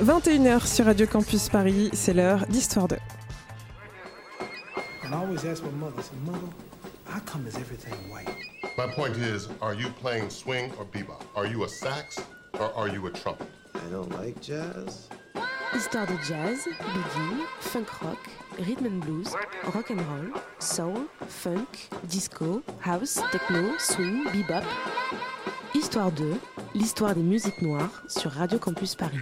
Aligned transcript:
21h 0.00 0.66
sur 0.66 0.86
Radio 0.86 1.06
Campus 1.06 1.48
Paris, 1.48 1.90
c'est 1.92 2.14
l'heure 2.14 2.46
d'Histoire 2.46 2.88
2. 2.88 2.96
And 5.04 5.14
I 5.14 5.18
always 5.18 5.44
ask 5.44 5.62
my 5.62 5.70
mother, 5.72 5.94
I 5.98 6.02
said, 6.02 6.18
Mother, 6.24 6.48
how 7.06 7.20
come 7.26 7.46
is 7.46 7.56
everything 7.56 7.92
white? 8.10 8.28
My 8.78 8.86
point 8.94 9.16
is, 9.16 9.48
are 9.60 9.74
you 9.74 9.90
playing 10.00 10.30
swing 10.30 10.72
or 10.78 10.86
bebop? 10.86 11.22
Are 11.36 11.46
you 11.46 11.64
a 11.64 11.68
sax 11.68 12.18
or 12.58 12.72
are 12.74 12.88
you 12.88 13.06
a 13.06 13.10
trumpet? 13.10 13.46
I 13.74 13.90
don't 13.90 14.10
like 14.18 14.40
jazz. 14.40 15.08
Histoire 15.74 16.06
de 16.06 16.16
jazz, 16.26 16.66
boogie, 16.80 17.44
funk 17.60 17.88
rock, 18.02 18.18
rhythm 18.58 18.86
and 18.86 19.00
blues, 19.00 19.34
rock 19.74 19.90
and 19.90 20.00
roll, 20.00 20.40
soul, 20.58 21.06
funk, 21.28 21.88
disco, 22.08 22.62
house, 22.80 23.20
techno, 23.30 23.76
swing, 23.78 24.24
bebop. 24.32 24.64
Histoire 25.74 26.10
2, 26.12 26.34
l'histoire 26.74 27.14
des 27.14 27.22
musiques 27.22 27.60
noires 27.62 28.02
sur 28.08 28.30
Radio 28.32 28.58
Campus 28.58 28.94
Paris. 28.94 29.20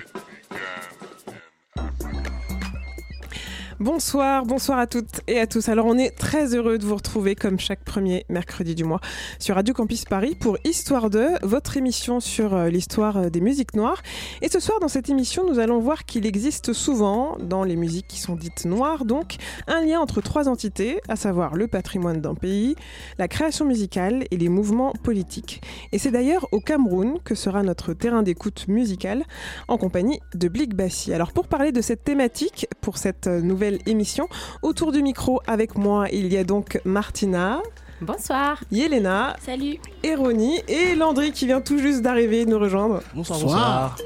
Bonsoir, 3.80 4.44
bonsoir 4.44 4.78
à 4.78 4.86
toutes 4.86 5.22
et 5.26 5.40
à 5.40 5.46
tous. 5.46 5.70
Alors 5.70 5.86
on 5.86 5.96
est 5.96 6.10
très 6.10 6.54
heureux 6.54 6.76
de 6.76 6.84
vous 6.84 6.96
retrouver 6.96 7.34
comme 7.34 7.58
chaque 7.58 7.82
premier 7.82 8.26
mercredi 8.28 8.74
du 8.74 8.84
mois 8.84 9.00
sur 9.38 9.54
Radio 9.54 9.72
Campus 9.72 10.04
Paris 10.04 10.36
pour 10.38 10.58
Histoire 10.64 11.08
2, 11.08 11.38
votre 11.44 11.78
émission 11.78 12.20
sur 12.20 12.52
euh, 12.52 12.68
l'histoire 12.68 13.16
euh, 13.16 13.30
des 13.30 13.40
musiques 13.40 13.72
noires. 13.72 14.02
Et 14.42 14.50
ce 14.50 14.60
soir 14.60 14.80
dans 14.80 14.88
cette 14.88 15.08
émission, 15.08 15.48
nous 15.48 15.58
allons 15.58 15.78
voir 15.78 16.04
qu'il 16.04 16.26
existe 16.26 16.74
souvent 16.74 17.38
dans 17.40 17.64
les 17.64 17.74
musiques 17.74 18.06
qui 18.06 18.20
sont 18.20 18.36
dites 18.36 18.66
noires 18.66 19.06
donc 19.06 19.36
un 19.66 19.80
lien 19.80 19.98
entre 19.98 20.20
trois 20.20 20.46
entités, 20.46 21.00
à 21.08 21.16
savoir 21.16 21.54
le 21.54 21.66
patrimoine 21.66 22.20
d'un 22.20 22.34
pays, 22.34 22.76
la 23.16 23.28
création 23.28 23.64
musicale 23.64 24.26
et 24.30 24.36
les 24.36 24.50
mouvements 24.50 24.92
politiques. 25.02 25.62
Et 25.92 25.98
c'est 25.98 26.10
d'ailleurs 26.10 26.46
au 26.52 26.60
Cameroun 26.60 27.18
que 27.24 27.34
sera 27.34 27.62
notre 27.62 27.94
terrain 27.94 28.22
d'écoute 28.22 28.68
musicale 28.68 29.24
en 29.68 29.78
compagnie 29.78 30.20
de 30.34 30.48
Blik 30.48 30.74
Bassi. 30.74 31.14
Alors 31.14 31.32
pour 31.32 31.48
parler 31.48 31.72
de 31.72 31.80
cette 31.80 32.04
thématique 32.04 32.66
pour 32.82 32.98
cette 32.98 33.26
euh, 33.26 33.40
nouvelle 33.70 33.88
émission. 33.88 34.28
Autour 34.62 34.92
du 34.92 35.02
micro 35.02 35.40
avec 35.46 35.76
moi, 35.76 36.06
il 36.10 36.32
y 36.32 36.36
a 36.36 36.44
donc 36.44 36.80
Martina. 36.84 37.60
Bonsoir. 38.00 38.62
Yelena. 38.70 39.36
Salut. 39.44 39.78
Et 40.02 40.14
Ronnie. 40.14 40.60
Et 40.68 40.94
Landry 40.94 41.32
qui 41.32 41.46
vient 41.46 41.60
tout 41.60 41.78
juste 41.78 42.02
d'arriver 42.02 42.46
nous 42.46 42.58
rejoindre. 42.58 43.00
Bonsoir, 43.14 43.40
bonsoir. 43.40 43.96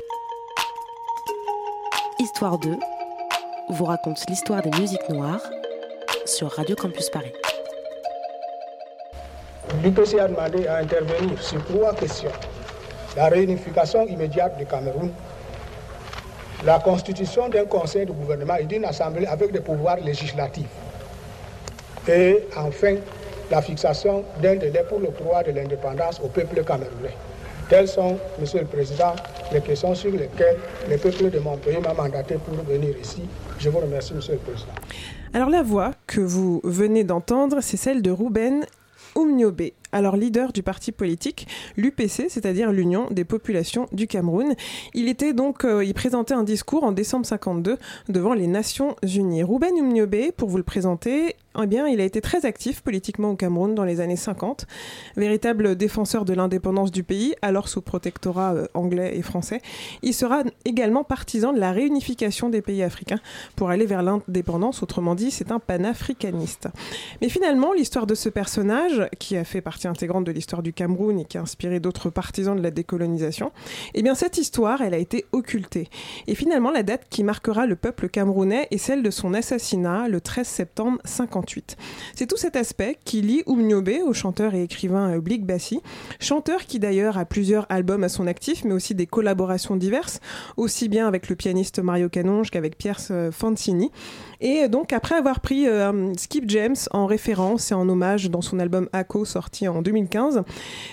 Histoire 2.19 2.59
2 2.59 2.77
vous 3.71 3.85
raconte 3.85 4.19
l'histoire 4.29 4.63
des 4.63 4.71
musiques 4.79 5.09
noires 5.09 5.41
sur 6.27 6.51
Radio 6.51 6.77
Campus 6.77 7.09
Paris. 7.09 7.33
L'UPC 9.83 10.19
a 10.19 10.29
demandé 10.29 10.67
à 10.67 10.79
intervenir 10.79 11.43
sur 11.43 11.65
trois 11.65 11.95
questions. 11.95 12.31
La 13.17 13.29
réunification 13.29 14.07
immédiate 14.07 14.57
du 14.59 14.67
Cameroun, 14.67 15.11
la 16.65 16.79
constitution 16.79 17.49
d'un 17.49 17.65
conseil 17.67 18.07
de 18.07 18.13
gouvernement 18.13 18.57
et 18.57 18.65
d'une 18.65 18.85
assemblée 18.85 19.27
avec 19.27 19.53
des 19.53 19.61
pouvoirs 19.61 19.99
législatifs. 20.01 20.67
Et 22.09 22.39
enfin, 22.57 22.97
la 23.51 23.61
fixation 23.63 24.25
d'un 24.43 24.57
délai 24.57 24.85
pour 24.89 24.99
le 25.01 25.09
droit 25.09 25.43
de 25.43 25.51
l'indépendance 25.53 26.21
au 26.23 26.29
peuple 26.29 26.63
camerounais. 26.65 27.15
Telles 27.69 27.89
sont, 27.89 28.19
Monsieur 28.39 28.61
le 28.61 28.67
Président, 28.67 29.15
les 29.53 29.61
questions 29.61 29.95
sur 29.95 30.11
lesquelles 30.11 30.59
le 30.89 30.99
peuple 30.99 31.31
de 31.31 31.39
mon 31.39 31.57
pays 31.57 31.79
m'a 31.79 31.95
mandaté 31.95 32.37
pour 32.37 32.55
venir 32.65 32.95
ici. 32.99 33.23
Je 33.59 33.71
vous 33.71 33.79
remercie, 33.79 34.13
Monsieur 34.15 34.35
le 34.35 34.39
Président. 34.39 34.73
Alors 35.33 35.49
la 35.49 35.63
voix 35.63 35.93
que 36.07 36.21
vous 36.21 36.61
venez 36.63 37.05
d'entendre, 37.05 37.59
c'est 37.61 37.77
celle 37.77 38.03
de 38.03 38.11
Ruben 38.11 38.67
Oumniobe, 39.15 39.63
alors 39.95 40.17
leader 40.17 40.53
du 40.53 40.63
parti 40.63 40.93
politique, 40.93 41.47
l'UPC, 41.77 42.29
c'est-à-dire 42.29 42.73
l'Union 42.73 43.07
des 43.11 43.25
populations 43.25 43.87
du 43.93 44.09
Cameroun. 44.09 44.55
Il 44.93 45.09
était 45.09 45.33
donc, 45.33 45.65
euh, 45.65 45.85
il 45.85 45.95
présentait 45.95 46.35
un 46.35 46.43
discours 46.43 46.83
en 46.83 46.93
décembre 46.93 47.25
52 47.25 47.79
devant 48.09 48.35
les 48.35 48.49
Nations 48.49 48.97
Unies. 49.03 49.45
Ruben 49.45 49.73
Oumniobe, 49.75 50.33
pour 50.37 50.49
vous 50.49 50.57
le 50.57 50.65
présenter, 50.65 51.37
eh 51.63 51.67
bien, 51.67 51.87
il 51.87 52.01
a 52.01 52.05
été 52.05 52.21
très 52.21 52.45
actif 52.45 52.83
politiquement 52.83 53.31
au 53.31 53.37
Cameroun 53.37 53.77
dans 53.77 53.85
les 53.85 54.01
années 54.01 54.17
50, 54.17 54.67
véritable 55.17 55.77
défenseur 55.77 56.25
de 56.25 56.33
l'indépendance 56.35 56.91
du 56.91 57.05
pays, 57.05 57.37
alors 57.43 57.69
sous 57.69 57.81
protectorat 57.81 58.55
euh, 58.55 58.67
anglais 58.75 59.17
et 59.17 59.23
français. 59.23 59.61
Il 60.03 60.15
sera 60.15 60.43
également 60.65 61.05
partisan 61.05 61.53
de 61.53 61.61
la 61.61 61.71
réunification 61.71 62.49
des 62.49 62.63
pays 62.63 62.83
africains 62.83 63.21
pour 63.55 63.71
aller 63.71 63.87
vers 63.87 64.03
l'indépendance, 64.03 64.83
autrement 64.83 65.15
dit, 65.15 65.31
c'est 65.31 65.53
un 65.53 65.61
panafricaniste. 65.61 66.69
Mais 67.23 67.29
finalement, 67.29 67.73
l'histoire 67.73 68.07
de 68.07 68.17
ce 68.17 68.29
personnage, 68.29 69.09
qui 69.21 69.37
a 69.37 69.45
fait 69.45 69.61
partie 69.61 69.84
intégrante 69.89 70.25
de 70.25 70.33
l'histoire 70.33 70.63
du 70.63 70.73
Cameroun 70.73 71.19
et 71.19 71.25
qui 71.25 71.39
a 71.39 71.43
inspiré 71.43 71.81
d'autres 71.81 72.11
partisans 72.11 72.57
de 72.57 72.63
la 72.63 72.71
décolonisation, 72.71 73.53
eh 73.95 74.03
bien, 74.03 74.15
cette 74.15 74.39
histoire, 74.39 74.83
elle 74.83 74.95
a 74.95 74.99
été 74.99 75.25
occultée. 75.33 75.89
Et 76.27 76.35
finalement, 76.35 76.71
la 76.71 76.83
date 76.83 77.07
qui 77.11 77.25
marquera 77.25 77.67
le 77.67 77.77
peuple 77.77 78.09
camerounais 78.09 78.69
est 78.71 78.79
celle 78.79 79.03
de 79.03 79.11
son 79.11 79.35
assassinat 79.35 80.09
le 80.09 80.21
13 80.21 80.47
septembre 80.47 80.99
50. 81.05 81.77
C'est 82.15 82.27
tout 82.27 82.37
cet 82.37 82.57
aspect 82.57 82.97
qui 83.05 83.21
lie 83.21 83.43
Oumniobe 83.47 83.91
au 84.07 84.13
chanteur 84.13 84.55
et 84.55 84.63
écrivain 84.63 85.19
Blik 85.19 85.45
Bassi, 85.45 85.81
chanteur 86.21 86.65
qui 86.67 86.79
d'ailleurs 86.79 87.19
a 87.19 87.25
plusieurs 87.25 87.67
albums 87.69 88.05
à 88.05 88.09
son 88.09 88.27
actif, 88.27 88.65
mais 88.65 88.73
aussi 88.73 88.95
des 88.95 89.07
collaborations 89.07 89.77
diverses, 89.77 90.21
aussi 90.57 90.89
bien 90.89 91.07
avec 91.07 91.29
le 91.29 91.37
pianiste 91.37 91.81
Mario 91.81 92.09
Canonge 92.09 92.51
qu'avec 92.51 92.79
Pierre 92.79 93.01
Fancini. 93.33 93.91
Et 94.41 94.69
donc, 94.69 94.93
après 94.93 95.15
avoir 95.15 95.41
pris 95.41 95.67
euh, 95.69 96.13
Skip 96.17 96.45
James 96.49 96.77
en 96.91 97.07
référence 97.07 97.71
et 97.71 97.75
en 97.75 97.89
hommage 97.89 98.31
dans 98.31 98.43
son 98.43 98.59
album 98.59 98.89
Ako, 98.93 99.25
sorti 99.25 99.69
en 99.69 99.74
2015, 99.83 100.43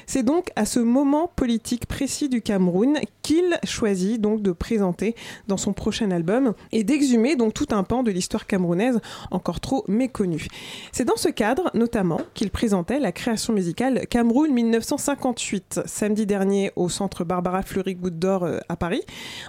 c'est 0.05 0.23
donc 0.23 0.49
à 0.55 0.65
ce 0.65 0.79
moment 0.79 1.31
politique 1.35 1.85
précis 1.85 2.29
du 2.29 2.41
Cameroun 2.41 2.97
qu'il 3.21 3.59
choisit 3.63 4.19
donc 4.19 4.41
de 4.41 4.51
présenter 4.51 5.15
dans 5.47 5.57
son 5.57 5.73
prochain 5.73 6.11
album 6.11 6.53
et 6.71 6.83
d'exhumer 6.83 7.35
donc 7.35 7.53
tout 7.53 7.67
un 7.71 7.83
pan 7.83 8.03
de 8.03 8.11
l'histoire 8.11 8.47
camerounaise 8.47 8.99
encore 9.29 9.59
trop 9.59 9.83
méconnue. 9.87 10.47
C'est 10.91 11.05
dans 11.05 11.15
ce 11.15 11.29
cadre, 11.29 11.69
notamment, 11.73 12.21
qu'il 12.33 12.51
présentait 12.51 12.99
la 12.99 13.11
création 13.11 13.53
musicale 13.53 14.07
Cameroun 14.07 14.51
1958, 14.51 15.81
samedi 15.85 16.25
dernier 16.25 16.71
au 16.75 16.89
centre 16.89 17.23
Barbara 17.23 17.61
Fleury 17.61 17.95
Goutte 17.95 18.19
d'Or 18.19 18.43
euh, 18.43 18.59
à 18.69 18.75
Paris, 18.75 19.01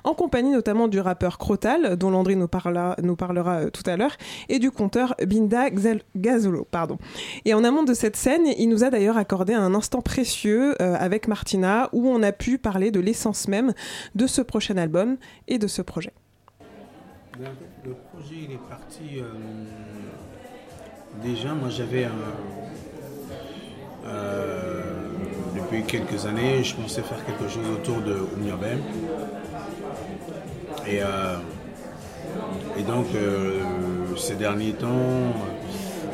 en 0.05 0.15
compagnie 0.15 0.51
notamment 0.51 0.89
du 0.89 1.01
rappeur 1.01 1.39
Crotal, 1.39 1.97
dont 1.97 2.11
Landry 2.11 2.37
nous, 2.37 2.49
nous 3.03 3.17
parlera 3.17 3.57
euh, 3.57 3.71
tout 3.71 3.83
à 3.87 3.97
l'heure, 3.97 4.17
et 4.49 4.59
du 4.59 4.71
conteur 4.71 5.15
Binda 5.27 5.71
Gazolo. 6.17 6.67
Et 7.45 7.55
en 7.55 7.65
amont 7.65 7.83
de 7.83 7.95
cette 7.95 8.17
scène, 8.17 8.47
il 8.59 8.69
nous 8.69 8.85
a 8.85 8.91
d'ailleurs 8.91 9.17
accordé 9.23 9.55
un 9.55 9.75
instant 9.75 10.03
précieux 10.03 10.75
euh, 10.83 10.97
avec 10.99 11.29
Martina, 11.29 11.89
où 11.93 12.09
on 12.09 12.23
a 12.23 12.33
pu 12.33 12.59
parler 12.59 12.91
de 12.91 13.01
l'essence 13.01 13.49
même 13.49 13.73
de 14.17 14.27
ce 14.27 14.43
prochain 14.43 14.77
album 14.77 15.17
et 15.49 15.59
de 15.59 15.69
ce 15.69 15.81
projet. 15.81 16.13
Le 17.39 17.95
projet, 18.13 18.35
il 18.47 18.53
est 18.53 18.69
parti. 18.69 19.21
Euh, 19.21 19.23
déjà, 21.23 21.55
moi 21.55 21.71
j'avais. 21.71 22.09
Euh, 24.05 24.83
depuis 25.55 25.85
quelques 25.85 26.27
années, 26.27 26.65
je 26.65 26.75
pensais 26.75 27.03
faire 27.03 27.25
quelque 27.25 27.49
chose 27.49 27.69
autour 27.73 28.03
de 28.03 28.15
Oumniobem. 28.35 28.81
Et, 30.89 31.01
et 32.79 32.83
donc, 32.83 33.07
ces 34.17 34.35
derniers 34.35 34.73
temps, 34.73 35.33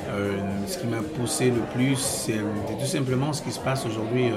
euh, 0.08 0.38
ce 0.66 0.78
qui 0.78 0.86
m'a 0.86 1.02
poussé 1.02 1.46
le 1.50 1.60
plus, 1.74 1.96
c'est 1.96 2.38
tout 2.78 2.86
simplement 2.86 3.32
ce 3.32 3.42
qui 3.42 3.52
se 3.52 3.60
passe 3.60 3.86
aujourd'hui 3.86 4.30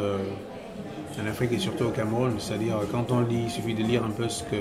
en 1.22 1.28
Afrique 1.28 1.52
et 1.54 1.60
surtout 1.60 1.86
au 1.86 1.90
Cameroun. 1.90 2.36
C'est-à-dire, 2.40 2.76
quand 2.92 3.12
on 3.12 3.22
lit, 3.22 3.44
il 3.46 3.50
suffit 3.50 3.74
de 3.74 3.84
lire 3.84 4.04
un 4.04 4.12
peu 4.12 4.30
ce, 4.30 4.44
que, 4.44 4.58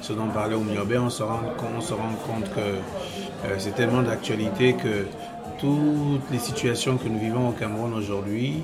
ce 0.00 0.12
dont 0.12 0.26
parlait 0.28 0.54
Oumniobé, 0.54 0.98
on 0.98 1.06
on 1.06 1.10
se 1.10 1.22
rend 1.22 2.14
compte 2.26 2.50
que 2.54 3.58
c'est 3.58 3.74
tellement 3.74 4.02
d'actualité 4.02 4.74
que 4.74 5.06
toutes 5.62 6.28
les 6.32 6.40
situations 6.40 6.96
que 6.96 7.06
nous 7.06 7.20
vivons 7.20 7.50
au 7.50 7.52
Cameroun 7.52 7.94
aujourd'hui 7.94 8.62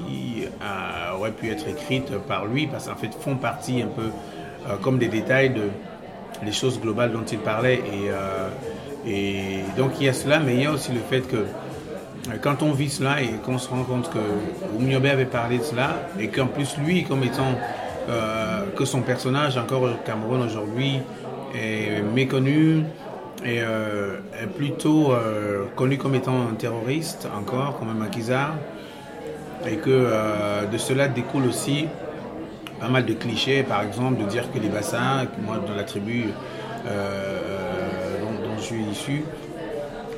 euh, 0.60 1.16
auraient 1.16 1.30
pu 1.30 1.48
être 1.48 1.68
écrites 1.68 2.10
par 2.26 2.46
lui 2.46 2.66
parce 2.66 2.88
qu'en 2.88 2.96
fait 2.96 3.14
font 3.14 3.36
partie 3.36 3.82
un 3.82 3.86
peu 3.86 4.10
euh, 4.68 4.76
comme 4.82 4.98
des 4.98 5.06
détails 5.06 5.50
de 5.50 5.68
les 6.44 6.50
choses 6.50 6.80
globales 6.80 7.12
dont 7.12 7.24
il 7.24 7.38
parlait 7.38 7.80
euh, 8.10 8.48
et 9.06 9.60
donc 9.76 9.92
il 10.00 10.06
y 10.06 10.08
a 10.08 10.12
cela 10.12 10.40
mais 10.40 10.54
il 10.54 10.62
y 10.62 10.66
a 10.66 10.72
aussi 10.72 10.90
le 10.90 10.98
fait 10.98 11.20
que 11.20 11.46
quand 12.42 12.62
on 12.62 12.72
vit 12.72 12.90
cela 12.90 13.22
et 13.22 13.30
qu'on 13.44 13.58
se 13.58 13.68
rend 13.68 13.84
compte 13.84 14.10
que 14.10 14.18
Oumiobe 14.76 15.06
avait 15.06 15.24
parlé 15.24 15.58
de 15.58 15.62
cela 15.62 16.08
et 16.18 16.28
qu'en 16.28 16.46
plus 16.46 16.76
lui 16.78 17.04
comme 17.04 17.22
étant 17.22 17.54
que 18.76 18.84
son 18.86 19.02
personnage 19.02 19.58
encore 19.58 19.82
au 19.82 19.90
Cameroun 20.04 20.42
aujourd'hui 20.42 21.00
est 21.54 22.02
méconnu 22.14 22.84
est, 23.44 23.60
euh, 23.62 24.18
est 24.40 24.46
plutôt 24.46 25.12
euh, 25.12 25.66
connu 25.76 25.98
comme 25.98 26.14
étant 26.14 26.48
un 26.48 26.54
terroriste 26.54 27.28
encore, 27.36 27.78
comme 27.78 27.90
un 27.90 27.94
maquisard, 27.94 28.54
et 29.66 29.76
que 29.76 29.90
euh, 29.90 30.66
de 30.66 30.78
cela 30.78 31.08
découle 31.08 31.46
aussi 31.46 31.86
pas 32.80 32.88
mal 32.88 33.04
de 33.04 33.14
clichés, 33.14 33.62
par 33.64 33.82
exemple, 33.82 34.22
de 34.22 34.28
dire 34.28 34.50
que 34.52 34.58
les 34.58 34.68
bassins, 34.68 35.26
moi 35.44 35.60
dans 35.66 35.74
la 35.74 35.82
tribu 35.82 36.26
dont, 36.84 38.56
je 38.56 38.62
suis 38.62 38.82
issu, 38.82 39.24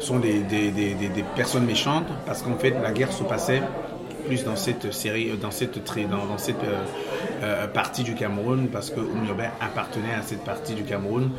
sont 0.00 0.19
des, 0.19 0.41
des, 0.41 0.70
des, 0.70 1.25
personnes 1.37 1.64
méchantes, 1.67 2.06
parce 2.26 2.43
qu'en 2.43 2.56
fait 2.56 2.75
la 2.82 2.93
guerre 2.93 3.12
se 3.12 3.23
passait 3.23 3.62
plus 4.26 4.44
dans 4.44 4.56
cette 4.56 4.93
série, 4.93 5.31
dans 5.41 5.50
cette, 5.50 5.79
dans, 6.11 6.26
dans 6.26 6.38
cette 6.38 6.56
euh, 7.43 7.67
partie 7.69 8.02
du 8.02 8.14
Cameroun, 8.14 8.69
parce 8.73 8.91
que 8.91 9.00
Oumiobe 9.00 9.43
appartenait 9.61 10.14
à 10.19 10.23
cette 10.23 10.44
partie 10.44 10.75
du 10.75 10.82
Cameroun. 10.85 11.31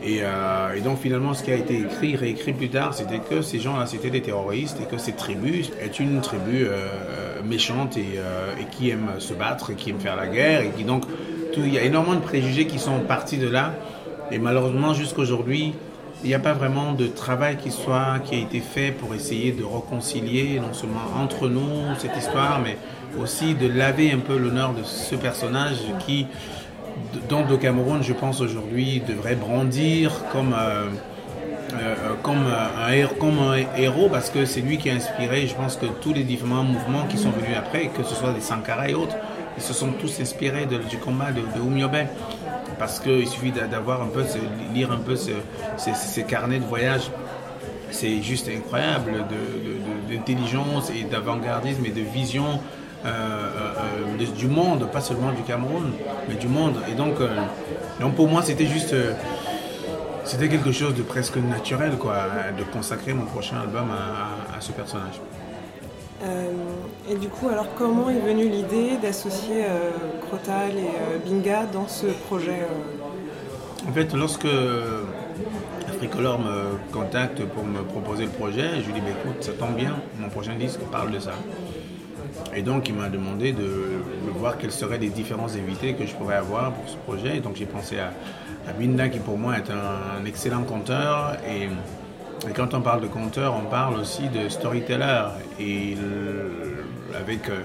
Et, 0.00 0.20
euh, 0.22 0.74
et 0.76 0.80
donc 0.80 1.00
finalement, 1.00 1.34
ce 1.34 1.42
qui 1.42 1.50
a 1.50 1.56
été 1.56 1.76
écrit, 1.80 2.14
réécrit 2.14 2.52
plus 2.52 2.68
tard, 2.68 2.94
c'était 2.94 3.18
que 3.18 3.42
ces 3.42 3.58
gens-là, 3.58 3.86
c'était 3.86 4.10
des 4.10 4.22
terroristes 4.22 4.78
et 4.80 4.84
que 4.84 4.96
cette 4.96 5.16
tribu 5.16 5.64
est 5.82 5.98
une 5.98 6.20
tribu 6.20 6.66
euh, 6.66 6.86
méchante 7.44 7.96
et, 7.96 8.04
euh, 8.18 8.52
et 8.60 8.64
qui 8.70 8.90
aime 8.90 9.08
se 9.18 9.34
battre, 9.34 9.70
et 9.72 9.74
qui 9.74 9.90
aime 9.90 9.98
faire 9.98 10.14
la 10.14 10.28
guerre 10.28 10.60
et 10.60 10.70
qui 10.70 10.84
donc 10.84 11.02
tout- 11.52 11.62
il 11.64 11.74
y 11.74 11.78
a 11.78 11.82
énormément 11.82 12.14
de 12.14 12.20
préjugés 12.20 12.66
qui 12.68 12.78
sont 12.78 13.00
partis 13.00 13.38
de 13.38 13.48
là. 13.48 13.74
Et 14.30 14.38
malheureusement, 14.38 14.94
jusqu'aujourd'hui, 14.94 15.74
il 16.22 16.28
n'y 16.28 16.34
a 16.34 16.40
pas 16.40 16.52
vraiment 16.52 16.92
de 16.92 17.06
travail 17.06 17.56
qui 17.56 17.70
soit 17.70 18.20
a 18.30 18.34
été 18.34 18.60
fait 18.60 18.90
pour 18.90 19.14
essayer 19.14 19.52
de 19.52 19.62
réconcilier 19.64 20.58
non 20.60 20.72
seulement 20.72 21.00
entre 21.16 21.48
nous 21.48 21.94
cette 21.98 22.16
histoire, 22.16 22.60
mais 22.62 22.76
aussi 23.20 23.54
de 23.54 23.68
laver 23.68 24.12
un 24.12 24.18
peu 24.18 24.36
l'honneur 24.36 24.74
de 24.74 24.82
ce 24.82 25.14
personnage 25.14 25.76
qui, 26.04 26.26
dont 27.28 27.44
le 27.48 27.56
Cameroun, 27.56 28.02
je 28.02 28.12
pense 28.12 28.40
aujourd'hui, 28.40 29.00
devrait 29.06 29.36
brandir 29.36 30.24
comme 30.32 30.54
euh, 30.54 30.86
euh, 31.74 31.76
euh, 31.76 32.14
comme 32.22 32.46
un 32.48 33.76
héros 33.76 34.08
parce 34.08 34.30
que 34.30 34.46
c'est 34.46 34.62
lui 34.62 34.78
qui 34.78 34.88
a 34.90 34.94
inspiré, 34.94 35.46
je 35.46 35.54
pense 35.54 35.76
que 35.76 35.86
tous 35.86 36.14
les 36.14 36.24
différents 36.24 36.64
mouvements 36.64 37.04
qui 37.08 37.18
sont 37.18 37.30
venus 37.30 37.56
après, 37.56 37.88
que 37.88 38.02
ce 38.02 38.14
soit 38.14 38.32
des 38.32 38.40
Sankara 38.40 38.88
et 38.88 38.94
autres, 38.94 39.16
ils 39.56 39.62
se 39.62 39.74
sont 39.74 39.92
tous 39.92 40.20
inspirés 40.20 40.66
du 40.66 40.96
combat 40.98 41.30
de, 41.30 41.40
de 41.40 41.60
Oumyobé. 41.60 42.06
Parce 42.78 43.00
qu'il 43.00 43.26
suffit 43.26 43.50
d'a- 43.50 43.66
d'avoir 43.66 44.02
un 44.02 44.06
peu, 44.06 44.24
ce- 44.24 44.38
lire 44.74 44.92
un 44.92 44.98
peu 44.98 45.16
ce- 45.16 45.30
ces, 45.76 46.22
carnets 46.24 46.58
de 46.60 46.64
voyage. 46.64 47.10
C'est 47.90 48.20
juste 48.22 48.48
incroyable 48.54 49.12
de- 49.12 49.18
de- 49.18 49.78
de- 49.78 50.16
d'intelligence 50.16 50.90
et 50.90 51.04
d'avant-gardisme 51.04 51.84
et 51.86 51.90
de 51.90 52.02
vision 52.02 52.60
euh, 53.04 53.08
euh, 53.08 54.18
de- 54.18 54.24
du 54.36 54.48
monde, 54.48 54.90
pas 54.90 55.00
seulement 55.00 55.30
du 55.32 55.42
Cameroun, 55.42 55.92
mais 56.28 56.34
du 56.34 56.48
monde. 56.48 56.74
Et 56.90 56.94
donc, 56.94 57.20
euh, 57.20 57.28
donc 58.00 58.14
pour 58.16 58.28
moi, 58.28 58.42
c'était 58.42 58.66
juste. 58.66 58.92
euh, 58.92 59.12
c'était 60.24 60.48
quelque 60.48 60.72
chose 60.72 60.94
de 60.94 61.02
presque 61.02 61.36
naturel, 61.36 61.92
quoi, 61.96 62.16
de 62.58 62.64
consacrer 62.64 63.14
mon 63.14 63.24
prochain 63.24 63.60
album 63.60 63.88
à 63.90 64.60
ce 64.60 64.72
personnage. 64.72 65.20
Euh, 66.22 66.50
et 67.08 67.14
du 67.14 67.28
coup, 67.28 67.48
alors 67.48 67.74
comment 67.76 68.10
est 68.10 68.18
venue 68.18 68.48
l'idée 68.48 68.96
d'associer 69.00 69.64
euh, 69.64 69.90
Crotal 70.26 70.72
et 70.76 70.88
euh, 70.88 71.18
Binga 71.24 71.66
dans 71.66 71.86
ce 71.86 72.06
projet 72.06 72.66
En 73.88 73.92
fait, 73.92 74.12
lorsque 74.14 74.48
Africolor 75.88 76.40
me 76.40 76.92
contacte 76.92 77.44
pour 77.44 77.64
me 77.64 77.82
proposer 77.82 78.24
le 78.24 78.30
projet, 78.30 78.80
je 78.80 78.86
lui 78.86 78.94
dis, 78.94 79.00
bah, 79.00 79.14
écoute, 79.22 79.42
ça 79.42 79.52
tombe 79.52 79.76
bien, 79.76 79.96
mon 80.18 80.28
prochain 80.28 80.56
disque 80.56 80.80
parle 80.90 81.12
de 81.12 81.20
ça. 81.20 81.34
Et 82.54 82.62
donc, 82.62 82.88
il 82.88 82.94
m'a 82.94 83.08
demandé 83.08 83.52
de, 83.52 83.68
voir 84.36 84.58
quels 84.58 84.72
seraient 84.72 84.98
les 84.98 85.08
différents 85.08 85.54
invités 85.54 85.94
que 85.94 86.06
je 86.06 86.14
pourrais 86.14 86.36
avoir 86.36 86.72
pour 86.72 86.88
ce 86.88 86.96
projet. 86.96 87.36
Et 87.36 87.40
donc, 87.40 87.56
j'ai 87.56 87.66
pensé 87.66 87.98
à, 87.98 88.12
à 88.68 88.72
Binda, 88.72 89.08
qui 89.08 89.18
pour 89.18 89.38
moi 89.38 89.56
est 89.56 89.70
un, 89.70 90.20
un 90.20 90.24
excellent 90.24 90.62
conteur. 90.62 91.36
Et, 91.48 91.68
et 92.46 92.52
quand 92.52 92.74
on 92.74 92.80
parle 92.80 93.00
de 93.00 93.08
conteur, 93.08 93.54
on 93.56 93.68
parle 93.68 93.98
aussi 93.98 94.28
de 94.28 94.48
storyteller. 94.48 95.24
Et 95.58 95.96
avec, 97.18 97.48
euh, 97.48 97.62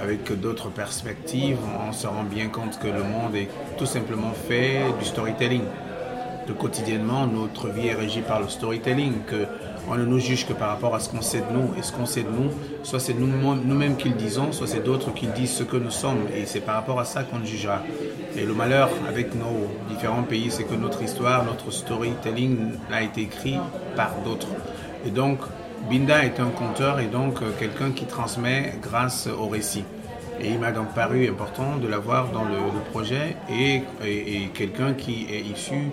avec 0.00 0.38
d'autres 0.38 0.68
perspectives, 0.68 1.58
on 1.88 1.92
se 1.92 2.06
rend 2.06 2.24
bien 2.24 2.48
compte 2.48 2.78
que 2.78 2.88
le 2.88 3.02
monde 3.02 3.34
est 3.34 3.48
tout 3.78 3.86
simplement 3.86 4.32
fait 4.32 4.80
du 4.98 5.04
storytelling 5.04 5.62
que 6.46 6.52
quotidiennement 6.52 7.26
notre 7.26 7.68
vie 7.68 7.88
est 7.88 7.94
régie 7.94 8.20
par 8.20 8.40
le 8.40 8.48
storytelling, 8.48 9.14
on 9.88 9.94
ne 9.96 10.04
nous 10.04 10.18
juge 10.18 10.46
que 10.46 10.52
par 10.52 10.68
rapport 10.70 10.94
à 10.94 11.00
ce 11.00 11.08
qu'on 11.08 11.22
sait 11.22 11.38
de 11.40 11.52
nous. 11.52 11.70
Et 11.78 11.82
ce 11.82 11.92
qu'on 11.92 12.06
sait 12.06 12.22
de 12.22 12.28
nous, 12.30 12.50
soit 12.82 13.00
c'est 13.00 13.14
nous- 13.14 13.54
nous-mêmes 13.54 13.96
qui 13.96 14.08
le 14.08 14.14
disons, 14.16 14.52
soit 14.52 14.66
c'est 14.66 14.82
d'autres 14.84 15.12
qui 15.14 15.26
disent 15.28 15.52
ce 15.52 15.62
que 15.64 15.76
nous 15.76 15.90
sommes. 15.90 16.26
Et 16.36 16.46
c'est 16.46 16.60
par 16.60 16.74
rapport 16.76 16.98
à 17.00 17.04
ça 17.04 17.22
qu'on 17.22 17.44
jugera. 17.44 17.82
Et 18.36 18.44
le 18.44 18.52
malheur 18.54 18.90
avec 19.08 19.34
nos 19.34 19.68
différents 19.88 20.22
pays, 20.24 20.50
c'est 20.50 20.64
que 20.64 20.74
notre 20.74 21.02
histoire, 21.02 21.44
notre 21.44 21.70
storytelling 21.70 22.58
a 22.92 23.02
été 23.02 23.22
écrit 23.22 23.56
par 23.96 24.10
d'autres. 24.24 24.48
Et 25.06 25.10
donc, 25.10 25.38
Binda 25.88 26.24
est 26.24 26.40
un 26.40 26.48
conteur 26.50 26.98
et 27.00 27.06
donc 27.06 27.40
euh, 27.42 27.46
quelqu'un 27.58 27.90
qui 27.92 28.06
transmet 28.06 28.74
grâce 28.82 29.28
au 29.28 29.46
récit. 29.46 29.84
Et 30.40 30.48
il 30.50 30.58
m'a 30.58 30.72
donc 30.72 30.88
paru 30.94 31.28
important 31.28 31.76
de 31.80 31.86
l'avoir 31.86 32.28
dans 32.30 32.42
le, 32.44 32.56
projet 32.92 33.36
et, 33.50 33.82
et- 34.04 34.42
et 34.44 34.48
quelqu'un 34.52 34.92
qui 34.94 35.26
est 35.32 35.40
issu 35.40 35.90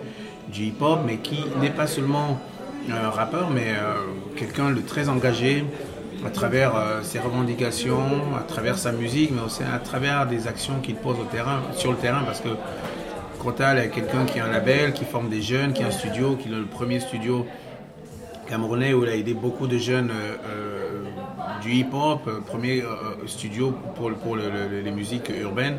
du 0.51 0.63
hip-hop, 0.65 0.99
mais 1.05 1.17
qui 1.17 1.39
n'est 1.61 1.69
pas 1.69 1.87
seulement 1.87 2.39
un 2.91 3.09
rappeur, 3.09 3.49
mais 3.49 3.67
euh, 3.69 3.93
quelqu'un 4.35 4.71
de 4.71 4.81
très 4.81 5.09
engagé 5.09 5.63
à 6.25 6.29
travers 6.29 6.75
euh, 6.75 7.01
ses 7.01 7.19
revendications, 7.19 8.35
à 8.37 8.41
travers 8.43 8.77
sa 8.77 8.91
musique, 8.91 9.31
mais 9.33 9.41
aussi 9.41 9.61
à 9.63 9.79
travers 9.79 10.25
des 10.27 10.47
actions 10.47 10.79
qu'il 10.81 10.95
pose 10.95 11.17
sur 11.75 11.91
le 11.91 11.97
terrain, 11.97 12.23
parce 12.25 12.41
que 12.41 12.49
Crotal 13.39 13.77
est 13.79 13.89
quelqu'un 13.89 14.25
qui 14.25 14.39
a 14.39 14.45
un 14.45 14.51
label, 14.51 14.93
qui 14.93 15.03
forme 15.05 15.29
des 15.29 15.41
jeunes, 15.41 15.73
qui 15.73 15.83
a 15.83 15.87
un 15.87 15.91
studio, 15.91 16.35
qui 16.35 16.47
est 16.47 16.51
le 16.51 16.63
premier 16.65 16.99
studio 17.01 17.45
camerounais 18.47 18.93
où 18.93 19.03
il 19.03 19.09
a 19.09 19.15
aidé 19.15 19.33
beaucoup 19.33 19.67
de 19.67 19.77
jeunes 19.77 20.11
euh, 20.11 20.35
euh, 20.49 21.61
du 21.61 21.71
hip-hop, 21.71 22.21
euh, 22.27 22.39
premier 22.41 22.81
euh, 22.81 23.25
studio 23.25 23.73
pour, 23.95 24.11
pour 24.15 24.35
le- 24.35 24.43
le- 24.49 24.81
les 24.81 24.91
musiques 24.91 25.31
urbaines 25.41 25.77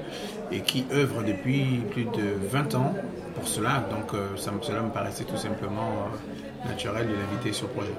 et 0.50 0.60
qui 0.60 0.86
œuvre 0.92 1.22
depuis 1.22 1.82
plus 1.90 2.04
de 2.04 2.34
20 2.50 2.74
ans 2.74 2.94
pour 3.34 3.46
cela. 3.48 3.84
Donc 3.90 4.14
euh, 4.14 4.28
cela 4.36 4.80
me 4.82 4.88
paraissait 4.90 5.24
tout 5.24 5.36
simplement 5.36 5.90
euh, 5.90 6.16
naturel 6.68 7.08
de 7.08 7.14
l'inviter 7.14 7.52
sur 7.52 7.68
projet. 7.68 7.94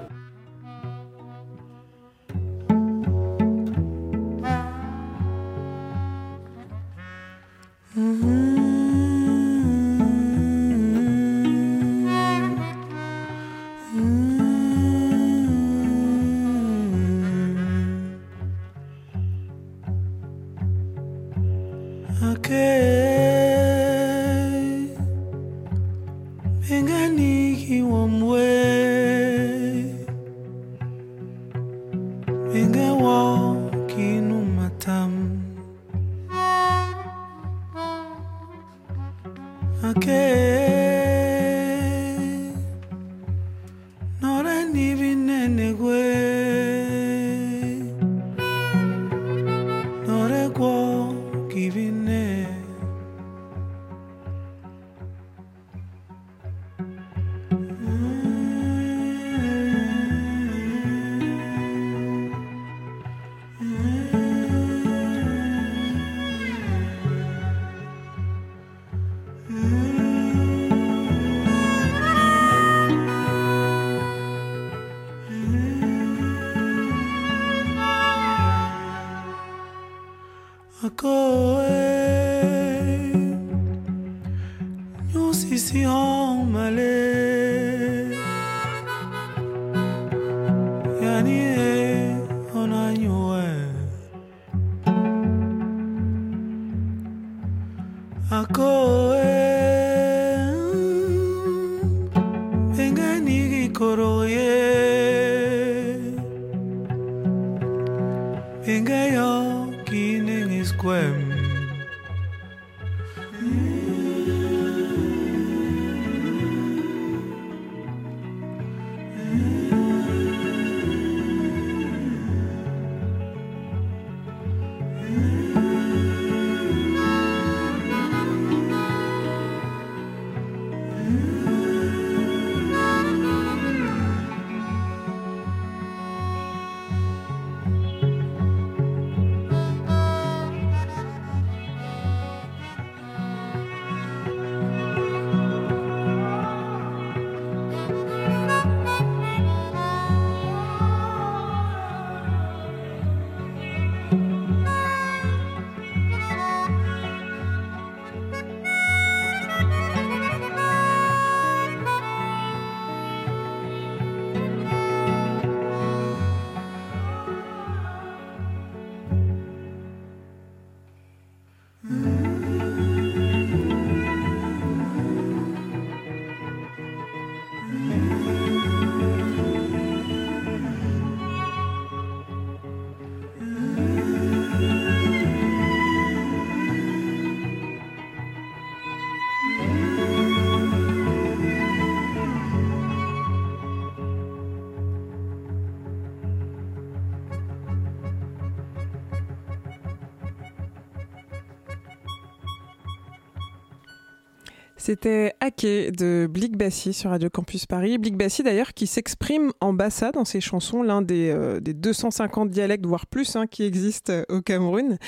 C'était 204.86 205.34
Hacké 205.39 205.89
de 205.89 206.27
Blick 206.30 206.56
Bassi 206.58 206.94
sur 206.94 207.10
Radio 207.10 207.27
Campus 207.27 207.65
Paris. 207.65 207.98
Blick 207.98 208.15
Bassi 208.15 208.44
d'ailleurs 208.44 208.75
qui 208.75 208.86
s'exprime 208.86 209.51
en 209.60 209.74
bassa 209.74 210.12
dans 210.12 210.25
ses 210.25 210.42
chansons, 210.42 210.84
l'un 210.84 211.01
des, 211.01 211.32
euh, 211.32 211.60
des 211.60 211.74
250 211.74 212.51
dialectes, 212.51 212.86
voire 212.86 213.08
plus, 213.08 213.36
hein, 213.36 213.48
qui 213.48 213.63
existent 213.63 214.13
euh, 214.13 214.24
au 214.30 214.42
Cameroun. 214.42 215.00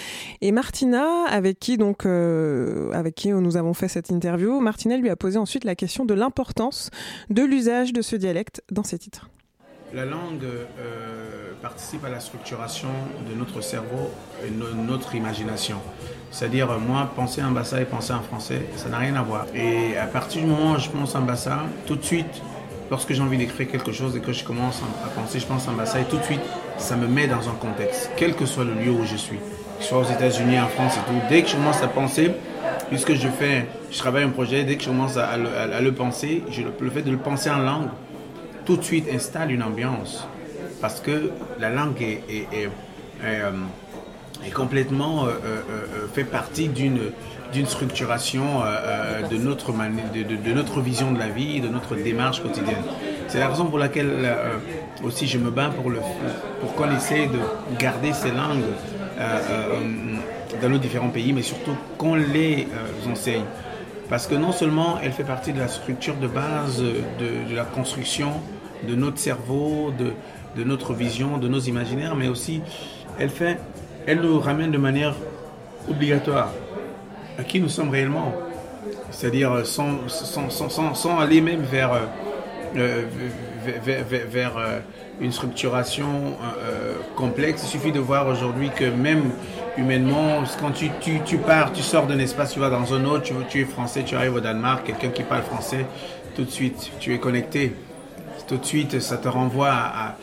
Et 0.41 0.51
Martina, 0.51 1.25
avec 1.29 1.59
qui, 1.59 1.77
donc, 1.77 2.07
euh, 2.07 2.89
avec 2.91 3.13
qui 3.13 3.29
nous 3.29 3.55
avons 3.55 3.75
fait 3.75 3.87
cette 3.87 4.09
interview, 4.09 4.59
Martina 4.61 4.97
lui 4.97 5.11
a 5.11 5.15
posé 5.15 5.37
ensuite 5.37 5.63
la 5.63 5.75
question 5.75 6.05
de 6.05 6.15
l'importance 6.15 6.89
de 7.29 7.43
l'usage 7.43 7.93
de 7.93 8.01
ce 8.01 8.15
dialecte 8.15 8.63
dans 8.71 8.83
ses 8.83 8.97
titres. 8.97 9.29
La 9.93 10.05
langue 10.05 10.43
euh, 10.43 11.46
participe 11.61 12.05
à 12.05 12.09
la 12.09 12.19
structuration 12.19 12.89
de 13.29 13.35
notre 13.35 13.61
cerveau 13.61 14.11
et 14.45 14.49
de 14.49 14.73
notre 14.75 15.15
imagination. 15.15 15.77
C'est-à-dire, 16.31 16.69
euh, 16.71 16.77
moi, 16.77 17.11
penser 17.15 17.43
en 17.43 17.51
bassa 17.51 17.81
et 17.81 17.85
penser 17.85 18.13
en 18.13 18.21
français, 18.21 18.67
ça 18.75 18.89
n'a 18.89 18.97
rien 18.97 19.15
à 19.15 19.21
voir. 19.21 19.45
Et 19.55 19.97
à 19.97 20.05
partir 20.05 20.41
du 20.41 20.47
moment 20.47 20.73
où 20.73 20.79
je 20.79 20.89
pense 20.89 21.15
en 21.15 21.21
bassa, 21.21 21.63
tout 21.85 21.95
de 21.95 22.03
suite, 22.03 22.41
lorsque 22.91 23.13
j'ai 23.13 23.21
envie 23.21 23.37
d'écrire 23.37 23.67
quelque 23.69 23.91
chose 23.91 24.15
et 24.15 24.19
que 24.19 24.33
je 24.33 24.43
commence 24.43 24.81
à 25.03 25.09
penser, 25.09 25.39
je 25.39 25.45
pense 25.45 25.67
en 25.67 25.73
bassa, 25.73 25.99
et 25.99 26.05
tout 26.05 26.17
de 26.17 26.23
suite, 26.23 26.41
ça 26.77 26.95
me 26.95 27.07
met 27.07 27.27
dans 27.27 27.49
un 27.49 27.53
contexte, 27.53 28.11
quel 28.17 28.35
que 28.35 28.45
soit 28.45 28.63
le 28.63 28.73
lieu 28.73 28.91
où 28.91 29.03
je 29.05 29.15
suis, 29.15 29.39
soit 29.79 29.99
aux 29.99 30.03
États-Unis, 30.11 30.59
en 30.59 30.67
France 30.67 30.95
et 30.97 31.11
tout. 31.11 31.19
Dès 31.29 31.41
que 31.41 31.49
je 31.49 31.55
commence 31.55 31.81
à 31.81 31.87
penser, 31.87 32.31
puisque 32.89 33.13
je 33.13 33.27
fais, 33.27 33.65
je 33.91 33.97
travaille 33.97 34.23
un 34.23 34.29
projet, 34.29 34.63
dès 34.63 34.75
que 34.75 34.83
je 34.83 34.89
commence 34.89 35.17
à, 35.17 35.37
le, 35.37 35.91
penser, 35.91 36.43
le 36.79 36.89
fait 36.89 37.01
de 37.01 37.11
le 37.11 37.17
penser 37.17 37.49
en 37.49 37.59
langue, 37.59 37.87
tout 38.65 38.77
de 38.77 38.83
suite 38.83 39.07
installe 39.11 39.51
une 39.51 39.63
ambiance. 39.63 40.27
Parce 40.81 40.99
que 40.99 41.31
la 41.59 41.69
langue 41.69 42.01
est, 42.01 42.69
euh, 43.23 43.51
complètement 44.53 45.25
euh, 45.25 45.29
euh, 45.43 46.07
fait 46.13 46.23
partie 46.23 46.69
d'une 46.69 47.65
structuration 47.65 48.43
de, 49.29 49.37
notre 49.37 49.71
de, 49.71 50.23
de, 50.23 50.35
de, 50.35 50.53
notre 50.53 50.81
vision 50.81 51.11
de 51.11 51.19
la 51.19 51.29
vie, 51.29 51.59
de 51.59 51.67
notre 51.67 51.95
démarche 51.95 52.41
quotidienne. 52.41 52.83
C'est 53.27 53.39
la 53.39 53.47
raison 53.47 53.65
pour 53.65 53.79
laquelle 53.79 54.35
aussi 55.03 55.27
je 55.27 55.37
me 55.37 55.49
bats 55.49 55.69
pour, 55.69 56.73
qu'on 56.75 56.95
essaie 56.95 57.27
de 57.27 57.77
garder 57.77 58.13
ces 58.13 58.31
langues 58.31 58.63
dans 60.61 60.69
nos 60.69 60.77
différents 60.77 61.09
pays, 61.09 61.33
mais 61.33 61.41
surtout 61.41 61.75
qu'on 61.97 62.15
les 62.15 62.67
enseigne. 63.09 63.43
Parce 64.09 64.27
que 64.27 64.35
non 64.35 64.51
seulement 64.51 64.99
elle 65.03 65.11
fait 65.11 65.23
partie 65.23 65.51
de 65.51 65.59
la 65.59 65.67
structure 65.67 66.15
de 66.15 66.27
base 66.27 66.81
de, 66.81 67.55
la 67.55 67.65
construction 67.65 68.31
de 68.87 68.95
notre 68.95 69.17
cerveau, 69.17 69.91
de, 69.97 70.13
de, 70.57 70.63
notre 70.63 70.93
vision, 70.93 71.37
de 71.37 71.47
nos 71.47 71.59
imaginaires, 71.59 72.15
mais 72.15 72.27
aussi 72.27 72.61
elle, 73.19 73.29
fait, 73.29 73.59
elle 74.05 74.21
nous 74.21 74.39
ramène 74.39 74.71
de 74.71 74.77
manière 74.77 75.15
obligatoire 75.89 76.51
à 77.37 77.43
qui 77.43 77.59
nous 77.59 77.69
sommes 77.69 77.89
réellement. 77.89 78.33
C'est-à-dire 79.11 79.65
sans, 79.65 80.07
sans, 80.07 80.93
sans, 80.93 81.19
aller 81.19 81.41
même 81.41 81.61
vers, 81.61 81.93
euh, 82.75 82.77
euh, 82.77 84.79
une 85.19 85.31
structuration 85.31 86.35
euh, 86.61 86.93
complexe. 87.15 87.63
Il 87.63 87.67
suffit 87.67 87.91
de 87.91 87.99
voir 87.99 88.27
aujourd'hui 88.27 88.69
que 88.69 88.85
même 88.85 89.31
humainement, 89.77 90.43
quand 90.59 90.71
tu, 90.71 90.89
tu, 90.99 91.19
tu 91.25 91.37
pars, 91.37 91.71
tu 91.71 91.81
sors 91.81 92.07
d'un 92.07 92.19
espace, 92.19 92.53
tu 92.53 92.59
vas 92.59 92.69
dans 92.69 92.93
un 92.93 93.05
autre, 93.05 93.23
tu, 93.23 93.33
tu 93.49 93.61
es 93.61 93.65
français, 93.65 94.03
tu 94.03 94.15
arrives 94.15 94.35
au 94.35 94.39
Danemark, 94.39 94.85
quelqu'un 94.85 95.09
qui 95.09 95.23
parle 95.23 95.43
français, 95.43 95.85
tout 96.35 96.43
de 96.43 96.51
suite, 96.51 96.91
tu 96.99 97.13
es 97.13 97.19
connecté 97.19 97.73
tout 98.47 98.57
de 98.57 98.65
suite, 98.65 98.99
ça 98.99 99.17
te 99.17 99.27
renvoie 99.27 99.71
à, 99.71 100.15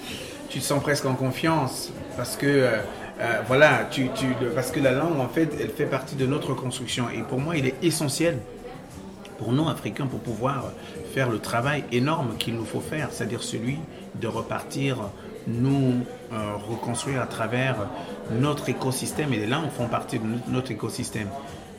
tu 0.49 0.59
te 0.59 0.65
sens 0.65 0.83
presque 0.83 1.05
en 1.05 1.15
confiance 1.15 1.93
parce 2.17 2.37
que 2.37 2.47
euh, 2.47 2.79
euh, 3.21 3.41
voilà, 3.47 3.87
tu, 3.91 4.09
parce 4.55 4.71
que 4.71 4.81
la 4.81 4.93
langue 4.93 5.21
en 5.21 5.29
fait, 5.29 5.51
elle 5.61 5.69
fait 5.69 5.87
partie 5.87 6.17
de 6.17 6.27
notre 6.27 6.55
construction 6.55 7.07
et 7.11 7.23
pour 7.23 7.39
moi, 7.39 7.57
il 7.57 7.67
est 7.67 7.75
essentiel 7.83 8.39
pour 9.39 9.53
nous 9.53 9.69
Africains 9.69 10.07
pour 10.07 10.21
pouvoir 10.21 10.73
faire 11.13 11.29
le 11.29 11.39
travail 11.39 11.85
énorme 11.93 12.37
qu'il 12.39 12.55
nous 12.55 12.65
faut 12.65 12.81
faire, 12.81 13.09
c'est-à-dire 13.11 13.43
celui 13.43 13.79
de 14.15 14.27
repartir, 14.27 14.99
nous 15.47 16.05
euh, 16.33 16.37
reconstruire 16.69 17.21
à 17.21 17.27
travers 17.27 17.77
notre 18.31 18.69
écosystème 18.69 19.33
et 19.33 19.37
les 19.37 19.47
langues 19.47 19.71
font 19.77 19.89
partie 19.89 20.19
de 20.19 20.25
notre 20.49 20.71
écosystème. 20.71 21.29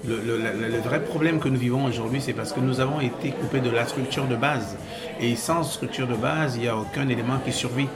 Le, 0.07 0.79
vrai 0.83 1.03
problème 1.03 1.39
que 1.39 1.49
nous 1.49 1.57
vivons 1.57 1.85
aujourd'hui, 1.85 2.21
c'est 2.21 2.33
parce 2.33 2.53
que 2.53 2.59
nous 2.59 2.79
avons 2.79 3.01
été 3.01 3.31
coupés 3.31 3.59
de 3.59 3.69
la 3.69 3.85
structure 3.85 4.25
de 4.25 4.35
base. 4.35 4.77
Et 5.19 5.35
sans 5.35 5.63
structure 5.63 6.07
de 6.07 6.15
base, 6.15 6.55
il 6.57 6.61
n'y 6.61 6.67
a 6.67 6.77
aucun 6.77 7.07
élément 7.09 7.39
qui 7.43 7.51
survit. 7.51 7.87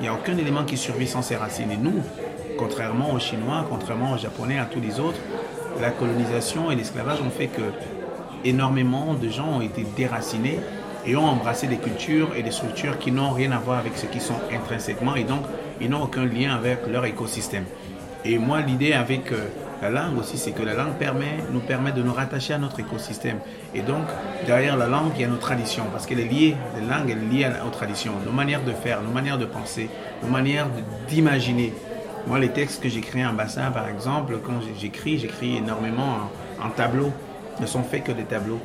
Il 0.00 0.02
n'y 0.02 0.08
a 0.08 0.14
aucun 0.14 0.36
élément 0.36 0.64
qui 0.64 0.76
survit 0.76 1.06
sans 1.06 1.20
ses 1.20 1.36
racines. 1.36 1.70
Et 1.70 1.76
nous, 1.76 2.02
contrairement 2.56 3.12
aux 3.12 3.18
Chinois, 3.18 3.66
contrairement 3.68 4.12
aux 4.12 4.18
Japonais, 4.18 4.58
à 4.58 4.64
tous 4.64 4.80
les 4.80 4.98
autres, 4.98 5.18
la 5.80 5.90
colonisation 5.90 6.70
et 6.70 6.76
l'esclavage 6.76 7.20
ont 7.20 7.30
fait 7.30 7.48
que 7.48 7.62
énormément 8.44 9.14
de 9.14 9.28
gens 9.28 9.58
ont 9.58 9.60
été 9.60 9.84
déracinés 9.96 10.58
et 11.06 11.16
ont 11.16 11.26
embrassé 11.26 11.66
des 11.66 11.76
cultures 11.76 12.30
et 12.36 12.42
des 12.42 12.50
structures 12.50 12.98
qui 12.98 13.12
n'ont 13.12 13.30
rien 13.30 13.52
à 13.52 13.58
voir 13.58 13.78
avec 13.78 13.96
ce 13.96 14.06
qui 14.06 14.20
sont 14.20 14.36
intrinsèquement 14.52 15.16
et 15.16 15.24
donc 15.24 15.42
ils 15.80 15.90
n'ont 15.90 16.02
aucun 16.02 16.24
lien 16.24 16.54
avec 16.54 16.86
leur 16.86 17.04
écosystème. 17.04 17.64
Et 18.24 18.38
moi, 18.38 18.60
l'idée 18.60 18.92
avec 18.92 19.32
euh, 19.32 19.48
la 19.82 19.90
langue 19.90 20.16
aussi, 20.18 20.38
c'est 20.38 20.52
que 20.52 20.62
la 20.62 20.74
langue 20.74 20.92
nous 21.52 21.58
permet 21.58 21.90
de 21.90 22.02
nous 22.02 22.12
rattacher 22.12 22.54
à 22.54 22.58
notre 22.58 22.78
écosystème. 22.78 23.38
Et 23.74 23.80
donc, 23.80 24.04
derrière 24.46 24.76
la 24.76 24.86
langue, 24.86 25.10
il 25.16 25.22
y 25.22 25.24
a 25.24 25.28
nos 25.28 25.38
traditions, 25.38 25.82
parce 25.90 26.06
qu'elle 26.06 26.20
est 26.20 26.28
liée, 26.28 26.56
la 26.88 26.98
langue 26.98 27.10
est 27.10 27.16
liée 27.16 27.50
aux 27.66 27.70
traditions, 27.70 28.12
nos 28.24 28.30
manières 28.30 28.62
de 28.62 28.70
faire, 28.70 29.02
nos 29.02 29.10
manières 29.10 29.38
de 29.38 29.44
penser, 29.44 29.90
nos 30.22 30.28
manières 30.28 30.68
d'imaginer. 31.08 31.72
Moi, 32.28 32.38
les 32.38 32.50
textes 32.50 32.80
que 32.80 32.88
j'écris 32.88 33.26
en 33.26 33.32
bassin, 33.32 33.72
par 33.72 33.88
exemple, 33.88 34.38
quand 34.46 34.60
j'écris, 34.78 35.18
j'écris 35.18 35.56
énormément 35.56 36.30
en, 36.62 36.70
tableaux, 36.70 37.10
ne 37.60 37.66
sont 37.66 37.82
faits 37.82 38.04
que 38.04 38.12
des 38.12 38.22
tableaux. 38.22 38.60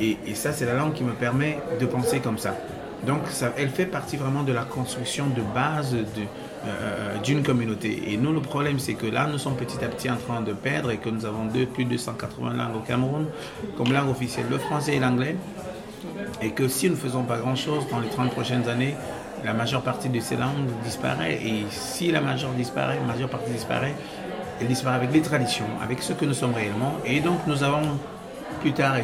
Et 0.00 0.34
ça, 0.34 0.52
c'est 0.52 0.64
la 0.64 0.72
langue 0.72 0.94
qui 0.94 1.04
me 1.04 1.12
permet 1.12 1.58
de 1.78 1.84
penser 1.84 2.20
comme 2.20 2.38
ça. 2.38 2.56
Donc, 3.06 3.22
ça, 3.30 3.52
elle 3.56 3.68
fait 3.68 3.86
partie 3.86 4.16
vraiment 4.16 4.42
de 4.44 4.52
la 4.52 4.62
construction 4.64 5.26
de 5.26 5.42
base 5.54 5.94
euh, 5.94 7.18
d'une 7.24 7.42
communauté. 7.42 8.12
Et 8.12 8.16
nous, 8.16 8.32
le 8.32 8.40
problème, 8.40 8.78
c'est 8.78 8.94
que 8.94 9.06
là, 9.06 9.26
nous 9.26 9.38
sommes 9.38 9.56
petit 9.56 9.84
à 9.84 9.88
petit 9.88 10.08
en 10.08 10.16
train 10.16 10.40
de 10.40 10.52
perdre 10.52 10.90
et 10.92 10.98
que 10.98 11.08
nous 11.08 11.24
avons 11.24 11.46
deux, 11.46 11.66
plus 11.66 11.84
de 11.84 11.96
180 11.96 12.54
langues 12.54 12.76
au 12.76 12.80
Cameroun, 12.80 13.26
comme 13.76 13.92
langue 13.92 14.08
officielle 14.08 14.46
le 14.48 14.58
français 14.58 14.96
et 14.96 15.00
l'anglais. 15.00 15.36
Et 16.40 16.50
que 16.50 16.68
si 16.68 16.86
nous 16.86 16.92
ne 16.92 17.00
faisons 17.00 17.24
pas 17.24 17.38
grand-chose 17.38 17.86
dans 17.90 17.98
les 17.98 18.08
30 18.08 18.30
prochaines 18.30 18.68
années, 18.68 18.94
la 19.44 19.52
majeure 19.52 19.82
partie 19.82 20.08
de 20.08 20.20
ces 20.20 20.36
langues 20.36 20.68
disparaît. 20.84 21.40
Et 21.44 21.64
si 21.70 22.12
la 22.12 22.20
majeure 22.20 22.52
disparaît, 22.52 22.96
la 23.00 23.12
majeure 23.12 23.28
partie 23.28 23.50
disparaît, 23.50 23.94
elle 24.60 24.68
disparaît 24.68 24.96
avec 24.96 25.12
les 25.12 25.22
traditions, 25.22 25.66
avec 25.82 26.02
ce 26.02 26.12
que 26.12 26.24
nous 26.24 26.34
sommes 26.34 26.54
réellement. 26.54 26.94
Et 27.04 27.20
donc, 27.20 27.40
nous 27.48 27.64
avons 27.64 27.98
plus 28.60 28.72
tard 28.72 28.96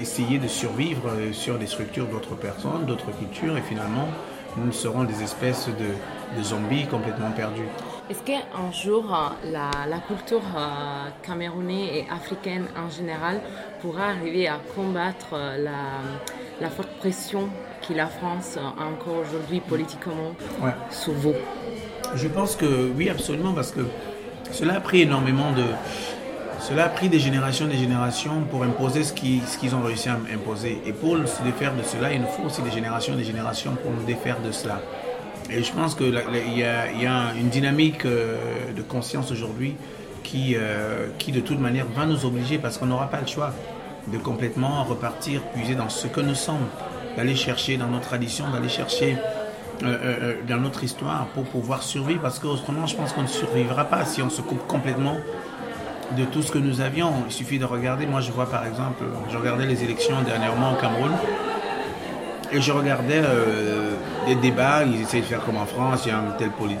essayé 0.00 0.38
de 0.38 0.48
survivre 0.48 1.10
sur 1.32 1.58
des 1.58 1.66
structures 1.66 2.06
d'autres 2.06 2.34
personnes, 2.34 2.84
d'autres 2.86 3.12
cultures, 3.12 3.56
et 3.56 3.62
finalement, 3.62 4.08
nous 4.56 4.72
serons 4.72 5.04
des 5.04 5.22
espèces 5.22 5.68
de, 5.68 6.38
de 6.38 6.42
zombies 6.42 6.86
complètement 6.86 7.30
perdus. 7.30 7.68
Est-ce 8.08 8.22
qu'un 8.22 8.72
jour, 8.72 9.04
euh, 9.12 9.50
la, 9.50 9.70
la 9.88 9.98
culture 9.98 10.42
euh, 10.56 11.08
camerounaise 11.22 11.90
et 11.92 12.06
africaine 12.10 12.66
en 12.76 12.88
général 12.88 13.40
pourra 13.82 14.10
arriver 14.10 14.46
à 14.48 14.60
combattre 14.74 15.30
euh, 15.34 15.58
la, 15.58 15.72
la 16.60 16.70
forte 16.70 16.90
pression 16.98 17.48
que 17.86 17.94
la 17.94 18.06
France 18.06 18.56
a 18.56 18.84
encore 18.84 19.18
aujourd'hui 19.26 19.60
politiquement 19.60 20.34
ouais. 20.62 20.70
sous 20.90 21.12
vous? 21.12 21.34
Je 22.14 22.28
pense 22.28 22.54
que 22.54 22.92
oui, 22.96 23.10
absolument, 23.10 23.52
parce 23.52 23.72
que 23.72 23.80
cela 24.52 24.74
a 24.76 24.80
pris 24.80 25.02
énormément 25.02 25.50
de, 25.50 25.64
cela 26.68 26.86
a 26.86 26.88
pris 26.88 27.08
des 27.08 27.20
générations 27.20 27.66
et 27.66 27.70
des 27.70 27.78
générations 27.78 28.42
pour 28.50 28.64
imposer 28.64 29.04
ce 29.04 29.12
qu'ils 29.12 29.74
ont 29.76 29.82
réussi 29.82 30.08
à 30.08 30.18
imposer. 30.34 30.82
Et 30.84 30.92
pour 30.92 31.16
se 31.16 31.42
défaire 31.44 31.76
de 31.76 31.82
cela, 31.84 32.12
il 32.12 32.20
nous 32.20 32.26
faut 32.26 32.42
aussi 32.42 32.60
des 32.60 32.72
générations 32.72 33.14
et 33.14 33.18
des 33.18 33.24
générations 33.24 33.76
pour 33.76 33.92
nous 33.92 34.02
défaire 34.02 34.40
de 34.40 34.50
cela. 34.50 34.80
Et 35.48 35.62
je 35.62 35.72
pense 35.72 35.94
qu'il 35.94 36.12
y, 36.56 36.64
a, 36.64 36.90
y 36.90 37.06
a 37.06 37.34
une 37.38 37.50
dynamique 37.50 38.04
euh, 38.04 38.72
de 38.76 38.82
conscience 38.82 39.30
aujourd'hui 39.30 39.76
qui, 40.24 40.56
euh, 40.56 41.06
qui, 41.18 41.30
de 41.30 41.38
toute 41.38 41.60
manière, 41.60 41.86
va 41.94 42.04
nous 42.04 42.26
obliger, 42.26 42.58
parce 42.58 42.78
qu'on 42.78 42.86
n'aura 42.86 43.08
pas 43.10 43.20
le 43.20 43.28
choix, 43.28 43.52
de 44.08 44.18
complètement 44.18 44.82
repartir, 44.82 45.42
puiser 45.54 45.76
dans 45.76 45.88
ce 45.88 46.08
que 46.08 46.20
nous 46.20 46.34
sommes, 46.34 46.66
d'aller 47.16 47.36
chercher 47.36 47.76
dans 47.76 47.86
nos 47.86 48.00
traditions, 48.00 48.50
d'aller 48.50 48.68
chercher 48.68 49.16
euh, 49.84 50.34
dans 50.48 50.58
notre 50.58 50.82
histoire 50.82 51.26
pour 51.26 51.44
pouvoir 51.44 51.84
survivre, 51.84 52.22
parce 52.22 52.40
qu'autrement, 52.40 52.88
je 52.88 52.96
pense 52.96 53.12
qu'on 53.12 53.22
ne 53.22 53.28
survivra 53.28 53.84
pas 53.84 54.04
si 54.04 54.20
on 54.20 54.30
se 54.30 54.42
coupe 54.42 54.66
complètement 54.66 55.18
de 56.16 56.24
tout 56.24 56.42
ce 56.42 56.52
que 56.52 56.58
nous 56.58 56.80
avions. 56.80 57.12
Il 57.26 57.32
suffit 57.32 57.58
de 57.58 57.64
regarder. 57.64 58.06
Moi, 58.06 58.20
je 58.20 58.30
vois 58.30 58.48
par 58.48 58.66
exemple, 58.66 59.04
je 59.30 59.36
regardais 59.36 59.66
les 59.66 59.82
élections 59.82 60.20
dernièrement 60.22 60.72
au 60.72 60.76
Cameroun 60.76 61.12
et 62.52 62.60
je 62.60 62.72
regardais 62.72 63.22
euh, 63.24 63.94
des 64.26 64.36
débats. 64.36 64.84
Ils 64.84 65.02
essaient 65.02 65.20
de 65.20 65.26
faire 65.26 65.44
comme 65.44 65.56
en 65.56 65.66
France 65.66 66.02
il 66.06 66.08
y 66.08 66.12
a 66.12 66.18
un 66.18 66.36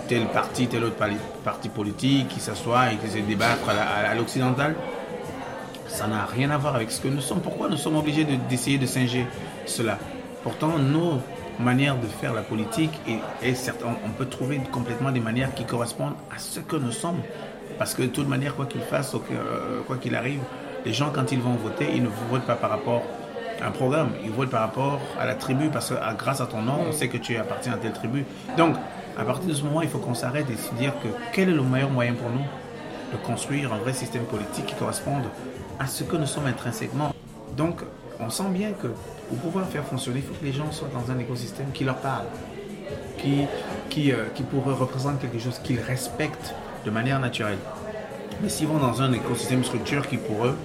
tel, 0.08 0.26
parti, 0.26 0.66
tel 0.68 0.84
autre 0.84 0.96
parti 1.44 1.68
politique 1.68 2.28
qui 2.28 2.40
s'assoit 2.40 2.92
et 2.92 2.96
qui 2.96 3.06
essaie 3.06 3.20
de 3.20 3.26
débattre 3.26 3.68
à 3.68 4.14
l'occidental. 4.14 4.74
Ça 5.88 6.06
n'a 6.06 6.26
rien 6.26 6.50
à 6.50 6.58
voir 6.58 6.74
avec 6.74 6.90
ce 6.90 7.00
que 7.00 7.08
nous 7.08 7.20
sommes. 7.20 7.40
Pourquoi 7.40 7.68
nous 7.68 7.76
sommes 7.76 7.96
obligés 7.96 8.26
d'essayer 8.48 8.78
de, 8.78 8.86
singer 8.86 9.26
cela? 9.64 9.98
Pourtant, 10.42 10.78
nos 10.78 11.20
manières 11.58 11.96
de 11.96 12.06
faire 12.06 12.34
la 12.34 12.42
politique, 12.42 12.92
et, 13.08 13.18
on 14.04 14.10
peut 14.10 14.26
trouver 14.26 14.60
complètement 14.70 15.10
des 15.10 15.20
manières 15.20 15.54
qui 15.54 15.64
correspondent 15.64 16.14
à 16.34 16.38
ce 16.38 16.60
que 16.60 16.76
nous 16.76 16.92
sommes. 16.92 17.20
Parce 17.78 17.94
que 17.94 18.02
de 18.02 18.08
toute 18.08 18.28
manière, 18.28 18.54
quoi 18.54 18.66
qu'il 18.66 18.80
fasse, 18.80 19.14
euh, 19.14 19.80
quoi 19.86 19.96
qu'il 19.96 20.14
arrive, 20.14 20.40
les 20.84 20.92
gens, 20.92 21.10
quand 21.12 21.32
ils 21.32 21.40
vont 21.40 21.54
voter, 21.54 21.88
ils 21.94 22.02
ne 22.02 22.08
votent 22.30 22.46
pas 22.46 22.54
par 22.54 22.70
rapport 22.70 23.02
un 23.62 23.70
programme. 23.70 24.10
Ils 24.24 24.30
votent 24.30 24.50
par 24.50 24.60
rapport 24.60 25.00
à 25.18 25.26
la 25.26 25.34
tribu 25.34 25.68
parce 25.68 25.90
que 25.90 25.94
ah, 26.00 26.14
grâce 26.14 26.40
à 26.40 26.46
ton 26.46 26.62
nom, 26.62 26.78
on 26.88 26.92
sait 26.92 27.08
que 27.08 27.16
tu 27.16 27.36
appartiens 27.36 27.72
à 27.72 27.76
telle 27.76 27.92
tribu. 27.92 28.24
Donc, 28.56 28.76
à 29.18 29.24
partir 29.24 29.48
de 29.48 29.54
ce 29.54 29.62
moment, 29.62 29.82
il 29.82 29.88
faut 29.88 29.98
qu'on 29.98 30.14
s'arrête 30.14 30.46
et 30.50 30.56
se 30.56 30.74
dire 30.74 30.92
que 31.02 31.08
quel 31.32 31.48
est 31.48 31.52
le 31.52 31.62
meilleur 31.62 31.90
moyen 31.90 32.14
pour 32.14 32.30
nous 32.30 32.44
de 33.12 33.16
construire 33.24 33.72
un 33.72 33.78
vrai 33.78 33.92
système 33.92 34.24
politique 34.24 34.66
qui 34.66 34.74
corresponde 34.74 35.24
à 35.78 35.86
ce 35.86 36.04
que 36.04 36.16
nous 36.16 36.26
sommes 36.26 36.46
intrinsèquement. 36.46 37.14
Donc, 37.56 37.80
on 38.20 38.30
sent 38.30 38.48
bien 38.50 38.72
que 38.72 38.88
pour 39.28 39.38
pouvoir 39.38 39.66
faire 39.66 39.84
fonctionner, 39.84 40.18
il 40.18 40.24
faut 40.24 40.34
que 40.34 40.44
les 40.44 40.52
gens 40.52 40.70
soient 40.72 40.88
dans 40.92 41.10
un 41.10 41.18
écosystème 41.18 41.70
qui 41.72 41.84
leur 41.84 41.96
parle, 41.96 42.26
qui, 43.18 43.42
qui, 43.90 44.12
euh, 44.12 44.26
qui 44.34 44.44
représente 44.54 45.20
quelque 45.20 45.38
chose 45.38 45.58
qu'ils 45.62 45.80
respectent 45.80 46.54
de 46.86 46.90
manière 46.90 47.20
naturelle. 47.20 47.58
Mais 48.42 48.48
s'ils 48.48 48.68
vont 48.68 48.78
dans 48.78 49.02
un 49.02 49.12
écosystème 49.12 49.64
structure 49.64 50.06
qui 50.08 50.16
pour 50.16 50.46
eux, 50.46 50.56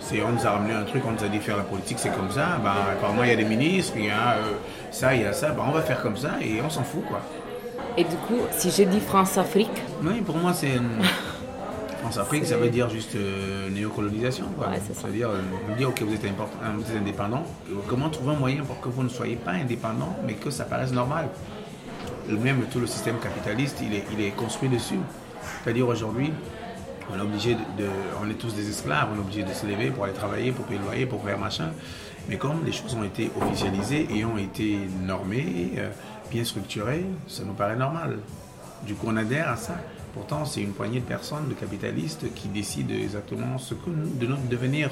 c'est 0.00 0.22
on 0.22 0.30
nous 0.30 0.46
a 0.46 0.50
ramené 0.50 0.72
un 0.72 0.84
truc, 0.84 1.02
on 1.06 1.12
nous 1.12 1.24
a 1.24 1.28
dit 1.28 1.38
faire 1.38 1.56
la 1.56 1.64
politique, 1.64 1.98
c'est 1.98 2.14
comme 2.14 2.30
ça, 2.30 2.58
ben, 2.62 2.72
apparemment 2.92 3.24
il 3.24 3.30
y 3.30 3.32
a 3.32 3.36
des 3.36 3.44
ministres, 3.44 3.94
il 3.96 4.06
y 4.06 4.10
a 4.10 4.36
euh, 4.36 4.52
ça, 4.90 5.14
il 5.14 5.22
y 5.22 5.24
a 5.24 5.32
ça, 5.32 5.50
ben, 5.50 5.64
on 5.68 5.72
va 5.72 5.82
faire 5.82 6.00
comme 6.00 6.16
ça 6.16 6.30
et 6.40 6.60
on 6.62 6.70
s'en 6.70 6.82
fout 6.82 7.04
quoi. 7.06 7.20
Et 7.96 8.04
du 8.04 8.16
coup, 8.16 8.38
si 8.52 8.70
j'ai 8.70 8.86
dit 8.86 9.00
France-Afrique, 9.00 9.82
Oui, 10.02 10.20
pour 10.22 10.36
moi 10.36 10.54
c'est. 10.54 10.72
France-Afrique, 12.02 12.46
ça 12.46 12.56
veut 12.56 12.68
dire 12.68 12.90
juste 12.90 13.14
euh, 13.14 13.70
néocolonisation. 13.70 14.46
Quoi. 14.58 14.68
Ouais, 14.68 14.80
ça. 14.92 15.06
veut 15.06 15.12
dire, 15.12 15.30
euh, 15.30 15.40
on 15.70 15.76
dit, 15.76 15.84
ok, 15.84 16.02
vous 16.02 16.14
êtes, 16.14 16.24
euh, 16.24 16.28
vous 16.76 16.90
êtes 16.90 16.96
indépendant. 16.98 17.44
Comment 17.86 18.08
trouver 18.08 18.34
un 18.34 18.38
moyen 18.38 18.64
pour 18.64 18.80
que 18.80 18.88
vous 18.88 19.04
ne 19.04 19.08
soyez 19.08 19.36
pas 19.36 19.52
indépendant, 19.52 20.16
mais 20.26 20.32
que 20.32 20.50
ça 20.50 20.64
paraisse 20.64 20.92
normal? 20.92 21.28
Le 22.28 22.36
Même 22.36 22.62
tout 22.72 22.80
le 22.80 22.88
système 22.88 23.18
capitaliste, 23.20 23.78
il 23.82 23.94
est, 23.94 24.04
il 24.12 24.20
est 24.20 24.30
construit 24.30 24.68
dessus. 24.68 24.98
C'est-à-dire 25.62 25.86
aujourd'hui, 25.88 26.32
on 27.12 27.18
est 27.18 27.22
obligé 27.22 27.54
de, 27.54 27.86
on 28.22 28.28
est 28.30 28.34
tous 28.34 28.54
des 28.54 28.68
esclaves, 28.68 29.08
on 29.12 29.16
est 29.16 29.20
obligé 29.20 29.42
de 29.42 29.52
se 29.52 29.66
lever 29.66 29.90
pour 29.90 30.04
aller 30.04 30.12
travailler, 30.12 30.52
pour 30.52 30.64
payer 30.66 30.78
le 30.78 30.84
loyer, 30.86 31.06
pour 31.06 31.22
faire 31.22 31.38
machin. 31.38 31.70
Mais 32.28 32.36
comme 32.36 32.64
les 32.64 32.72
choses 32.72 32.94
ont 32.94 33.02
été 33.02 33.30
officialisées 33.40 34.06
et 34.14 34.24
ont 34.24 34.38
été 34.38 34.78
normées, 35.02 35.72
euh, 35.78 35.90
bien 36.30 36.44
structurées, 36.44 37.04
ça 37.26 37.42
nous 37.44 37.52
paraît 37.54 37.76
normal. 37.76 38.18
Du 38.86 38.94
coup, 38.94 39.06
on 39.08 39.16
adhère 39.16 39.48
à 39.50 39.56
ça. 39.56 39.74
Pourtant, 40.14 40.44
c'est 40.44 40.60
une 40.60 40.72
poignée 40.72 41.00
de 41.00 41.04
personnes, 41.06 41.48
de 41.48 41.54
capitalistes, 41.54 42.32
qui 42.34 42.48
décident 42.48 42.94
exactement 42.94 43.58
ce 43.58 43.74
que 43.74 43.88
nous, 43.90 44.08
de 44.14 44.26
notre 44.26 44.46
devenir. 44.48 44.90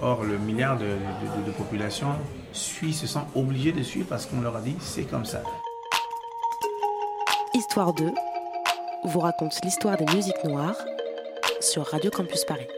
Or, 0.00 0.22
le 0.24 0.38
milliard 0.38 0.78
de, 0.78 0.84
de- 0.84 1.42
de- 1.42 1.46
de 1.46 1.50
population 1.52 2.08
suit, 2.52 2.92
se 2.94 3.06
sent 3.06 3.20
obligé 3.34 3.72
de 3.72 3.82
suivre 3.82 4.06
parce 4.08 4.26
qu'on 4.26 4.40
leur 4.40 4.56
a 4.56 4.60
dit 4.60 4.76
c'est 4.80 5.02
comme 5.04 5.24
ça. 5.24 5.42
Histoire 7.54 7.92
2 7.92 8.10
vous 9.04 9.20
raconte 9.20 9.58
l'histoire 9.64 9.96
des 9.96 10.06
musiques 10.14 10.44
noires 10.44 10.76
sur 11.60 11.84
Radio 11.86 12.10
Campus 12.10 12.44
Paris. 12.44 12.68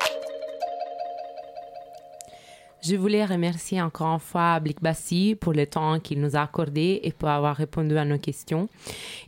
Je 2.82 2.96
voulais 2.96 3.24
remercier 3.24 3.80
encore 3.80 4.14
une 4.14 4.20
fois 4.20 4.60
Blik 4.60 4.82
Bassi 4.82 5.36
pour 5.38 5.52
le 5.52 5.66
temps 5.66 6.00
qu'il 6.00 6.20
nous 6.20 6.36
a 6.36 6.40
accordé 6.40 7.00
et 7.02 7.12
pour 7.12 7.28
avoir 7.28 7.56
répondu 7.56 7.96
à 7.96 8.04
nos 8.04 8.18
questions. 8.18 8.68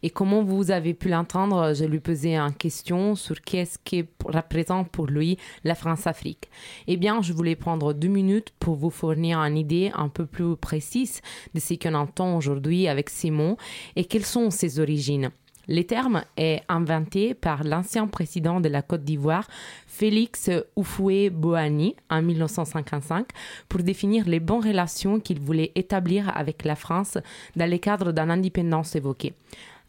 Et 0.02 0.10
comme 0.10 0.42
vous 0.42 0.70
avez 0.70 0.94
pu 0.94 1.08
l'entendre, 1.08 1.74
je 1.74 1.84
lui 1.84 2.00
posais 2.00 2.36
une 2.36 2.52
question 2.52 3.14
sur 3.14 3.40
qu'est-ce 3.40 3.78
qui 3.78 4.04
représente 4.24 4.90
pour 4.90 5.06
lui 5.06 5.38
la 5.64 5.74
France-Afrique. 5.74 6.50
Eh 6.86 6.96
bien, 6.96 7.22
je 7.22 7.32
voulais 7.32 7.56
prendre 7.56 7.92
deux 7.92 8.08
minutes 8.08 8.52
pour 8.58 8.76
vous 8.76 8.90
fournir 8.90 9.38
une 9.38 9.56
idée 9.56 9.90
un 9.94 10.08
peu 10.08 10.26
plus 10.26 10.56
précise 10.56 11.20
de 11.54 11.60
ce 11.60 11.74
qu'on 11.74 11.94
entend 11.94 12.36
aujourd'hui 12.36 12.88
avec 12.88 13.10
mots 13.30 13.56
et 13.96 14.04
quelles 14.04 14.26
sont 14.26 14.50
ses 14.50 14.80
origines. 14.80 15.30
Le 15.68 15.82
terme 15.82 16.22
est 16.36 16.62
inventé 16.68 17.34
par 17.34 17.64
l'ancien 17.64 18.06
président 18.06 18.60
de 18.60 18.68
la 18.68 18.82
Côte 18.82 19.02
d'Ivoire, 19.02 19.48
Félix 19.88 20.48
Houphouët-Boigny, 20.76 21.96
en 22.08 22.22
1955, 22.22 23.26
pour 23.68 23.82
définir 23.82 24.28
les 24.28 24.38
bonnes 24.38 24.64
relations 24.64 25.18
qu'il 25.18 25.40
voulait 25.40 25.72
établir 25.74 26.30
avec 26.36 26.64
la 26.64 26.76
France 26.76 27.18
dans 27.56 27.68
le 27.68 27.78
cadre 27.78 28.12
d'une 28.12 28.30
indépendance 28.30 28.94
évoquée. 28.94 29.34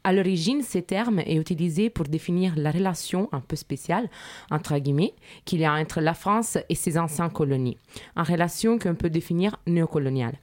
À 0.03 0.13
l'origine, 0.13 0.63
ce 0.63 0.79
terme 0.79 1.19
est 1.19 1.35
utilisé 1.35 1.91
pour 1.91 2.05
définir 2.05 2.53
la 2.55 2.71
relation 2.71 3.29
un 3.31 3.41
peu 3.41 3.55
spéciale, 3.55 4.09
entre 4.49 4.79
guillemets, 4.79 5.13
qu'il 5.45 5.59
y 5.59 5.65
a 5.65 5.73
entre 5.73 6.01
la 6.01 6.15
France 6.15 6.57
et 6.69 6.75
ses 6.75 6.97
anciennes 6.97 7.29
colonies, 7.29 7.77
une 8.15 8.23
relation 8.23 8.79
qu'on 8.79 8.95
peut 8.95 9.11
définir 9.11 9.57
néocoloniale 9.67 10.39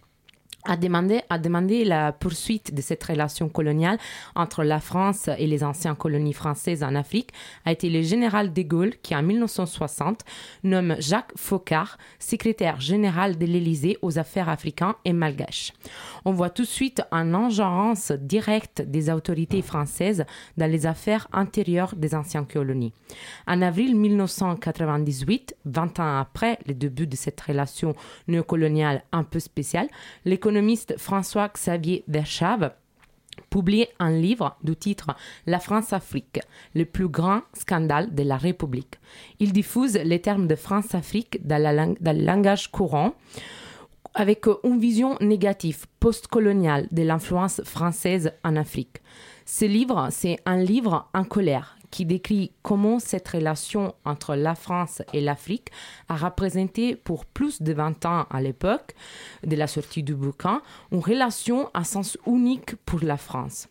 a 0.64 0.77
demandé, 0.77 1.22
a 1.31 1.38
demandé 1.38 1.85
la 1.85 2.12
poursuite 2.12 2.74
de 2.74 2.81
cette 2.81 3.05
relation 3.05 3.48
coloniale 3.48 3.98
entre 4.35 4.64
la 4.64 4.81
France 4.81 5.29
et 5.38 5.46
les 5.46 5.62
anciennes 5.62 5.94
colonies 5.94 6.33
françaises 6.33 6.83
en 6.83 6.94
Afrique 6.94 7.31
a 7.64 7.72
été 7.72 7.90
le 7.90 8.03
général 8.03 8.53
de 8.53 8.62
Gaulle 8.62 8.94
qui, 9.03 9.14
en 9.14 9.22
1960, 9.22 10.24
nomme 10.62 10.96
Jacques 10.98 11.33
Faucard 11.37 11.98
secrétaire 12.18 12.81
général 12.81 13.38
de 13.38 13.46
l'Élysée 13.46 13.98
aux 14.03 14.18
affaires 14.18 14.48
africaines 14.48 14.94
et 15.05 15.12
malgaches. 15.12 15.72
On 16.24 16.33
voit 16.33 16.50
tout 16.50 16.62
de 16.62 16.68
suite 16.68 17.03
une 17.12 17.35
ingérence 17.35 18.12
directe 18.12 18.83
des 18.83 19.11
autorités 19.11 19.62
françaises 19.62 20.24
dans 20.57 20.70
les 20.70 20.87
affaires 20.87 21.29
intérieures 21.33 21.94
des 21.96 22.14
anciennes 22.14 22.46
colonies. 22.46 22.92
En 23.46 23.61
avril 23.62 23.96
1998, 23.96 25.57
20 25.66 26.00
ans 26.00 26.18
après 26.18 26.59
le 26.66 26.74
début 26.74 27.07
de 27.07 27.16
cette 27.16 27.40
relation 27.40 27.94
néocoloniale 28.29 29.05
un 29.12 29.24
peu 29.24 29.38
spéciale, 29.38 29.88
l'économiste 30.55 30.95
François-Xavier 30.99 32.05
Verschave 32.07 32.71
publié 33.51 33.88
un 33.99 34.12
livre 34.12 34.57
du 34.62 34.77
titre 34.77 35.17
La 35.47 35.59
France-Afrique, 35.59 36.40
le 36.77 36.85
plus 36.85 37.09
grand 37.09 37.40
scandale 37.55 38.14
de 38.14 38.23
la 38.23 38.37
République. 38.37 39.01
Il 39.40 39.53
diffuse 39.53 39.95
les 39.95 40.21
termes 40.21 40.47
de 40.47 40.55
France-Afrique 40.55 41.45
dans, 41.45 41.97
dans 42.01 42.17
le 42.17 42.25
langage 42.25 42.71
courant 42.71 43.14
avec 44.14 44.47
une 44.62 44.79
vision 44.79 45.17
négative 45.21 45.87
post-coloniale 45.99 46.87
de 46.93 47.03
l'influence 47.03 47.61
française 47.64 48.31
en 48.45 48.55
Afrique. 48.55 49.03
Ce 49.45 49.64
livre, 49.64 50.07
c'est 50.12 50.38
un 50.47 50.59
livre 50.59 51.09
en 51.14 51.25
colère 51.25 51.74
qui 51.94 52.04
décrit 52.04 52.50
comment 52.64 52.98
cette 52.98 53.28
relation 53.28 53.94
entre 54.04 54.35
la 54.35 54.57
France 54.57 55.00
et 55.12 55.20
l'Afrique 55.20 55.68
a 56.09 56.16
représenté 56.16 56.96
pour 56.96 57.24
plus 57.24 57.62
de 57.62 57.72
20 57.72 58.04
ans 58.04 58.26
à 58.30 58.40
l'époque 58.40 58.96
de 59.46 59.54
la 59.54 59.68
sortie 59.68 60.02
du 60.02 60.16
bouquin 60.16 60.61
une 60.90 60.98
relation 60.98 61.70
à 61.72 61.85
sens 61.85 62.18
unique 62.26 62.74
pour 62.85 63.04
la 63.04 63.16
France. 63.16 63.68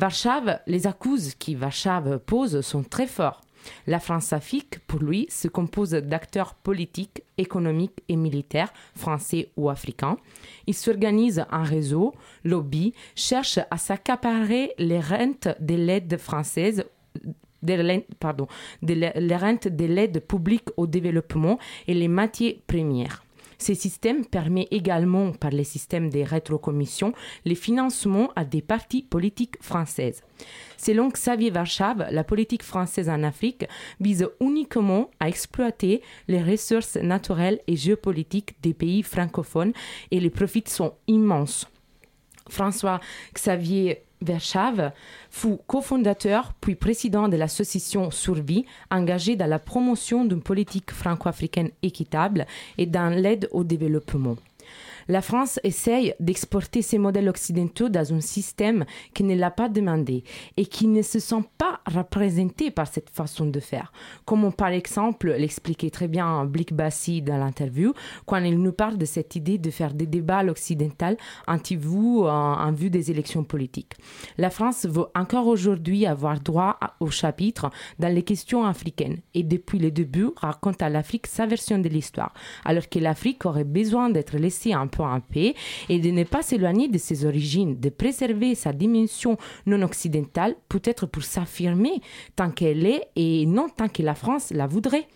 Warshave, 0.00 0.60
les 0.66 0.86
accuses 0.86 1.34
qui 1.34 1.54
Warshave 1.54 2.20
pose 2.20 2.62
sont 2.62 2.82
très 2.82 3.06
forts. 3.06 3.42
La 3.86 4.00
France-Afrique, 4.00 4.78
pour 4.86 5.00
lui, 5.00 5.26
se 5.28 5.46
compose 5.46 5.90
d'acteurs 5.90 6.54
politiques, 6.54 7.22
économiques 7.36 8.02
et 8.08 8.16
militaires, 8.16 8.72
français 8.96 9.50
ou 9.58 9.68
africains. 9.68 10.16
Il 10.66 10.72
s'organise 10.72 11.44
en 11.52 11.62
réseau, 11.62 12.14
lobby, 12.42 12.94
cherche 13.14 13.58
à 13.70 13.76
s'accaparer 13.76 14.72
les 14.78 15.00
rentes 15.00 15.48
de 15.60 15.74
l'aide 15.74 16.16
française 16.16 16.86
de 17.62 18.04
pardon, 18.18 18.46
de 18.82 18.94
la- 18.94 19.12
de 19.12 19.84
l'aide 19.84 20.20
publique 20.26 20.68
au 20.76 20.86
développement 20.86 21.58
et 21.86 21.94
les 21.94 22.08
matières 22.08 22.54
premières. 22.66 23.24
Ce 23.58 23.74
système 23.74 24.24
permet 24.24 24.66
également, 24.70 25.32
par 25.32 25.50
les 25.50 25.64
systèmes 25.64 26.08
des 26.08 26.24
rétrocommissions, 26.24 27.12
les 27.44 27.54
financements 27.54 28.30
à 28.34 28.46
des 28.46 28.62
partis 28.62 29.02
politiques 29.02 29.62
françaises. 29.62 30.22
Selon 30.78 31.08
Xavier 31.08 31.52
Warshave, 31.52 32.06
la 32.10 32.24
politique 32.24 32.62
française 32.62 33.10
en 33.10 33.22
Afrique 33.22 33.66
vise 34.00 34.26
uniquement 34.40 35.10
à 35.20 35.28
exploiter 35.28 36.00
les 36.26 36.42
ressources 36.42 36.96
naturelles 36.96 37.60
et 37.66 37.76
géopolitiques 37.76 38.54
des 38.62 38.72
pays 38.72 39.02
francophones 39.02 39.74
et 40.10 40.20
les 40.20 40.30
profits 40.30 40.64
sont 40.66 40.94
immenses. 41.06 41.68
François-Xavier 42.48 44.04
Verschave 44.22 44.92
fut 45.30 45.56
cofondateur 45.66 46.52
puis 46.60 46.74
président 46.74 47.28
de 47.28 47.36
l'association 47.36 48.10
Survie, 48.10 48.66
engagée 48.90 49.36
dans 49.36 49.48
la 49.48 49.58
promotion 49.58 50.24
d'une 50.24 50.42
politique 50.42 50.90
franco-africaine 50.90 51.70
équitable 51.82 52.46
et 52.78 52.86
dans 52.86 53.08
l'aide 53.08 53.48
au 53.52 53.64
développement. 53.64 54.36
La 55.10 55.22
France 55.22 55.58
essaye 55.64 56.14
d'exporter 56.20 56.82
ces 56.82 56.96
modèles 56.96 57.28
occidentaux 57.28 57.88
dans 57.88 58.14
un 58.14 58.20
système 58.20 58.84
qui 59.12 59.24
ne 59.24 59.34
l'a 59.34 59.50
pas 59.50 59.68
demandé 59.68 60.22
et 60.56 60.66
qui 60.66 60.86
ne 60.86 61.02
se 61.02 61.18
sent 61.18 61.42
pas 61.58 61.80
représenté 61.84 62.70
par 62.70 62.86
cette 62.86 63.10
façon 63.10 63.46
de 63.46 63.58
faire. 63.58 63.92
Comme 64.24 64.52
par 64.52 64.68
exemple 64.68 65.32
l'expliquait 65.32 65.90
très 65.90 66.06
bien 66.06 66.44
Blick 66.44 66.72
Bassi 66.72 67.22
dans 67.22 67.38
l'interview, 67.38 67.92
quand 68.24 68.36
il 68.36 68.62
nous 68.62 68.70
parle 68.70 68.98
de 68.98 69.04
cette 69.04 69.34
idée 69.34 69.58
de 69.58 69.72
faire 69.72 69.94
des 69.94 70.06
débats 70.06 70.38
à 70.38 70.42
l'occidental 70.44 71.16
anti-vous 71.48 72.26
en, 72.28 72.60
en 72.60 72.70
vue 72.70 72.90
des 72.90 73.10
élections 73.10 73.42
politiques. 73.42 73.94
La 74.38 74.50
France 74.50 74.86
veut 74.86 75.06
encore 75.16 75.48
aujourd'hui 75.48 76.06
avoir 76.06 76.38
droit 76.38 76.78
au 77.00 77.10
chapitre 77.10 77.70
dans 77.98 78.14
les 78.14 78.22
questions 78.22 78.64
africaines 78.64 79.18
et 79.34 79.42
depuis 79.42 79.80
le 79.80 79.90
début 79.90 80.28
raconte 80.36 80.82
à 80.82 80.88
l'Afrique 80.88 81.26
sa 81.26 81.46
version 81.46 81.80
de 81.80 81.88
l'histoire, 81.88 82.32
alors 82.64 82.88
que 82.88 83.00
l'Afrique 83.00 83.44
aurait 83.44 83.64
besoin 83.64 84.08
d'être 84.08 84.36
laissée 84.36 84.72
un 84.72 84.86
peu 84.86 84.99
en 85.04 85.20
paix 85.20 85.54
et 85.88 85.98
de 85.98 86.10
ne 86.10 86.24
pas 86.24 86.42
s'éloigner 86.42 86.88
de 86.88 86.98
ses 86.98 87.24
origines, 87.24 87.78
de 87.78 87.88
préserver 87.88 88.54
sa 88.54 88.72
dimension 88.72 89.36
non 89.66 89.82
occidentale, 89.82 90.56
peut-être 90.68 91.06
pour 91.06 91.22
s'affirmer 91.22 92.00
tant 92.36 92.50
qu'elle 92.50 92.86
est 92.86 93.08
et 93.16 93.46
non 93.46 93.68
tant 93.68 93.88
que 93.88 94.02
la 94.02 94.14
France 94.14 94.50
la 94.50 94.66
voudrait. 94.66 95.06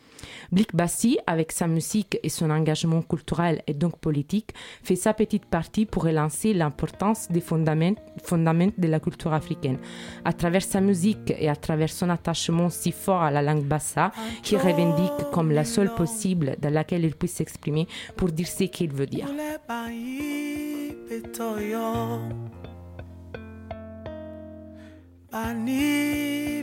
Blick 0.53 0.75
Bassi, 0.75 1.19
avec 1.27 1.53
sa 1.53 1.67
musique 1.67 2.19
et 2.23 2.29
son 2.29 2.51
engagement 2.51 3.03
culturel 3.03 3.63
et 3.67 3.75
donc 3.75 3.99
politique, 3.99 4.51
fait 4.83 4.97
sa 4.97 5.15
petite 5.15 5.47
partie 5.47 5.87
pour 5.87 6.05
relancer 6.05 6.55
l'importance 6.55 7.29
des 7.31 7.41
fondaments, 7.41 7.95
fondaments 8.23 8.73
de 8.77 8.89
la 8.89 9.01
culture 9.01 9.33
africaine. 9.33 9.79
À 10.25 10.33
travers 10.33 10.63
sa 10.63 10.81
musique 10.81 11.33
et 11.39 11.49
à 11.49 11.57
travers 11.57 11.91
son 11.91 12.11
attachement 12.11 12.71
si 12.71 12.93
fort 12.93 13.23
à 13.23 13.31
la 13.31 13.43
langue 13.43 13.65
bassa, 13.65 14.13
qu'il 14.43 14.59
revendique 14.59 15.31
comme 15.33 15.51
la 15.51 15.65
seule 15.65 15.95
possible 15.95 16.57
dans 16.61 16.73
laquelle 16.73 17.05
il 17.05 17.15
puisse 17.15 17.35
s'exprimer 17.35 17.87
pour 18.17 18.31
dire 18.31 18.49
ce 18.49 18.65
qu'il 18.65 18.93
veut 18.93 19.07
dire. 19.07 19.29
Bani 25.33 26.63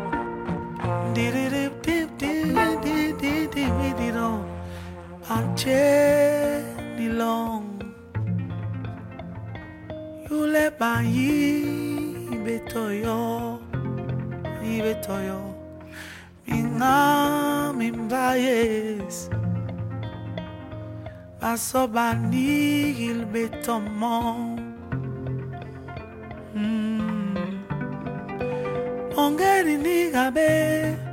I'm 5.29 5.55
Jenny 5.55 7.09
Long. 7.09 7.81
You 10.29 10.47
let 10.47 10.79
my 10.79 11.03
ibetoyo, 12.33 13.19
ibetoyo. 14.63 15.39
Minga 16.47 17.71
mimbayes. 17.77 19.29
Masoba 21.41 22.13
ni 22.13 22.91
ilbetomo. 23.07 24.57
Ongeri 29.15 29.77
ni 29.77 30.11
gabe 30.11 31.10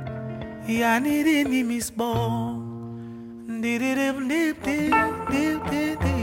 ya 0.69 0.99
ni 0.99 1.23
ni 1.23 1.63
miss 1.63 1.89
ball. 1.89 2.61
sbo. 2.61 3.59
Di 3.61 3.73
di 3.81 3.93
di 4.29 4.53
di 4.61 4.77
di 5.31 5.43
di 5.69 5.83
di. 5.97 6.18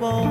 wall. 0.00 0.29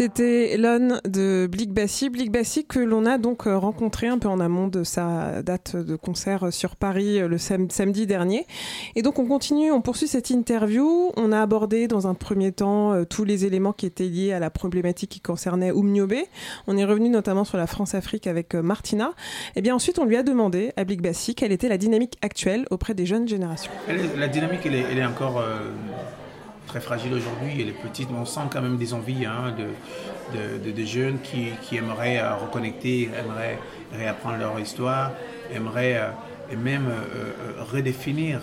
C'était 0.00 0.56
Lon 0.56 0.98
de 1.04 1.46
Blick 1.46 1.74
Bassi. 1.74 2.08
Blick 2.08 2.32
Bassi 2.32 2.64
que 2.64 2.78
l'on 2.78 3.04
a 3.04 3.18
donc 3.18 3.46
euh, 3.46 3.58
rencontré 3.58 4.06
un 4.06 4.16
peu 4.16 4.28
en 4.28 4.40
amont 4.40 4.66
de 4.66 4.82
sa 4.82 5.42
date 5.42 5.76
de 5.76 5.94
concert 5.94 6.50
sur 6.54 6.76
Paris 6.76 7.20
euh, 7.20 7.28
le 7.28 7.36
sam- 7.36 7.68
samedi 7.68 8.06
dernier. 8.06 8.46
Et 8.96 9.02
donc 9.02 9.18
on 9.18 9.26
continue, 9.26 9.70
on 9.70 9.82
poursuit 9.82 10.08
cette 10.08 10.30
interview. 10.30 11.12
On 11.18 11.32
a 11.32 11.42
abordé 11.42 11.86
dans 11.86 12.06
un 12.06 12.14
premier 12.14 12.50
temps 12.50 12.94
euh, 12.94 13.04
tous 13.04 13.24
les 13.24 13.44
éléments 13.44 13.74
qui 13.74 13.84
étaient 13.84 14.08
liés 14.08 14.32
à 14.32 14.38
la 14.38 14.48
problématique 14.48 15.10
qui 15.10 15.20
concernait 15.20 15.70
Oumniobé. 15.70 16.24
On 16.66 16.78
est 16.78 16.84
revenu 16.86 17.10
notamment 17.10 17.44
sur 17.44 17.58
la 17.58 17.66
France-Afrique 17.66 18.26
avec 18.26 18.54
euh, 18.54 18.62
Martina. 18.62 19.12
Et 19.54 19.60
bien 19.60 19.74
ensuite 19.74 19.98
on 19.98 20.06
lui 20.06 20.16
a 20.16 20.22
demandé 20.22 20.72
à 20.78 20.84
Blick 20.84 21.02
Bassi 21.02 21.34
quelle 21.34 21.52
était 21.52 21.68
la 21.68 21.76
dynamique 21.76 22.16
actuelle 22.22 22.64
auprès 22.70 22.94
des 22.94 23.04
jeunes 23.04 23.28
générations. 23.28 23.70
La 24.16 24.28
dynamique, 24.28 24.60
elle 24.64 24.98
est, 24.98 25.04
encore 25.04 25.40
euh, 25.40 25.58
très 26.70 26.80
fragile 26.80 27.12
aujourd'hui. 27.14 27.60
Elle 27.60 27.68
est 27.68 27.82
petite, 27.88 28.10
mais 28.10 28.18
on 28.18 28.24
sent 28.24 28.48
quand 28.52 28.62
même 28.62 28.76
des 28.76 28.94
envies 28.94 29.26
hein, 29.26 29.52
de, 29.58 30.70
de, 30.70 30.84
jeunes 30.84 31.18
qui, 31.20 31.48
qui 31.62 31.76
aimeraient 31.76 32.20
euh, 32.20 32.36
reconnecter, 32.36 33.10
aimeraient 33.18 33.58
réapprendre 33.92 34.36
leur 34.38 34.58
histoire, 34.60 35.10
aimeraient 35.52 35.96
euh, 35.96 36.10
et 36.52 36.56
même 36.56 36.86
euh, 36.88 37.62
redéfinir. 37.72 38.40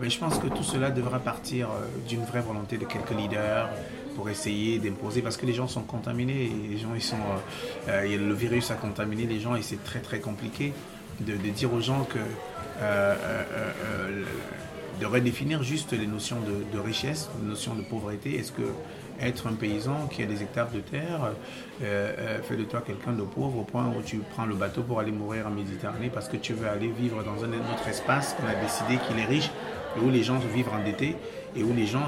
mais 0.00 0.10
je 0.10 0.18
pense 0.18 0.38
que 0.38 0.48
tout 0.48 0.62
cela 0.62 0.90
devra 0.90 1.18
partir 1.18 1.68
d'une 2.08 2.24
vraie 2.24 2.42
volonté 2.42 2.76
de 2.78 2.84
quelques 2.84 3.16
leaders 3.18 3.68
pour 4.14 4.28
essayer 4.28 4.78
d'imposer, 4.78 5.22
parce 5.22 5.36
que 5.36 5.46
les 5.46 5.54
gens 5.54 5.68
sont 5.68 5.82
contaminés, 5.82 6.44
et 6.44 6.68
les 6.72 6.78
gens 6.78 6.94
ils 6.94 7.08
sont, 7.12 7.24
et 8.04 8.16
le 8.18 8.34
virus 8.34 8.70
a 8.70 8.74
contaminé 8.74 9.24
les 9.24 9.40
gens 9.40 9.54
et 9.54 9.62
c'est 9.62 9.82
très 9.82 10.00
très 10.00 10.20
compliqué 10.20 10.74
de 11.20 11.34
dire 11.50 11.72
aux 11.72 11.80
gens 11.80 12.04
que 12.04 12.18
de 15.00 15.06
redéfinir 15.06 15.62
juste 15.62 15.92
les 15.92 16.06
notions 16.06 16.38
de, 16.72 16.78
richesse, 16.78 17.28
les 17.40 17.48
notions 17.48 17.74
de 17.74 17.82
pauvreté. 17.82 18.36
Est-ce 18.36 18.52
que 18.52 18.62
être 19.20 19.48
un 19.48 19.54
paysan 19.54 20.06
qui 20.06 20.22
a 20.22 20.26
des 20.26 20.42
hectares 20.42 20.70
de 20.70 20.78
terre 20.78 21.32
euh, 21.82 22.12
euh, 22.18 22.42
fait 22.42 22.56
de 22.56 22.62
toi 22.62 22.82
quelqu'un 22.86 23.12
de 23.12 23.22
pauvre 23.22 23.58
au 23.58 23.64
point 23.64 23.88
où 23.88 24.00
tu 24.02 24.18
prends 24.18 24.46
le 24.46 24.54
bateau 24.54 24.82
pour 24.82 25.00
aller 25.00 25.10
mourir 25.10 25.48
en 25.48 25.50
Méditerranée 25.50 26.08
parce 26.12 26.28
que 26.28 26.36
tu 26.36 26.52
veux 26.52 26.68
aller 26.68 26.86
vivre 26.88 27.24
dans 27.24 27.44
un 27.44 27.48
autre 27.48 27.88
espace 27.88 28.34
qu'on 28.34 28.46
a 28.46 28.54
décidé 28.54 28.96
qu'il 29.06 29.18
est 29.18 29.26
riche 29.26 29.50
et 29.96 30.00
où 30.00 30.10
les 30.10 30.22
gens 30.22 30.38
vivent 30.54 30.68
endettés 30.68 31.16
et 31.56 31.64
où 31.64 31.74
les 31.74 31.86
gens 31.86 32.06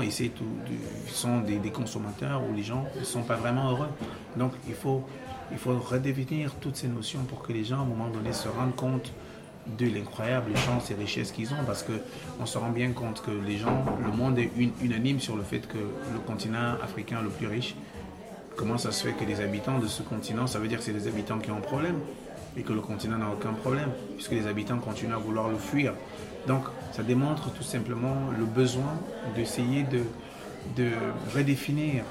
sont 1.09 1.40
des, 1.40 1.57
des 1.57 1.70
consommateurs, 1.70 2.42
où 2.48 2.55
les 2.55 2.62
gens 2.62 2.85
ne 2.96 3.05
sont 3.05 3.22
pas 3.22 3.37
vraiment 3.37 3.70
heureux. 3.70 3.88
Donc 4.37 4.53
il 4.68 4.74
faut, 4.74 5.03
il 5.50 5.59
faut 5.59 5.76
redéfinir 5.79 6.55
toutes 6.61 6.76
ces 6.76 6.88
notions 6.88 7.20
pour 7.24 7.42
que 7.42 7.53
les 7.53 7.64
gens 7.64 7.79
à 7.79 7.83
un 7.83 7.87
moment 7.87 8.09
donné 8.09 8.33
se 8.33 8.48
rendent 8.48 8.76
compte 8.76 9.12
de 9.78 9.87
l'incroyable 9.87 10.56
chance 10.56 10.90
et 10.90 10.94
richesse 10.94 11.33
qu'ils 11.33 11.52
ont 11.52 11.64
parce 11.66 11.83
que 11.83 11.92
on 12.40 12.46
se 12.46 12.59
rend 12.59 12.70
bien 12.70 12.92
compte 12.92 13.22
que 13.22 13.30
les 13.30 13.56
gens, 13.59 13.85
le 14.04 14.11
monde 14.12 14.38
est 14.38 14.50
un- 14.59 14.85
unanime 14.85 15.20
sur 15.20 15.37
le 15.37 15.42
fait 15.42 15.66
que 15.66 15.78
le 15.78 16.18
continent 16.26 16.74
africain 16.83 17.20
le 17.22 17.28
plus 17.30 17.46
riche, 17.46 17.74
comment 18.56 18.78
ça 18.78 18.92
se 18.92 19.06
fait 19.06 19.12
que 19.12 19.24
les 19.24 19.40
habitants 19.40 19.78
de 19.78 19.87
ce 19.87 20.02
continent, 20.02 20.46
ça 20.46 20.59
veut 20.59 20.68
dire 20.68 20.78
que 20.78 20.85
c'est 20.85 20.92
les 20.92 21.06
habitants 21.09 21.38
qui 21.38 21.50
ont 21.50 21.56
un 21.59 21.61
problème 21.61 21.96
et 22.56 22.62
que 22.62 22.72
le 22.72 22.80
continent 22.80 23.18
n'a 23.18 23.28
aucun 23.30 23.52
problème 23.52 23.90
puisque 24.16 24.33
les 24.33 24.46
habitants 24.46 24.78
continuent 24.78 25.14
à 25.14 25.18
vouloir 25.18 25.48
le 25.48 25.56
fuir. 25.56 25.92
Donc 26.46 26.64
ça 26.92 27.02
démontre 27.02 27.50
tout 27.52 27.62
simplement 27.62 28.16
le 28.38 28.44
besoin 28.44 28.94
d'essayer 29.37 29.85
de, 29.85 30.02
de 30.76 30.90
redéfinir 31.35 32.04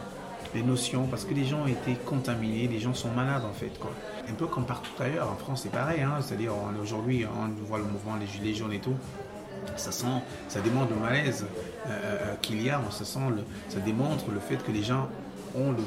les 0.53 0.63
notions 0.63 1.05
parce 1.07 1.25
que 1.25 1.33
les 1.33 1.45
gens 1.45 1.63
ont 1.63 1.67
été 1.67 1.95
contaminés, 2.05 2.67
les 2.67 2.79
gens 2.79 2.93
sont 2.93 3.11
malades 3.11 3.43
en 3.45 3.53
fait. 3.53 3.77
Quoi. 3.79 3.91
Un 4.29 4.33
peu 4.33 4.47
comme 4.47 4.65
partout 4.65 4.91
ailleurs, 4.99 5.29
en 5.31 5.35
France 5.35 5.61
c'est 5.63 5.71
pareil, 5.71 6.01
hein, 6.01 6.17
c'est-à-dire 6.21 6.53
aujourd'hui 6.81 7.25
on 7.25 7.65
voit 7.65 7.79
le 7.79 7.85
mouvement 7.85 8.17
des 8.17 8.27
Gilets 8.27 8.53
jaunes 8.53 8.73
et 8.73 8.79
tout. 8.79 8.95
Ça, 9.75 9.91
sent, 9.91 10.07
ça 10.47 10.61
démontre 10.61 10.93
le 10.93 10.99
malaise 10.99 11.45
euh, 11.85 11.89
euh, 11.89 12.35
qu'il 12.41 12.61
y 12.61 12.69
a, 12.69 12.81
se 12.91 13.03
sent 13.03 13.19
ça 13.67 13.79
démontre 13.79 14.31
le 14.31 14.39
fait 14.39 14.57
que 14.63 14.71
les 14.71 14.83
gens 14.83 15.09
ont 15.53 15.73
de 15.73 15.83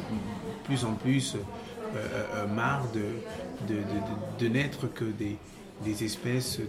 plus 0.65 0.85
en 0.85 0.93
plus 0.93 1.37
euh, 1.97 2.47
marre 2.47 2.85
de, 2.95 3.01
de, 3.67 3.81
de, 3.81 4.45
de 4.45 4.49
n'être 4.49 4.87
que 4.93 5.05
des, 5.05 5.37
des 5.85 6.05
espèces 6.05 6.61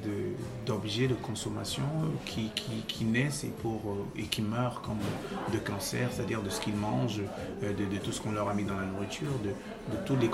d'objets 0.65 1.07
de, 1.07 1.13
consommation 1.13 1.83
qui, 2.25 3.05
naissent 3.05 3.43
et, 3.43 3.51
pour, 3.61 3.81
et 4.15 4.23
qui 4.23 4.41
meurent 4.41 4.81
comme 4.81 4.99
de 5.53 5.57
cancer, 5.59 6.09
c'est-à-dire 6.11 6.41
de 6.41 6.49
ce 6.49 6.59
qu'ils 6.59 6.75
mangent, 6.75 7.21
de, 7.61 7.97
tout 7.97 8.11
ce 8.11 8.21
qu'on 8.21 8.31
leur 8.31 8.49
a 8.49 8.53
mis 8.53 8.63
dans 8.63 8.75
la 8.75 8.85
nourriture, 8.85 9.31
de, 9.43 9.51
toutes 10.05 10.21
les 10.21 10.29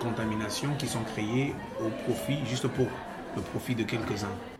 contaminations 0.00 0.74
qui 0.78 0.86
sont 0.86 1.02
créées 1.02 1.54
au 1.80 1.90
profit, 2.04 2.38
juste 2.46 2.68
pour 2.68 2.86
le 3.36 3.42
profit 3.42 3.74
de 3.74 3.84
quelques-uns. 3.84 4.55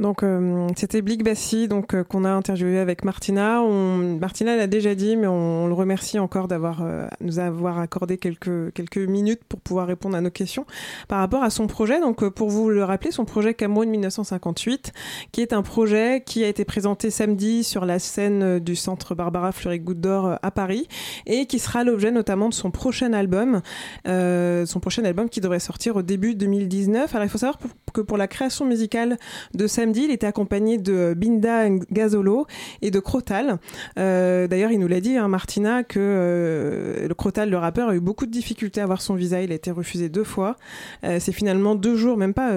Donc 0.00 0.22
euh, 0.22 0.66
c'était 0.76 1.02
Blick 1.02 1.22
Bassi 1.22 1.68
donc 1.68 1.92
euh, 1.92 2.02
qu'on 2.02 2.24
a 2.24 2.30
interviewé 2.30 2.78
avec 2.78 3.04
Martina. 3.04 3.62
Martina 3.62 4.56
l'a 4.56 4.66
déjà 4.66 4.94
dit, 4.94 5.14
mais 5.14 5.26
on, 5.26 5.66
le 5.66 5.74
remercie 5.74 6.18
encore 6.18 6.48
d'avoir 6.48 6.82
euh, 6.82 7.06
nous 7.20 7.38
avoir 7.38 7.78
accordé 7.78 8.16
quelques 8.16 8.72
quelques 8.72 8.96
minutes 8.96 9.44
pour 9.46 9.60
pouvoir 9.60 9.86
répondre 9.86 10.16
à 10.16 10.22
nos 10.22 10.30
questions 10.30 10.64
par 11.06 11.18
rapport 11.18 11.42
à 11.42 11.50
son 11.50 11.66
projet. 11.66 12.00
Donc 12.00 12.26
pour 12.30 12.48
vous 12.48 12.70
le 12.70 12.82
rappeler, 12.82 13.10
son 13.10 13.26
projet 13.26 13.52
Cameroun 13.52 13.90
1958, 13.90 14.92
qui 15.32 15.42
est 15.42 15.52
un 15.52 15.62
projet 15.62 16.22
qui 16.24 16.44
a 16.44 16.48
été 16.48 16.64
présenté 16.64 17.10
samedi 17.10 17.62
sur 17.62 17.84
la 17.84 17.98
scène 17.98 18.58
du 18.58 18.76
centre 18.76 19.14
Barbara 19.14 19.52
Fleury 19.52 19.80
Goutte 19.80 20.00
d'Or 20.00 20.38
à 20.40 20.50
Paris 20.50 20.88
et 21.26 21.44
qui 21.44 21.58
sera 21.58 21.84
l'objet 21.84 22.10
notamment 22.10 22.48
de 22.48 22.54
son 22.54 22.70
prochain 22.70 23.12
album, 23.12 23.60
son 24.06 24.80
prochain 24.80 25.04
album 25.04 25.28
qui 25.28 25.42
devrait 25.42 25.60
sortir 25.60 25.96
au 25.96 26.02
début 26.02 26.34
2019. 26.34 27.14
Alors 27.14 27.26
il 27.26 27.28
faut 27.28 27.38
savoir 27.38 27.58
que 27.92 28.00
pour 28.00 28.16
la 28.16 28.28
création 28.28 28.64
musicale 28.64 29.18
de 29.52 29.66
samedi 29.66 29.89
il 29.96 30.10
était 30.10 30.26
accompagné 30.26 30.78
de 30.78 31.14
Binda 31.16 31.68
Gazolo 31.90 32.46
et 32.82 32.90
de 32.90 33.00
Crotal. 33.00 33.58
Euh, 33.98 34.46
d'ailleurs, 34.46 34.72
il 34.72 34.78
nous 34.78 34.88
l'a 34.88 35.00
dit, 35.00 35.16
hein, 35.16 35.28
Martina, 35.28 35.82
que 35.82 35.98
euh, 35.98 37.08
le 37.08 37.14
Crotal, 37.14 37.50
le 37.50 37.56
rappeur, 37.56 37.88
a 37.88 37.94
eu 37.94 38.00
beaucoup 38.00 38.26
de 38.26 38.30
difficultés 38.30 38.80
à 38.80 38.84
avoir 38.84 39.02
son 39.02 39.14
visa. 39.14 39.42
Il 39.42 39.52
a 39.52 39.54
été 39.54 39.70
refusé 39.70 40.08
deux 40.08 40.24
fois. 40.24 40.56
Euh, 41.04 41.18
c'est 41.20 41.32
finalement 41.32 41.74
deux 41.74 41.96
jours, 41.96 42.16
même 42.16 42.34
pas 42.34 42.50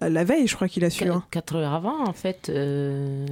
la 0.00 0.24
veille, 0.24 0.46
je 0.46 0.54
crois 0.54 0.68
qu'il 0.68 0.84
a 0.84 0.90
su. 0.90 1.08
Hein. 1.08 1.24
Quatre 1.30 1.56
heures 1.56 1.72
avant, 1.72 2.04
en 2.06 2.12
fait, 2.12 2.50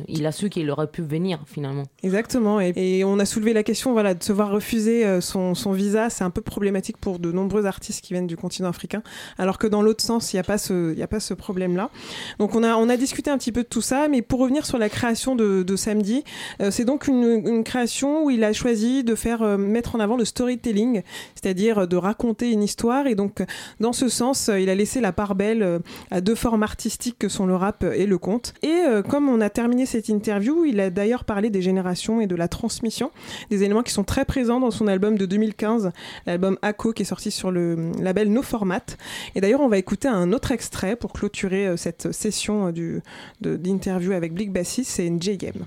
il 0.08 0.26
a 0.26 0.32
su 0.32 0.50
qu'il 0.50 0.70
aurait 0.70 0.86
pu 0.86 1.02
venir 1.02 1.40
finalement. 1.46 1.84
Exactement. 2.02 2.60
Et, 2.60 3.02
on 3.04 3.18
a 3.18 3.24
soulevé 3.24 3.52
la 3.52 3.62
question, 3.62 3.92
voilà, 3.92 4.14
de 4.14 4.22
se 4.22 4.32
voir 4.32 4.50
refuser 4.50 5.20
son, 5.20 5.54
son 5.54 5.72
visa, 5.72 6.10
c'est 6.10 6.24
un 6.24 6.30
peu 6.30 6.40
problématique 6.40 6.96
pour 6.96 7.18
de 7.18 7.30
nombreux 7.30 7.66
artistes 7.66 8.04
qui 8.04 8.14
viennent 8.14 8.26
du 8.26 8.36
continent 8.36 8.68
africain, 8.68 9.02
alors 9.38 9.58
que 9.58 9.66
dans 9.66 9.82
l'autre 9.82 10.02
sens, 10.02 10.32
il 10.32 10.36
n'y 10.36 10.40
a 10.40 10.44
pas 10.44 10.58
ce, 10.58 10.94
ce 11.20 11.34
problème-là. 11.34 11.90
Donc 12.38 12.54
on 12.54 12.62
a 12.62 12.76
on 12.76 12.88
a 12.88 12.96
discuté 12.96 13.30
un 13.30 13.38
petit 13.38 13.52
peu 13.52 13.62
de 13.62 13.68
tout 13.68 13.80
ça, 13.80 14.08
mais 14.08 14.22
pour 14.22 14.40
revenir 14.40 14.66
sur 14.66 14.78
la 14.78 14.88
création 14.88 15.36
de, 15.36 15.76
samedi, 15.76 16.24
euh, 16.60 16.70
c'est 16.70 16.84
donc 16.84 17.06
une, 17.06 17.64
création 17.64 18.24
où 18.24 18.30
il 18.30 18.44
a 18.44 18.52
choisi 18.52 19.04
de 19.04 19.14
faire 19.14 19.42
euh, 19.42 19.56
mettre 19.56 19.96
en 19.96 20.00
avant 20.00 20.16
le 20.16 20.24
storytelling, 20.24 21.02
c'est-à-dire 21.34 21.88
de 21.88 21.96
raconter 21.96 22.50
une 22.50 22.62
histoire. 22.62 23.06
Et 23.06 23.14
donc, 23.14 23.42
dans 23.80 23.92
ce 23.92 24.08
sens, 24.08 24.50
il 24.56 24.68
a 24.68 24.74
laissé 24.74 25.00
la 25.00 25.12
part 25.12 25.34
belle 25.34 25.80
à 26.10 26.20
deux 26.20 26.34
formes 26.34 26.55
artistiques 26.62 27.18
que 27.18 27.28
sont 27.28 27.46
le 27.46 27.54
rap 27.54 27.84
et 27.84 28.06
le 28.06 28.18
conte. 28.18 28.54
Et 28.62 28.68
euh, 28.68 29.02
comme 29.02 29.28
on 29.28 29.40
a 29.40 29.50
terminé 29.50 29.86
cette 29.86 30.08
interview, 30.08 30.64
il 30.64 30.80
a 30.80 30.90
d'ailleurs 30.90 31.24
parlé 31.24 31.50
des 31.50 31.62
générations 31.62 32.20
et 32.20 32.26
de 32.26 32.34
la 32.34 32.48
transmission, 32.48 33.10
des 33.50 33.62
éléments 33.62 33.82
qui 33.82 33.92
sont 33.92 34.04
très 34.04 34.24
présents 34.24 34.60
dans 34.60 34.70
son 34.70 34.86
album 34.86 35.18
de 35.18 35.26
2015, 35.26 35.92
l'album 36.26 36.58
ACO 36.62 36.92
qui 36.92 37.02
est 37.02 37.06
sorti 37.06 37.30
sur 37.30 37.50
le 37.50 37.92
label 38.00 38.32
No 38.32 38.42
Format. 38.42 38.96
Et 39.34 39.40
d'ailleurs, 39.40 39.60
on 39.60 39.68
va 39.68 39.78
écouter 39.78 40.08
un 40.08 40.32
autre 40.32 40.52
extrait 40.52 40.96
pour 40.96 41.12
clôturer 41.12 41.76
cette 41.76 42.12
session 42.12 42.70
du, 42.70 43.02
d'interview 43.40 44.12
avec 44.12 44.34
Blick 44.34 44.52
Bassis, 44.52 44.84
c'est 44.84 45.06
une 45.06 45.20
J-Game. 45.20 45.66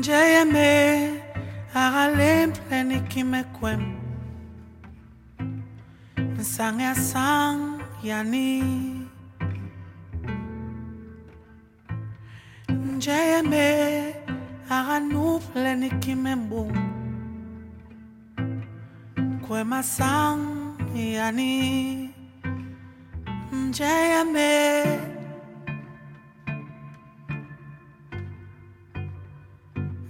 ಜಯಮೇ 0.00 1.10
הרלם 1.74 2.50
לניקים 2.70 3.32
מקוום. 3.32 4.00
נסנג 6.18 6.80
הסנג 6.80 7.82
יני. 8.02 8.62
ಜಯಮೇ 12.98 14.12
הרנוב 14.68 15.50
לניקים 15.54 16.24
מבום. 16.24 16.72
קוום 19.46 19.72
הסנג 19.72 20.96
יני. 20.96 22.08
ಜಯמೇ 23.70 25.09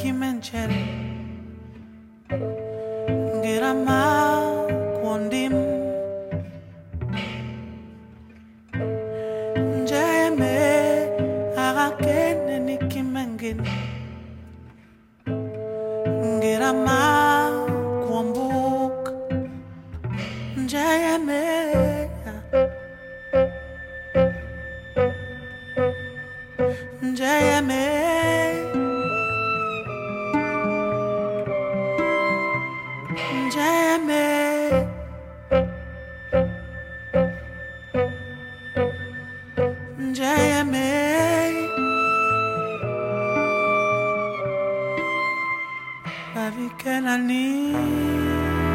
Document 0.00 0.39
can 46.80 47.06
I 47.06 47.18
need? 47.18 48.69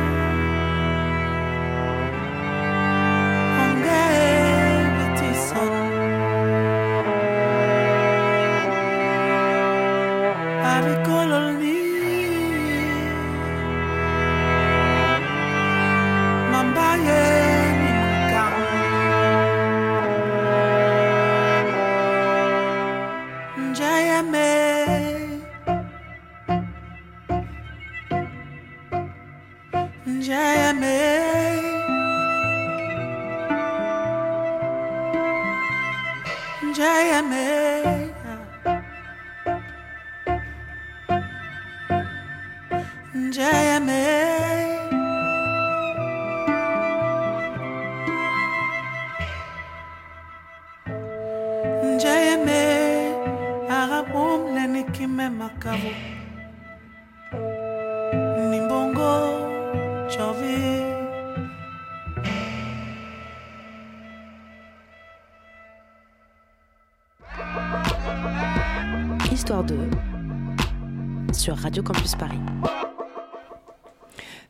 Radio 71.65 71.81
Campus 71.81 72.13
Paris. 72.13 72.37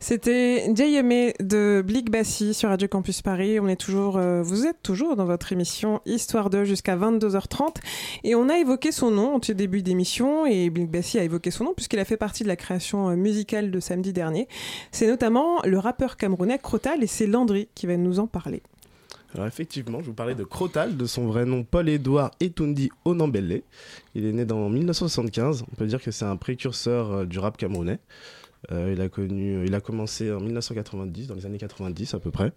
C'était 0.01 0.65
JMA 0.75 1.31
de 1.39 1.81
Blick 1.81 2.11
Bassi 2.11 2.53
sur 2.53 2.67
Radio 2.67 2.89
Campus 2.89 3.21
Paris. 3.21 3.57
On 3.57 3.69
est 3.69 3.77
toujours, 3.77 4.17
euh, 4.17 4.41
vous 4.43 4.65
êtes 4.65 4.83
toujours 4.83 5.15
dans 5.15 5.23
votre 5.23 5.53
émission 5.53 6.01
Histoire 6.05 6.49
2 6.49 6.65
jusqu'à 6.65 6.97
22h30 6.97 7.77
et 8.25 8.35
on 8.35 8.49
a 8.49 8.57
évoqué 8.57 8.91
son 8.91 9.11
nom 9.11 9.35
au 9.35 9.53
début 9.53 9.81
d'émission 9.81 10.45
et 10.45 10.69
Blick 10.69 10.91
Bassi 10.91 11.17
a 11.17 11.23
évoqué 11.23 11.51
son 11.51 11.63
nom 11.63 11.73
puisqu'il 11.73 11.99
a 11.99 12.05
fait 12.05 12.17
partie 12.17 12.43
de 12.43 12.49
la 12.49 12.57
création 12.57 13.09
euh, 13.09 13.15
musicale 13.15 13.71
de 13.71 13.79
samedi 13.79 14.11
dernier. 14.11 14.49
C'est 14.91 15.07
notamment 15.07 15.61
le 15.63 15.79
rappeur 15.79 16.17
camerounais 16.17 16.59
Crotal 16.59 17.01
et 17.01 17.07
c'est 17.07 17.27
Landry 17.27 17.69
qui 17.75 17.87
va 17.87 17.95
nous 17.95 18.19
en 18.19 18.27
parler. 18.27 18.61
Alors 19.35 19.47
effectivement, 19.47 19.99
je 19.99 20.05
vous 20.05 20.13
parlais 20.13 20.33
de 20.33 20.43
Crotal, 20.43 20.97
de 20.97 21.05
son 21.05 21.27
vrai 21.27 21.45
nom 21.45 21.63
Paul-Édouard 21.63 22.31
Etundi 22.39 22.89
Onambele. 23.03 23.61
Il 24.15 24.25
est 24.25 24.31
né 24.31 24.45
dans 24.45 24.69
1975, 24.69 25.65
on 25.71 25.75
peut 25.75 25.85
dire 25.85 26.01
que 26.01 26.09
c'est 26.09 26.25
un 26.25 26.37
précurseur 26.37 27.11
euh, 27.11 27.25
du 27.25 27.37
rap 27.37 27.57
camerounais. 27.57 27.99
Euh, 28.71 28.93
il, 28.95 29.01
a 29.01 29.09
connu, 29.09 29.65
il 29.65 29.75
a 29.75 29.81
commencé 29.81 30.31
en 30.31 30.39
1990, 30.39 31.27
dans 31.27 31.35
les 31.35 31.45
années 31.45 31.57
90 31.57 32.13
à 32.13 32.19
peu 32.19 32.31
près. 32.31 32.53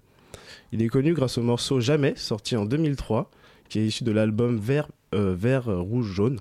Il 0.73 0.81
est 0.81 0.89
connu 0.89 1.15
grâce 1.15 1.37
au 1.37 1.43
morceau 1.43 1.81
Jamais, 1.81 2.15
sorti 2.17 2.57
en 2.57 2.65
2003, 2.65 3.31
qui 3.69 3.81
est 3.81 3.87
issu 3.87 4.05
de 4.05 4.13
l'album 4.13 4.57
Vert, 4.59 4.89
euh, 5.15 5.81
Rouge, 5.81 6.13
Jaune. 6.13 6.39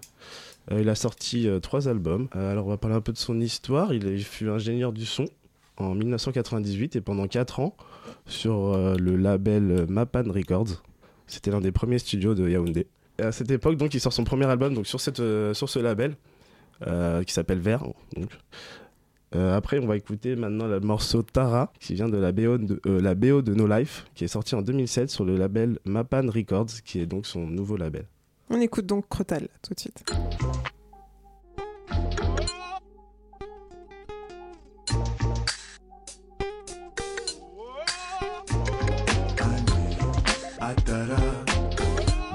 Euh, 0.72 0.82
il 0.82 0.90
a 0.90 0.96
sorti 0.96 1.48
euh, 1.48 1.60
trois 1.60 1.88
albums. 1.88 2.28
Euh, 2.36 2.52
alors 2.52 2.68
on 2.68 2.70
va 2.70 2.78
parler 2.78 2.96
un 2.96 3.02
peu 3.02 3.14
de 3.14 3.18
son 3.18 3.40
histoire. 3.40 3.94
Il 3.94 4.24
fut 4.24 4.50
ingénieur 4.50 4.92
du 4.92 5.06
son 5.06 5.26
en 5.78 5.96
1998 5.96 6.96
et 6.96 7.02
pendant 7.02 7.28
4 7.28 7.60
ans 7.60 7.76
sur 8.26 8.74
euh, 8.74 8.96
le 8.96 9.16
label 9.16 9.86
Mapan 9.90 10.24
Records. 10.28 10.84
C'était 11.28 11.52
l'un 11.52 11.62
des 11.62 11.72
premiers 11.72 12.00
studios 12.00 12.36
de 12.36 12.48
Yaoundé. 12.48 12.88
À 13.20 13.32
cette 13.32 13.52
époque, 13.52 13.78
donc, 13.78 13.94
il 13.94 14.00
sort 14.00 14.14
son 14.14 14.24
premier 14.24 14.46
album 14.46 14.74
donc, 14.74 14.88
sur, 14.88 15.02
cette, 15.02 15.20
euh, 15.20 15.54
sur 15.54 15.70
ce 15.70 15.80
label 15.80 16.16
euh, 16.86 17.24
qui 17.24 17.34
s'appelle 17.34 17.60
Vert. 17.60 17.84
après, 19.34 19.80
on 19.80 19.88
va 19.88 19.98
écouter 19.98 20.36
maintenant 20.36 20.68
le 20.68 20.80
morceau 20.80 21.24
Tara 21.24 21.74
qui 21.80 21.96
vient 21.96 22.10
de 22.10 22.18
la 22.18 22.32
BO 22.32 22.58
de, 22.58 22.80
la 22.86 23.16
BO 23.16 23.42
de 23.42 23.54
No 23.54 23.68
Life 23.68 24.06
qui 24.16 24.24
est 24.24 24.30
sorti 24.30 24.56
en 24.56 24.62
2007 24.62 25.10
sur 25.10 25.26
le 25.26 25.36
label 25.38 25.80
Mapan 25.86 26.28
Records 26.28 26.82
qui 26.86 27.00
est 27.00 27.08
donc 27.08 27.26
son 27.26 27.48
nouveau 27.48 27.78
label. 27.78 28.06
On 28.50 28.62
écoute 28.62 28.86
donc 28.86 29.10
Crotal 29.10 29.50
tout 29.62 29.74
de 29.74 29.80
suite. 29.80 30.04
Atara, 40.68 41.16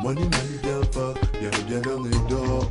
money 0.02 0.22
bien 0.62 0.80
fort, 0.90 1.14
bien 1.38 1.50
bien 1.68 1.80
dans 1.80 2.02
les 2.02 2.10
dos. 2.30 2.64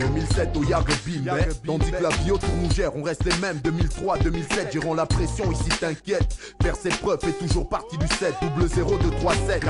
2007 0.00 0.56
au 0.56 0.64
Yagobim, 0.64 1.22
mais 1.24 1.48
tandis 1.64 1.92
que 1.92 2.02
la 2.02 2.08
bio 2.24 2.38
tourne 2.38 2.62
nous 2.64 2.72
gère, 2.72 2.96
on 2.96 3.04
reste 3.04 3.24
les 3.24 3.36
mêmes. 3.36 3.60
2003, 3.62 4.18
2007, 4.18 4.72
gérons 4.72 4.94
la 4.94 5.06
pression, 5.06 5.52
ici 5.52 5.68
t'inquiète. 5.78 6.36
Faire 6.60 6.74
ses 6.74 6.88
preuves 6.88 7.20
fait 7.20 7.38
toujours 7.38 7.68
partie 7.68 7.98
du 7.98 8.08
7, 8.08 8.34
double 8.42 8.68
0, 8.68 8.98
2, 8.98 9.10
3, 9.10 9.34
7. 9.34 9.64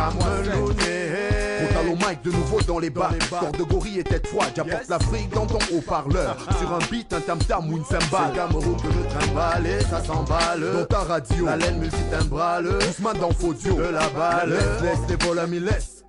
Total 1.61 1.89
au 1.89 1.97
mic 1.97 2.23
de 2.25 2.31
nouveau 2.31 2.61
dans 2.63 2.79
les 2.79 2.91
bars. 2.91 3.13
Corps 3.29 3.53
de 3.53 3.63
gorille 3.63 3.99
et 3.99 4.05
tête 4.05 4.27
froide, 4.27 4.51
j'apporte 4.55 4.89
l'Afrique 4.89 5.31
dans 5.31 5.47
ton 5.47 5.59
haut-parleur. 5.75 6.37
Sur 6.59 6.73
un 6.73 6.79
beat, 6.91 7.13
un 7.13 7.21
tam-tam 7.21 7.73
ou 7.73 7.77
une 7.77 7.85
cymbale. 7.85 8.33
Cameroun 8.35 8.77
que 8.77 8.89
je 8.91 9.19
trimballe 9.19 9.67
et 9.67 9.81
ça 9.83 10.03
s'emballe. 10.03 10.73
Dans 10.73 10.85
ta 10.87 11.01
radio, 11.01 11.47
la 11.47 11.57
laine 11.57 11.79
multitimbrale. 11.79 12.79
Doucement 12.81 13.15
dans 13.15 13.33
Faudio, 13.33 13.75
de 13.75 13.83
la 13.83 14.09
balle. 14.11 14.59
Laisse, 14.83 14.99
les 15.09 15.17
vols 15.17 15.39
à 15.39 15.47
laisse. 15.47 16.01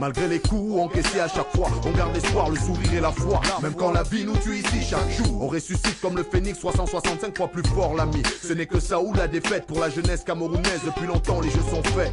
Malgré 0.00 0.28
les 0.28 0.40
coups 0.40 0.80
encaissés 0.80 1.20
à 1.20 1.28
chaque 1.28 1.50
fois, 1.54 1.68
on 1.86 1.90
garde 1.92 2.12
l'espoir, 2.12 2.50
le 2.50 2.56
sourire 2.56 2.94
et 2.94 3.00
la 3.00 3.12
foi. 3.12 3.40
Même 3.62 3.74
quand 3.74 3.92
la 3.92 4.02
vie 4.02 4.24
nous 4.24 4.36
tue 4.36 4.58
ici 4.58 4.82
chaque 4.82 5.10
jour, 5.10 5.42
on 5.42 5.46
ressuscite 5.46 6.00
comme 6.00 6.16
le 6.16 6.24
phénix 6.24 6.58
365 6.58 7.36
fois 7.36 7.48
plus 7.48 7.62
fort 7.68 7.94
l'ami. 7.94 8.22
Ce 8.42 8.52
n'est 8.52 8.66
que 8.66 8.80
ça 8.80 9.00
ou 9.00 9.14
la 9.14 9.28
défaite 9.28 9.66
pour 9.66 9.80
la 9.80 9.90
jeunesse 9.90 10.24
camerounaise. 10.24 10.80
Depuis 10.84 11.06
longtemps 11.06 11.40
les 11.40 11.50
jeux 11.50 11.62
sont 11.70 11.82
faits. 11.82 12.12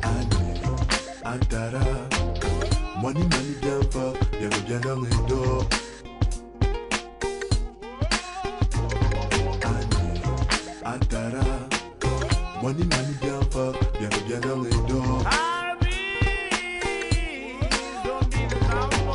Antara, 3.02 3.14
money 3.14 3.24
money 3.24 3.56
bien 3.62 3.82
fort, 3.90 4.14
bien 4.40 4.50
bien 4.68 4.80
dans 4.80 5.02
les 5.02 5.10
dos. 5.28 5.66
Antara, 10.86 11.44
money 12.62 12.84
money 12.84 13.16
bien 13.20 13.42
fort, 13.50 13.74
bien 14.00 14.10
bien 14.28 14.40
dans 14.40 14.62
les 14.62 14.70
dos. 14.88 15.24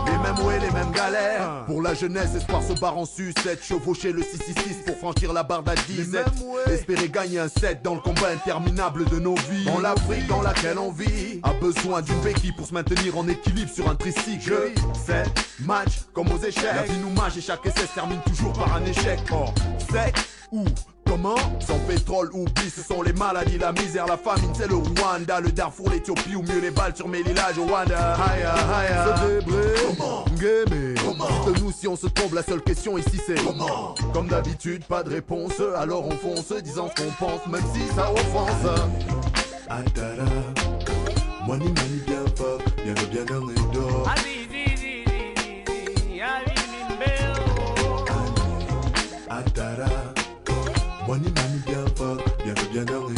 Les 0.07 0.19
mêmes 0.19 0.47
ouais, 0.47 0.59
les 0.59 0.71
mêmes 0.73 0.93
galères. 0.93 1.66
La 1.87 1.95
jeunesse, 1.95 2.35
espoir 2.35 2.65
se 2.65 2.73
barre 2.81 2.99
en 2.99 3.05
sucette. 3.05 3.63
Chevaucher 3.63 4.11
le 4.11 4.21
666 4.21 4.79
pour 4.87 4.97
franchir 4.97 5.33
la 5.33 5.45
barre 5.45 5.63
d'à 5.63 5.77
17. 5.77 6.27
Espérer 6.67 7.09
gagner 7.09 7.39
un 7.39 7.47
set 7.47 7.81
dans 7.85 7.95
le 7.95 8.01
combat 8.01 8.31
interminable 8.35 9.05
de 9.05 9.21
nos 9.21 9.37
vies. 9.49 9.67
Dans 9.67 9.79
l'Afrique 9.79 10.27
dans 10.27 10.43
laquelle 10.43 10.81
on 10.81 10.91
vit. 10.91 11.39
A 11.45 11.53
besoin 11.53 12.03
d'une 12.03 12.21
béquille 12.23 12.51
pour 12.51 12.67
se 12.67 12.75
maintenir 12.75 13.17
en 13.17 13.29
équilibre 13.29 13.71
sur 13.71 13.89
un 13.89 13.95
tricycle. 13.95 14.73
7 15.07 15.29
match 15.61 16.01
comme 16.13 16.27
aux 16.33 16.39
échecs. 16.39 16.65
La 16.75 16.83
vie 16.83 16.99
nous 16.99 17.11
mâche 17.11 17.37
et 17.37 17.41
chaque 17.41 17.65
essai 17.65 17.87
se 17.87 17.95
termine 17.95 18.21
toujours 18.27 18.53
par 18.55 18.75
un 18.75 18.85
échec. 18.85 19.21
Or, 19.31 19.55
sec 19.89 20.17
ou 20.51 20.65
Comment 21.07 21.37
Sans 21.61 21.79
pétrole, 21.81 22.31
oublie, 22.33 22.71
ce 22.71 22.83
sont 22.83 23.03
les 23.03 23.13
maladies, 23.13 23.59
la 23.59 23.73
misère, 23.73 24.07
la 24.07 24.17
famine, 24.17 24.51
c'est 24.55 24.69
le 24.69 24.77
Rwanda, 24.77 25.41
le 25.41 25.51
Darfour, 25.53 25.91
l'Ethiopie 25.91 26.35
ou 26.35 26.43
mieux 26.43 26.61
les 26.61 26.71
balles 26.71 26.95
sur 26.95 27.09
mes 27.09 27.23
lilages 27.23 27.59
au 27.59 27.65
Rwanda. 27.65 28.15
Haya, 28.15 28.55
haya. 28.55 29.17
Se 29.17 29.41
débrer. 29.41 29.75
Comment. 29.99 30.25
Comment 31.05 31.29
Dites-nous 31.47 31.73
si 31.73 31.89
on 31.89 31.97
se 31.97 32.07
trompe, 32.09 32.35
la 32.35 32.43
seule 32.43 32.63
question 32.63 32.99
ici 32.99 33.19
c'est 33.27 33.43
Comment 33.43 33.95
Comme 34.13 34.29
d'habitude, 34.29 34.85
pas 34.85 35.03
de 35.03 35.11
réponse, 35.11 35.61
alors 35.77 36.07
on 36.07 36.11
fonce, 36.11 36.53
disant 36.63 36.91
ce 36.95 37.03
qu'on 37.03 37.11
pense, 37.13 37.47
même 37.47 37.65
si 37.73 37.81
ça 37.95 38.13
offense. 38.13 38.81
Atara, 39.69 40.25
money 41.47 41.65
money 41.65 42.03
bien 42.07 42.25
fort, 42.37 42.59
bien 42.85 42.95
bien 43.11 43.25
money 51.07 51.29
money 51.29 51.61
bien 51.67 51.85
fort, 51.97 52.19
bien 52.45 52.55
bien 52.73 52.85
dans 52.85 53.09
les. 53.09 53.17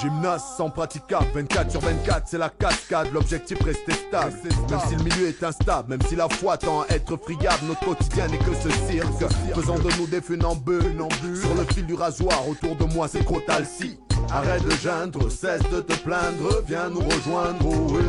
Gymnase 0.00 0.42
sans 0.56 0.70
praticable, 0.70 1.26
24 1.34 1.70
sur 1.72 1.80
24, 1.82 2.22
c'est 2.26 2.38
la 2.38 2.48
cascade, 2.48 3.12
l'objectif 3.12 3.62
rester 3.62 3.92
stable. 3.92 4.32
Même 4.70 4.80
si 4.88 4.96
le 4.96 5.02
milieu 5.02 5.28
est 5.28 5.42
instable, 5.42 5.90
même 5.90 6.00
si 6.08 6.16
la 6.16 6.26
foi 6.26 6.56
tend 6.56 6.82
à 6.82 6.86
être 6.88 7.18
friable, 7.18 7.66
notre 7.66 7.84
quotidien 7.84 8.26
n'est 8.28 8.38
que 8.38 8.54
ce 8.54 8.70
cirque. 8.90 9.30
Faisant 9.54 9.78
de 9.78 9.90
nous 9.98 10.06
des 10.06 10.22
funambules, 10.22 10.96
sur 11.38 11.54
le 11.54 11.64
fil 11.74 11.84
du 11.84 11.94
rasoir, 11.94 12.48
autour 12.48 12.76
de 12.76 12.84
moi 12.84 13.08
c'est 13.08 13.22
Crotal 13.22 13.66
si. 13.66 13.98
Arrête 14.32 14.64
de 14.64 14.70
geindre, 14.70 15.28
cesse 15.28 15.62
de 15.72 15.80
te 15.80 15.92
plaindre, 16.04 16.62
viens 16.66 16.88
nous 16.88 17.00
rejoindre, 17.00 17.66
oh 17.66 17.86
oui. 17.90 18.00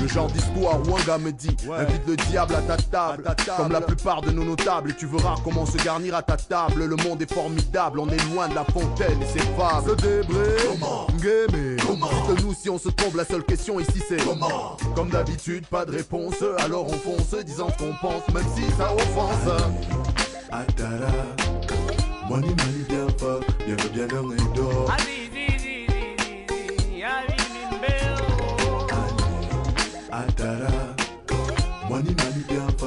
Le 0.00 0.08
genre 0.08 0.26
d'histoire 0.26 0.80
où 0.88 0.96
un 0.96 1.00
gars 1.06 1.18
me 1.18 1.30
dit, 1.30 1.56
invite 1.72 2.06
le 2.06 2.16
diable 2.16 2.56
à 2.56 2.62
ta 2.62 2.76
table, 2.76 3.24
comme 3.56 3.70
la 3.70 3.80
plupart 3.80 4.22
de 4.22 4.30
nos 4.32 4.44
notables, 4.44 4.90
et 4.90 4.94
tu 4.94 5.06
verras 5.06 5.36
comment 5.44 5.66
se 5.66 5.76
garnir 5.78 6.16
à 6.16 6.22
ta 6.22 6.36
table. 6.36 6.84
Le 6.84 6.96
monde 6.96 7.22
est 7.22 7.32
formidable, 7.32 8.00
on 8.00 8.08
est 8.08 8.32
loin 8.32 8.48
de 8.48 8.54
la 8.56 8.64
fontaine 8.64 9.22
et 9.22 9.26
ses 9.26 9.44
fables. 9.56 9.90
Se 9.90 9.94
débrer, 9.96 10.56
comment? 10.68 11.06
Gamer, 11.18 11.76
comment? 11.86 12.10
Dites-nous 12.28 12.54
si 12.54 12.70
on 12.70 12.78
se 12.78 12.88
trompe, 12.88 13.14
la 13.14 13.24
seule 13.24 13.44
question 13.44 13.78
ici 13.78 14.02
c'est 14.08 14.24
comment? 14.24 14.76
Comme 14.96 15.10
d'habitude, 15.10 15.66
pas 15.66 15.84
de 15.84 15.92
réponse, 15.92 16.42
alors 16.58 16.86
on 16.88 16.92
fonce, 16.92 17.44
disant 17.44 17.68
ce 17.70 17.84
qu'on 17.84 17.94
pense, 18.00 18.26
même 18.34 18.46
si 18.56 18.62
ça 18.76 18.92
offense. 18.94 19.62
Money 22.28 22.48
money 22.48 22.84
bien 22.88 23.06
fort, 23.18 23.40
bien 23.64 23.76
bien 23.94 24.06
dans 24.06 24.28
money 31.98 32.14
money 32.14 32.44
bien 32.48 32.77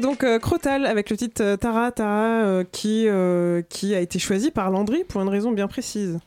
donc 0.00 0.24
euh, 0.24 0.38
Crotal 0.38 0.86
avec 0.86 1.10
le 1.10 1.16
titre 1.16 1.42
euh, 1.42 1.56
Tara 1.56 1.92
Tara 1.92 2.44
euh, 2.44 2.64
qui, 2.70 3.06
euh, 3.08 3.62
qui 3.68 3.94
a 3.94 4.00
été 4.00 4.18
choisi 4.18 4.50
par 4.50 4.70
Landry 4.70 5.04
pour 5.04 5.20
une 5.22 5.28
raison 5.28 5.52
bien 5.52 5.68
précise. 5.68 6.18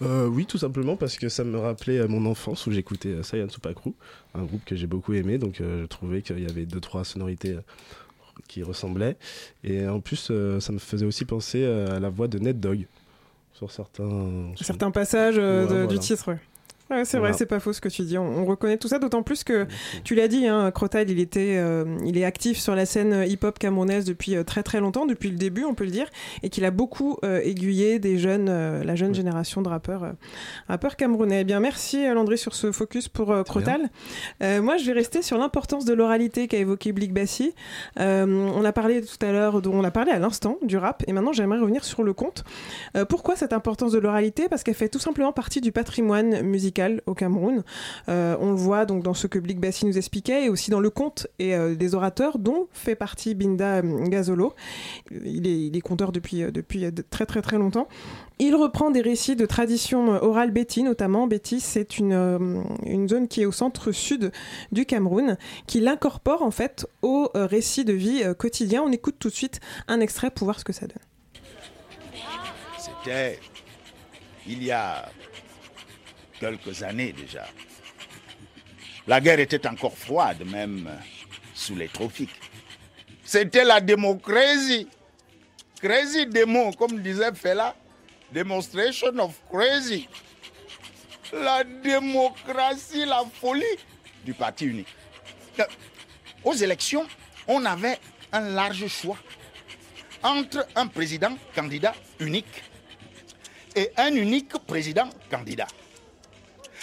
Oui, 0.00 0.46
tout 0.46 0.58
simplement 0.58 0.96
parce 0.96 1.16
que 1.16 1.28
ça 1.28 1.44
me 1.44 1.56
rappelait 1.58 2.08
mon 2.08 2.26
enfance 2.26 2.66
où 2.66 2.72
j'écoutais 2.72 3.22
Saiyan 3.22 3.48
Supakru, 3.48 3.92
un 4.34 4.42
groupe 4.42 4.64
que 4.64 4.74
j'ai 4.74 4.88
beaucoup 4.88 5.12
aimé, 5.12 5.38
donc 5.38 5.58
je 5.60 5.86
trouvais 5.86 6.22
qu'il 6.22 6.40
y 6.40 6.46
avait 6.50 6.66
deux 6.66 6.80
trois 6.80 7.04
sonorités 7.04 7.56
qui 8.48 8.64
ressemblaient. 8.64 9.16
Et 9.62 9.86
en 9.86 10.00
plus, 10.00 10.32
ça 10.58 10.72
me 10.72 10.78
faisait 10.80 11.06
aussi 11.06 11.24
penser 11.24 11.64
à 11.64 12.00
la 12.00 12.08
voix 12.08 12.26
de 12.26 12.40
Ned 12.40 12.58
Dogg 12.58 12.86
sur 13.54 13.70
certains. 13.70 14.50
Certains 14.60 14.90
passages 14.90 15.36
Ouais, 15.36 15.42
de- 15.62 15.66
voilà. 15.66 15.86
du 15.86 16.00
titre, 16.00 16.32
ouais. 16.32 16.38
Ouais, 16.90 17.04
c'est 17.06 17.16
Voilà. 17.16 17.30
vrai, 17.30 17.38
c'est 17.38 17.46
pas 17.46 17.58
faux 17.60 17.72
ce 17.72 17.80
que 17.80 17.88
tu 17.88 18.02
dis. 18.02 18.18
On, 18.18 18.40
on 18.40 18.44
reconnaît 18.44 18.76
tout 18.76 18.88
ça, 18.88 18.98
d'autant 18.98 19.22
plus 19.22 19.44
que 19.44 19.66
tu 20.04 20.14
l'as 20.14 20.28
dit, 20.28 20.46
hein, 20.46 20.70
Crotal, 20.70 21.08
il 21.08 21.20
était, 21.20 21.54
euh, 21.56 21.84
il 22.04 22.18
est 22.18 22.24
actif 22.24 22.58
sur 22.58 22.74
la 22.74 22.84
scène 22.84 23.24
hip-hop 23.26 23.58
camerounaise 23.58 24.04
depuis 24.04 24.36
euh, 24.36 24.44
très 24.44 24.62
très 24.62 24.78
longtemps, 24.80 25.06
depuis 25.06 25.30
le 25.30 25.36
début, 25.36 25.64
on 25.64 25.74
peut 25.74 25.84
le 25.84 25.90
dire, 25.90 26.08
et 26.42 26.50
qu'il 26.50 26.66
a 26.66 26.70
beaucoup 26.70 27.16
euh, 27.24 27.40
aiguillé 27.42 27.98
des 27.98 28.18
jeunes, 28.18 28.48
euh, 28.50 28.84
la 28.84 28.94
jeune 28.94 29.14
génération 29.14 29.62
de 29.62 29.68
rappeurs, 29.70 30.04
euh, 30.04 30.12
rappeurs 30.68 30.96
camerounais. 30.96 31.40
Eh 31.40 31.44
bien, 31.44 31.60
merci 31.60 32.04
euh, 32.06 32.12
Landry 32.12 32.36
sur 32.36 32.54
ce 32.54 32.72
focus 32.72 33.08
pour 33.08 33.30
euh, 33.30 33.42
Crotal. 33.42 33.88
Euh, 34.42 34.60
moi, 34.60 34.76
je 34.76 34.84
vais 34.84 34.92
rester 34.92 35.22
sur 35.22 35.38
l'importance 35.38 35.86
de 35.86 35.94
l'oralité 35.94 36.46
qu'a 36.46 36.58
évoqué 36.58 36.92
Blick 36.92 37.14
Bassi. 37.14 37.54
Euh, 38.00 38.26
on 38.54 38.64
a 38.66 38.72
parlé 38.72 39.00
tout 39.00 39.24
à 39.24 39.32
l'heure, 39.32 39.62
on 39.66 39.84
a 39.84 39.90
parlé 39.90 40.12
à 40.12 40.18
l'instant 40.18 40.58
du 40.62 40.76
rap, 40.76 41.04
et 41.06 41.12
maintenant 41.14 41.32
j'aimerais 41.32 41.58
revenir 41.60 41.84
sur 41.84 42.02
le 42.02 42.12
conte. 42.12 42.44
Euh, 42.98 43.06
pourquoi 43.06 43.34
cette 43.34 43.54
importance 43.54 43.92
de 43.92 43.98
l'oralité? 43.98 44.48
Parce 44.50 44.62
qu'elle 44.62 44.74
fait 44.74 44.88
tout 44.90 44.98
simplement 44.98 45.32
partie 45.32 45.62
du 45.62 45.72
patrimoine 45.72 46.42
musical 46.42 46.81
au 47.06 47.14
Cameroun. 47.14 47.62
Euh, 48.08 48.36
on 48.40 48.50
le 48.50 48.56
voit 48.56 48.84
donc 48.86 49.02
dans 49.02 49.14
ce 49.14 49.26
que 49.26 49.38
Blick 49.38 49.60
Bassi 49.60 49.86
nous 49.86 49.96
expliquait, 49.98 50.44
et 50.44 50.48
aussi 50.48 50.70
dans 50.70 50.80
le 50.80 50.90
conte 50.90 51.26
et 51.38 51.54
euh, 51.54 51.74
des 51.74 51.94
orateurs 51.94 52.38
dont 52.38 52.68
fait 52.72 52.94
partie 52.94 53.34
Binda 53.34 53.76
euh, 53.78 54.06
Gazolo. 54.08 54.54
Il 55.24 55.76
est, 55.76 55.80
conteur 55.80 56.12
depuis, 56.12 56.42
depuis 56.52 56.90
de- 56.90 57.02
très 57.02 57.26
très 57.26 57.42
très 57.42 57.58
longtemps. 57.58 57.88
Il 58.38 58.54
reprend 58.56 58.90
des 58.90 59.00
récits 59.00 59.36
de 59.36 59.46
tradition 59.46 60.08
orale 60.22 60.50
Betty, 60.50 60.82
notamment. 60.82 61.26
Betty, 61.26 61.60
c'est 61.60 61.98
une, 61.98 62.64
une 62.84 63.08
zone 63.08 63.28
qui 63.28 63.42
est 63.42 63.46
au 63.46 63.52
centre-sud 63.52 64.32
du 64.72 64.84
Cameroun, 64.86 65.36
qui 65.66 65.80
l'incorpore 65.80 66.42
en 66.42 66.50
fait 66.50 66.86
au 67.02 67.30
récit 67.34 67.84
de 67.84 67.92
vie 67.92 68.22
quotidien. 68.38 68.82
On 68.84 68.90
écoute 68.90 69.16
tout 69.18 69.28
de 69.28 69.34
suite 69.34 69.60
un 69.86 70.00
extrait 70.00 70.30
pour 70.30 70.46
voir 70.46 70.58
ce 70.58 70.64
que 70.64 70.72
ça 70.72 70.86
donne. 70.86 70.96
C'était 72.78 73.38
il 74.46 74.64
y 74.64 74.72
a 74.72 75.08
quelques 76.42 76.82
années 76.82 77.12
déjà. 77.12 77.46
La 79.06 79.20
guerre 79.20 79.38
était 79.38 79.64
encore 79.68 79.96
froide, 79.96 80.42
même 80.44 80.90
sous 81.54 81.76
les 81.76 81.88
tropiques. 81.88 82.34
C'était 83.24 83.64
la 83.64 83.80
démocratie. 83.80 84.88
Crazy 85.80 86.26
démon, 86.26 86.72
comme 86.72 87.00
disait 87.00 87.32
Fela. 87.32 87.76
Demonstration 88.32 89.16
of 89.20 89.40
crazy. 89.52 90.08
La 91.32 91.62
démocratie, 91.62 93.04
la 93.06 93.22
folie 93.40 93.78
du 94.24 94.34
parti 94.34 94.64
unique. 94.66 94.94
Euh, 95.60 95.64
Aux 96.42 96.54
élections, 96.54 97.06
on 97.46 97.64
avait 97.64 97.98
un 98.32 98.40
large 98.40 98.88
choix 98.88 99.18
entre 100.24 100.66
un 100.74 100.88
président 100.88 101.36
candidat 101.54 101.94
unique 102.18 102.62
et 103.76 103.90
un 103.96 104.12
unique 104.14 104.52
président 104.66 105.08
candidat. 105.30 105.68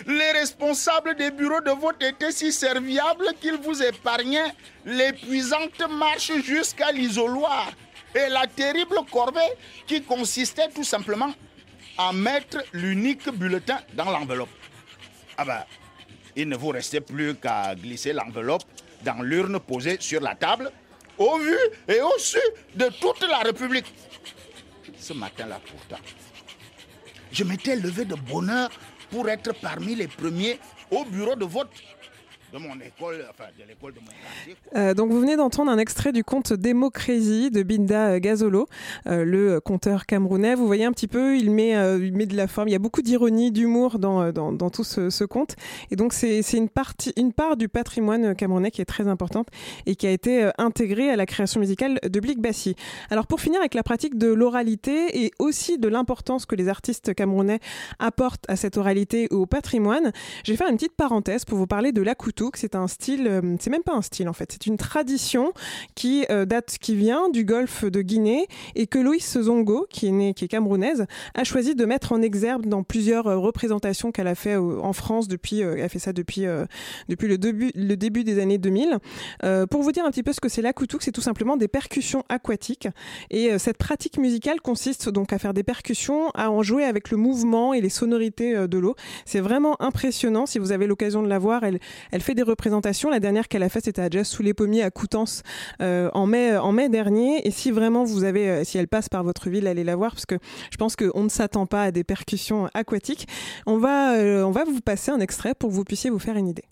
Les 0.08 0.32
responsables 0.32 1.16
des 1.16 1.32
bureaux 1.32 1.62
de 1.62 1.72
vote 1.72 2.02
étaient 2.02 2.32
si 2.32 2.52
serviables 2.52 3.28
qu'ils 3.42 3.58
vous 3.58 3.82
épargnaient 3.84 4.54
l'épuisante 4.86 5.82
marche 5.90 6.32
jusqu'à 6.42 6.92
l'isoloir 6.92 7.72
et 8.16 8.30
la 8.30 8.48
terrible 8.48 8.98
corvée 9.12 9.40
qui 9.86 10.02
consistait 10.04 10.70
tout 10.70 10.84
simplement 10.84 11.34
à 11.98 12.14
mettre 12.14 12.64
l'unique 12.74 13.30
bulletin 13.30 13.80
dans 13.94 14.10
l'enveloppe. 14.10 14.50
Ah 15.38 15.46
ben, 15.46 15.64
il 16.36 16.48
ne 16.48 16.56
vous 16.56 16.70
restait 16.70 17.02
plus 17.02 17.36
qu'à 17.36 17.76
glisser 17.76 18.14
l'enveloppe 18.14 18.64
dans 19.04 19.22
l'urne 19.22 19.60
posée 19.60 19.98
sur 20.00 20.22
la 20.22 20.36
table, 20.36 20.72
au 21.18 21.38
vu 21.38 21.58
et 21.88 22.02
au 22.02 22.18
su 22.18 22.40
de 22.76 22.90
toute 23.00 23.22
la 23.22 23.40
République. 23.40 23.94
Ce 24.98 25.14
matin-là, 25.14 25.60
pourtant, 25.66 26.02
je 27.32 27.44
m'étais 27.44 27.76
levé 27.76 28.06
de 28.06 28.16
bonheur 28.16 28.70
pour 29.12 29.30
être 29.30 29.54
parmi 29.62 29.96
les 29.96 30.08
premiers 30.08 30.60
au 30.92 31.06
bureau 31.06 31.36
de 31.36 31.46
vote 31.46 31.72
de 32.52 32.58
mon 32.58 32.76
école, 32.80 33.26
enfin 33.30 33.46
de 33.58 33.64
l'école 33.68 33.94
de 33.94 34.00
mon 34.00 34.08
quartier. 34.08 34.56
Euh, 34.76 34.94
donc 34.94 35.12
vous 35.12 35.20
venez 35.20 35.36
d'entendre 35.36 35.72
un 35.72 35.78
extrait 35.78 36.12
du 36.12 36.24
conte 36.24 36.54
Démocratie 36.54 37.52
de 37.52 37.64
Binda 37.64 38.20
Gazolo, 38.20 38.68
euh, 39.08 39.24
le 39.24 39.60
conteur 39.60 40.06
camerounais. 40.06 40.56
Vous 40.56 40.66
voyez 40.66 40.86
un 40.86 40.92
petit 40.92 41.08
peu, 41.08 41.38
il 41.38 41.52
met, 41.52 41.76
euh, 41.76 42.04
il 42.04 42.14
met 42.14 42.26
de 42.26 42.36
la 42.36 42.48
forme. 42.48 42.68
Il 42.68 42.72
y 42.72 42.76
a 42.76 42.80
beaucoup 42.80 43.02
d'ironie, 43.02 43.52
d'humour 43.52 44.00
dans, 44.00 44.32
dans, 44.32 44.70
tout 44.70 44.84
ce, 44.84 45.24
conte. 45.26 45.56
Et 45.92 45.96
donc 45.96 46.14
c'est 46.14 46.42
une, 46.54 46.70
partie, 46.70 47.14
une 47.18 47.34
part 47.34 47.56
du 47.56 47.70
patrimoine 47.70 48.36
camerounais 48.36 48.72
qui 48.72 48.82
est 48.82 48.86
très 48.86 49.08
importante 49.08 49.48
et 49.86 49.96
qui 49.96 50.08
a 50.08 50.12
été 50.12 50.50
intégrée 50.58 51.10
à 51.10 51.16
la 51.16 51.26
création 51.26 51.60
musicale 51.60 52.00
de 52.04 52.20
Blick 52.20 52.40
Bassi. 52.40 52.76
Alors 53.10 53.28
pour 53.28 53.42
finir 53.42 53.60
avec 53.60 53.74
la 53.74 53.84
pratique 53.84 54.18
de 54.18 54.28
l'oralité 54.28 55.24
et 55.24 55.32
aussi 55.40 55.78
de 55.78 55.88
l'importance 55.88 56.46
que 56.46 56.56
les 56.56 56.68
artistes 56.68 57.14
camerounais 57.14 57.60
apportent 58.00 58.46
à 58.48 58.56
cette 58.56 58.78
oralité 58.78 59.28
ou 59.32 59.38
au 59.38 59.46
patrimoine, 59.46 60.12
je 60.44 60.52
vais 60.52 60.58
faire 60.58 60.70
une 60.70 60.78
petite 60.78 60.96
parenthèse 60.96 61.46
pour 61.46 61.58
vous 61.58 61.68
parler 61.68 61.92
de 61.92 62.02
C'est 62.56 62.76
un 62.76 62.88
style, 62.88 63.28
euh, 63.28 63.56
c'est 63.60 63.70
même 63.70 63.84
pas 63.84 63.94
un 63.94 64.02
style 64.02 64.30
en 64.30 64.34
fait, 64.34 64.52
c'est 64.52 64.66
une 64.66 64.78
tradition 64.78 65.54
qui 65.96 66.26
euh, 66.30 66.46
date, 66.46 66.78
qui 66.80 66.96
vient 66.96 67.30
du 67.30 67.44
golfe 67.44 67.84
de 67.84 68.02
Guinée 68.02 68.48
et 68.76 68.88
que 68.88 69.00
Loïs 69.00 69.40
Zongo, 69.40 69.88
qui 69.90 70.08
est 70.08 70.12
née, 70.12 70.34
qui 70.34 70.46
est 70.46 70.48
camerounaise, 70.48 71.06
a 71.36 71.44
choisi 71.44 71.76
de 71.76 71.86
mettre 71.86 72.14
en 72.14 72.22
exergue 72.22 72.68
dans 72.68 72.84
plusieurs 72.84 73.28
euh, 73.28 73.38
représentations 73.38 74.12
qu'elle 74.12 74.28
a 74.28 74.36
fait 74.36 74.56
en 74.56 74.94
France 74.94 75.28
depuis, 75.28 75.60
elle 75.60 75.82
a 75.82 75.90
fait 75.90 76.00
ça 76.00 76.14
depuis 76.14 76.46
depuis 77.10 77.28
le 77.28 77.38
début 77.38 77.72
le 77.76 77.96
début 77.96 78.24
des 78.24 78.40
années 78.40 78.58
2000. 78.58 78.98
Euh, 79.44 79.66
pour 79.66 79.82
vous 79.82 79.92
dire 79.92 80.06
un 80.06 80.12
petit 80.12 80.24
peu 80.24 80.34
ce 80.34 80.40
que 80.40 80.50
c'est 80.50 80.62
l'akoutouk, 80.62 81.02
c'est 81.04 81.12
tout 81.12 81.22
simplement 81.22 81.58
des 81.58 81.68
percussions 81.68 82.24
aquatiques 82.30 82.88
et 83.30 83.58
cette 83.60 83.78
pratique 83.78 84.18
musicale 84.18 84.62
consiste 84.62 85.10
donc 85.10 85.34
à 85.34 85.40
faire 85.40 85.54
des 85.54 85.64
percussions, 85.64 86.30
à 86.32 86.50
en 86.50 86.64
jouer 86.64 86.86
avec 86.86 87.12
le 87.12 87.18
mouvement 87.18 87.74
et 87.74 87.82
les 87.82 87.90
sonorités 87.90 88.68
de 88.68 88.78
l'eau. 88.78 88.96
C'est 89.26 89.40
vraiment 89.40 89.82
impressionnant. 89.82 90.46
Si 90.46 90.60
vous 90.60 90.72
avez 90.72 90.88
l'occasion 90.88 91.22
de 91.22 91.28
la 91.28 91.40
voir, 91.40 91.64
elle, 91.64 91.80
elle 92.12 92.22
fait 92.22 92.29
des 92.36 92.44
représentations. 92.44 93.10
La 93.10 93.20
dernière 93.20 93.48
qu'elle 93.48 93.64
a 93.64 93.70
faite, 93.70 93.86
c'était 93.86 94.02
à 94.02 94.10
Jazz 94.10 94.28
sous 94.28 94.44
les 94.44 94.54
pommiers 94.54 94.84
à 94.84 94.92
Coutances 94.92 95.44
euh, 95.82 96.10
en 96.14 96.26
mai 96.26 96.58
en 96.58 96.72
mai 96.72 96.90
dernier. 96.90 97.48
Et 97.48 97.52
si 97.52 97.72
vraiment 97.72 98.04
vous 98.04 98.24
avez, 98.24 98.50
euh, 98.50 98.64
si 98.64 98.78
elle 98.78 98.88
passe 98.88 99.10
par 99.10 99.24
votre 99.24 99.50
ville, 99.50 99.68
allez 99.68 99.84
la 99.84 99.96
voir 99.96 100.12
parce 100.12 100.26
que 100.26 100.36
je 100.72 100.78
pense 100.78 100.96
qu'on 100.96 101.24
ne 101.24 101.30
s'attend 101.30 101.66
pas 101.66 101.84
à 101.84 101.92
des 101.92 102.04
percussions 102.04 102.70
aquatiques. 102.74 103.28
On 103.66 103.78
va, 103.78 104.14
euh, 104.14 104.44
on 104.44 104.52
va 104.52 104.64
vous 104.64 104.82
passer 104.82 105.12
un 105.12 105.20
extrait 105.20 105.56
pour 105.56 105.70
que 105.70 105.76
vous 105.76 105.84
puissiez 105.84 106.10
vous 106.10 106.20
faire 106.20 106.38
une 106.38 106.48
idée. 106.48 106.69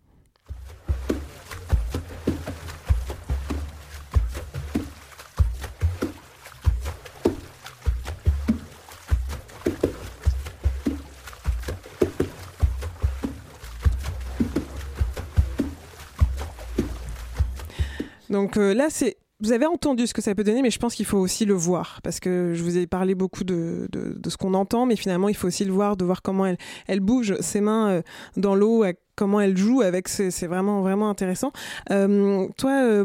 Donc 18.30 18.58
euh, 18.58 18.74
là, 18.74 18.88
c'est 18.90 19.18
vous 19.40 19.52
avez 19.52 19.68
entendu 19.68 20.08
ce 20.08 20.16
que 20.16 20.22
ça 20.22 20.34
peut 20.34 20.44
donner, 20.44 20.64
mais 20.64 20.72
je 20.72 20.80
pense 20.80 20.96
qu'il 20.96 21.06
faut 21.06 21.20
aussi 21.20 21.46
le 21.46 21.54
voir, 21.54 22.00
parce 22.04 22.20
que 22.20 22.54
je 22.56 22.64
vous 22.64 22.76
ai 22.76 22.88
parlé 22.88 23.14
beaucoup 23.14 23.44
de, 23.44 23.88
de, 23.92 24.30
ce 24.32 24.36
qu'on 24.36 24.56
entend, 24.56 24.88
mais 24.88 24.96
finalement, 24.96 25.30
il 25.30 25.36
faut 25.36 25.46
aussi 25.46 25.64
le 25.64 25.72
voir, 25.72 25.96
de 25.96 26.04
voir 26.04 26.24
comment 26.24 26.48
elle, 26.48 26.58
elle 26.88 27.02
bouge 27.02 27.40
ses 27.40 27.62
mains 27.62 27.90
euh, 27.90 28.02
dans 28.36 28.56
l'eau, 28.56 28.84
comment 29.16 29.40
elle 29.40 29.56
joue 29.56 29.82
avec, 29.82 30.08
c'est 30.08 30.48
vraiment, 30.48 30.82
vraiment 30.82 31.08
intéressant. 31.08 31.52
Euh, 31.92 32.48
toi, 32.58 33.04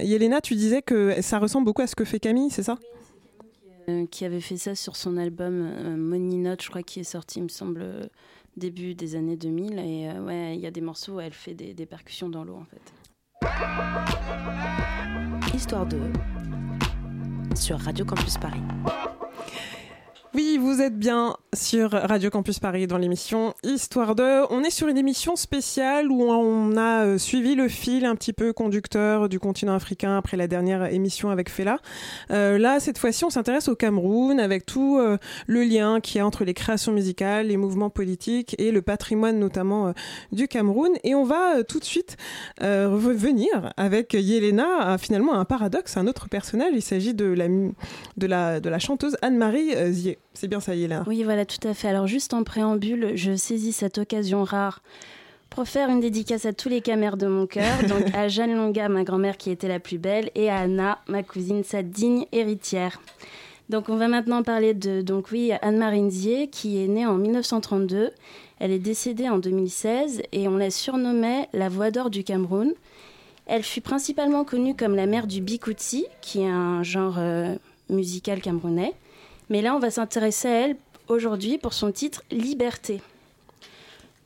Yelena, 0.00 0.40
tu 0.40 0.54
disais 0.54 0.80
que 0.80 1.20
ça 1.20 1.38
ressemble 1.38 1.66
beaucoup 1.66 1.82
à 1.82 1.86
ce 1.86 1.94
que 1.94 2.06
fait 2.06 2.18
Camille, 2.18 2.48
c'est 2.48 2.62
ça? 2.62 2.78
Qui 4.10 4.24
avait 4.24 4.40
fait 4.40 4.56
ça 4.56 4.74
sur 4.74 4.96
son 4.96 5.18
album 5.18 5.70
Money 5.98 6.36
Note, 6.36 6.62
je 6.62 6.70
crois, 6.70 6.82
qui 6.82 7.00
est 7.00 7.04
sorti, 7.04 7.40
il 7.40 7.42
me 7.42 7.48
semble, 7.48 8.08
début 8.56 8.94
des 8.94 9.16
années 9.16 9.36
2000. 9.36 9.78
Et 9.80 10.18
ouais, 10.18 10.54
il 10.54 10.60
y 10.60 10.66
a 10.66 10.70
des 10.70 10.80
morceaux 10.80 11.16
où 11.16 11.20
elle 11.20 11.34
fait 11.34 11.52
des 11.52 11.86
percussions 11.86 12.30
dans 12.30 12.42
l'eau, 12.42 12.56
en 12.56 12.64
fait. 12.64 12.80
Histoire 15.54 15.86
de 15.86 15.98
sur 17.54 17.78
Radio 17.78 18.04
Campus 18.04 18.36
Paris. 18.38 18.62
Oui, 20.34 20.58
vous 20.60 20.82
êtes 20.82 20.98
bien 20.98 21.36
sur 21.54 21.92
Radio 21.92 22.28
Campus 22.28 22.58
Paris 22.58 22.86
dans 22.86 22.98
l'émission 22.98 23.54
Histoire 23.64 24.14
de. 24.14 24.44
On 24.52 24.62
est 24.62 24.70
sur 24.70 24.86
une 24.88 24.98
émission 24.98 25.36
spéciale 25.36 26.10
où 26.10 26.22
on 26.22 26.76
a 26.76 27.06
euh, 27.06 27.18
suivi 27.18 27.54
le 27.54 27.66
fil 27.68 28.04
un 28.04 28.14
petit 28.14 28.34
peu 28.34 28.52
conducteur 28.52 29.30
du 29.30 29.40
continent 29.40 29.74
africain 29.74 30.18
après 30.18 30.36
la 30.36 30.46
dernière 30.46 30.92
émission 30.92 31.30
avec 31.30 31.48
Fela. 31.48 31.78
Euh, 32.30 32.58
là, 32.58 32.78
cette 32.78 32.98
fois-ci, 32.98 33.24
on 33.24 33.30
s'intéresse 33.30 33.68
au 33.68 33.74
Cameroun 33.74 34.38
avec 34.38 34.66
tout 34.66 34.98
euh, 34.98 35.16
le 35.46 35.62
lien 35.62 36.00
qu'il 36.00 36.18
y 36.18 36.20
a 36.20 36.26
entre 36.26 36.44
les 36.44 36.54
créations 36.54 36.92
musicales, 36.92 37.46
les 37.46 37.56
mouvements 37.56 37.90
politiques 37.90 38.54
et 38.58 38.70
le 38.70 38.82
patrimoine 38.82 39.38
notamment 39.38 39.94
du 40.30 40.46
Cameroun. 40.46 40.92
Et 41.04 41.14
on 41.14 41.24
va 41.24 41.64
tout 41.64 41.78
de 41.78 41.84
suite 41.84 42.18
revenir 42.60 43.72
avec 43.78 44.12
Yelena 44.12 44.92
à 44.92 44.98
finalement 44.98 45.34
un 45.34 45.46
paradoxe, 45.46 45.96
un 45.96 46.06
autre 46.06 46.28
personnage. 46.28 46.72
Il 46.74 46.82
s'agit 46.82 47.14
de 47.14 47.24
la, 47.24 47.48
de 47.48 48.26
la, 48.26 48.60
de 48.60 48.68
la 48.68 48.78
chanteuse 48.78 49.16
Anne-Marie 49.22 49.74
Zier. 49.92 50.18
C'est 50.38 50.46
bien 50.46 50.60
ça, 50.60 50.76
Yelena 50.76 51.02
Oui, 51.08 51.24
voilà, 51.24 51.44
tout 51.44 51.66
à 51.66 51.74
fait. 51.74 51.88
Alors, 51.88 52.06
juste 52.06 52.32
en 52.32 52.44
préambule, 52.44 53.10
je 53.16 53.34
saisis 53.34 53.72
cette 53.72 53.98
occasion 53.98 54.44
rare 54.44 54.82
pour 55.50 55.66
faire 55.66 55.90
une 55.90 55.98
dédicace 55.98 56.46
à 56.46 56.52
tous 56.52 56.68
les 56.68 56.80
camères 56.80 57.16
de 57.16 57.26
mon 57.26 57.48
cœur, 57.48 57.82
donc 57.88 58.14
à 58.14 58.28
Jeanne 58.28 58.54
Longa, 58.54 58.88
ma 58.88 59.02
grand-mère 59.02 59.36
qui 59.36 59.50
était 59.50 59.66
la 59.66 59.80
plus 59.80 59.98
belle, 59.98 60.30
et 60.36 60.48
à 60.48 60.58
Anna, 60.58 61.00
ma 61.08 61.24
cousine, 61.24 61.64
sa 61.64 61.82
digne 61.82 62.24
héritière. 62.30 63.02
Donc, 63.68 63.88
on 63.88 63.96
va 63.96 64.06
maintenant 64.06 64.44
parler 64.44 64.74
de, 64.74 65.02
donc 65.02 65.32
oui, 65.32 65.50
Anne-Marie 65.60 66.02
Ndiaye, 66.02 66.48
qui 66.48 66.84
est 66.84 66.86
née 66.86 67.04
en 67.04 67.16
1932. 67.16 68.12
Elle 68.60 68.70
est 68.70 68.78
décédée 68.78 69.28
en 69.28 69.38
2016 69.38 70.22
et 70.30 70.46
on 70.46 70.56
la 70.56 70.70
surnommait 70.70 71.48
la 71.52 71.68
voix 71.68 71.90
d'or 71.90 72.10
du 72.10 72.22
Cameroun. 72.22 72.74
Elle 73.46 73.64
fut 73.64 73.80
principalement 73.80 74.44
connue 74.44 74.76
comme 74.76 74.94
la 74.94 75.06
mère 75.06 75.26
du 75.26 75.40
bikuti, 75.40 76.06
qui 76.20 76.42
est 76.42 76.48
un 76.48 76.84
genre 76.84 77.16
euh, 77.18 77.56
musical 77.90 78.40
camerounais. 78.40 78.94
Mais 79.50 79.62
là, 79.62 79.74
on 79.74 79.78
va 79.78 79.90
s'intéresser 79.90 80.48
à 80.48 80.52
elle 80.52 80.76
aujourd'hui 81.08 81.58
pour 81.58 81.72
son 81.72 81.90
titre 81.90 82.22
Liberté. 82.30 83.00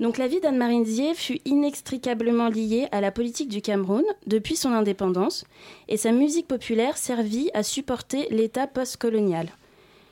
Donc 0.01 0.19
la 0.19 0.27
vie 0.27 0.41
d'Anne-Marie 0.41 1.15
fut 1.15 1.41
inextricablement 1.45 2.49
liée 2.49 2.89
à 2.91 3.01
la 3.01 3.13
politique 3.13 3.49
du 3.49 3.63
Cameroun 3.63 4.05
depuis 4.27 4.57
son 4.57 4.73
indépendance 4.73 5.45
et 5.89 5.97
sa 5.97 6.11
musique 6.11 6.49
populaire 6.49 6.97
servit 6.97 7.51
à 7.55 7.63
supporter 7.63 8.27
l'État 8.31 8.67
postcolonial. 8.67 9.49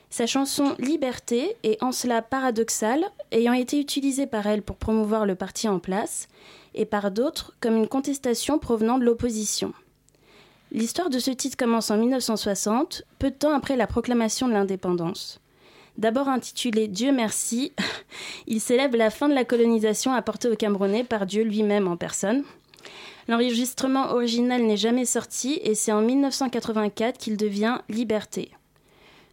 Sa 0.09 0.27
chanson 0.27 0.75
Liberté 0.79 1.57
est 1.63 1.81
en 1.83 1.91
cela 1.91 2.21
paradoxale, 2.21 3.05
ayant 3.31 3.53
été 3.53 3.79
utilisée 3.79 4.27
par 4.27 4.47
elle 4.47 4.61
pour 4.61 4.77
promouvoir 4.77 5.25
le 5.25 5.35
parti 5.35 5.67
en 5.67 5.79
place 5.79 6.27
et 6.73 6.85
par 6.85 7.11
d'autres 7.11 7.53
comme 7.59 7.75
une 7.75 7.87
contestation 7.87 8.59
provenant 8.59 8.97
de 8.97 9.03
l'opposition. 9.03 9.73
L'histoire 10.73 11.09
de 11.09 11.19
ce 11.19 11.31
titre 11.31 11.57
commence 11.57 11.91
en 11.91 11.97
1960, 11.97 13.03
peu 13.19 13.29
de 13.29 13.35
temps 13.35 13.53
après 13.53 13.75
la 13.75 13.87
proclamation 13.87 14.47
de 14.47 14.53
l'indépendance. 14.53 15.41
D'abord 15.97 16.29
intitulé 16.29 16.87
Dieu 16.87 17.11
merci, 17.11 17.73
il 18.47 18.61
célèbre 18.61 18.97
la 18.97 19.09
fin 19.09 19.27
de 19.27 19.33
la 19.33 19.43
colonisation 19.43 20.13
apportée 20.13 20.47
aux 20.47 20.55
Camerounais 20.55 21.03
par 21.03 21.25
Dieu 21.25 21.43
lui-même 21.43 21.89
en 21.89 21.97
personne. 21.97 22.45
L'enregistrement 23.27 24.11
original 24.11 24.63
n'est 24.63 24.77
jamais 24.77 25.03
sorti 25.03 25.59
et 25.61 25.75
c'est 25.75 25.91
en 25.91 26.01
1984 26.01 27.17
qu'il 27.17 27.35
devient 27.35 27.79
Liberté. 27.89 28.51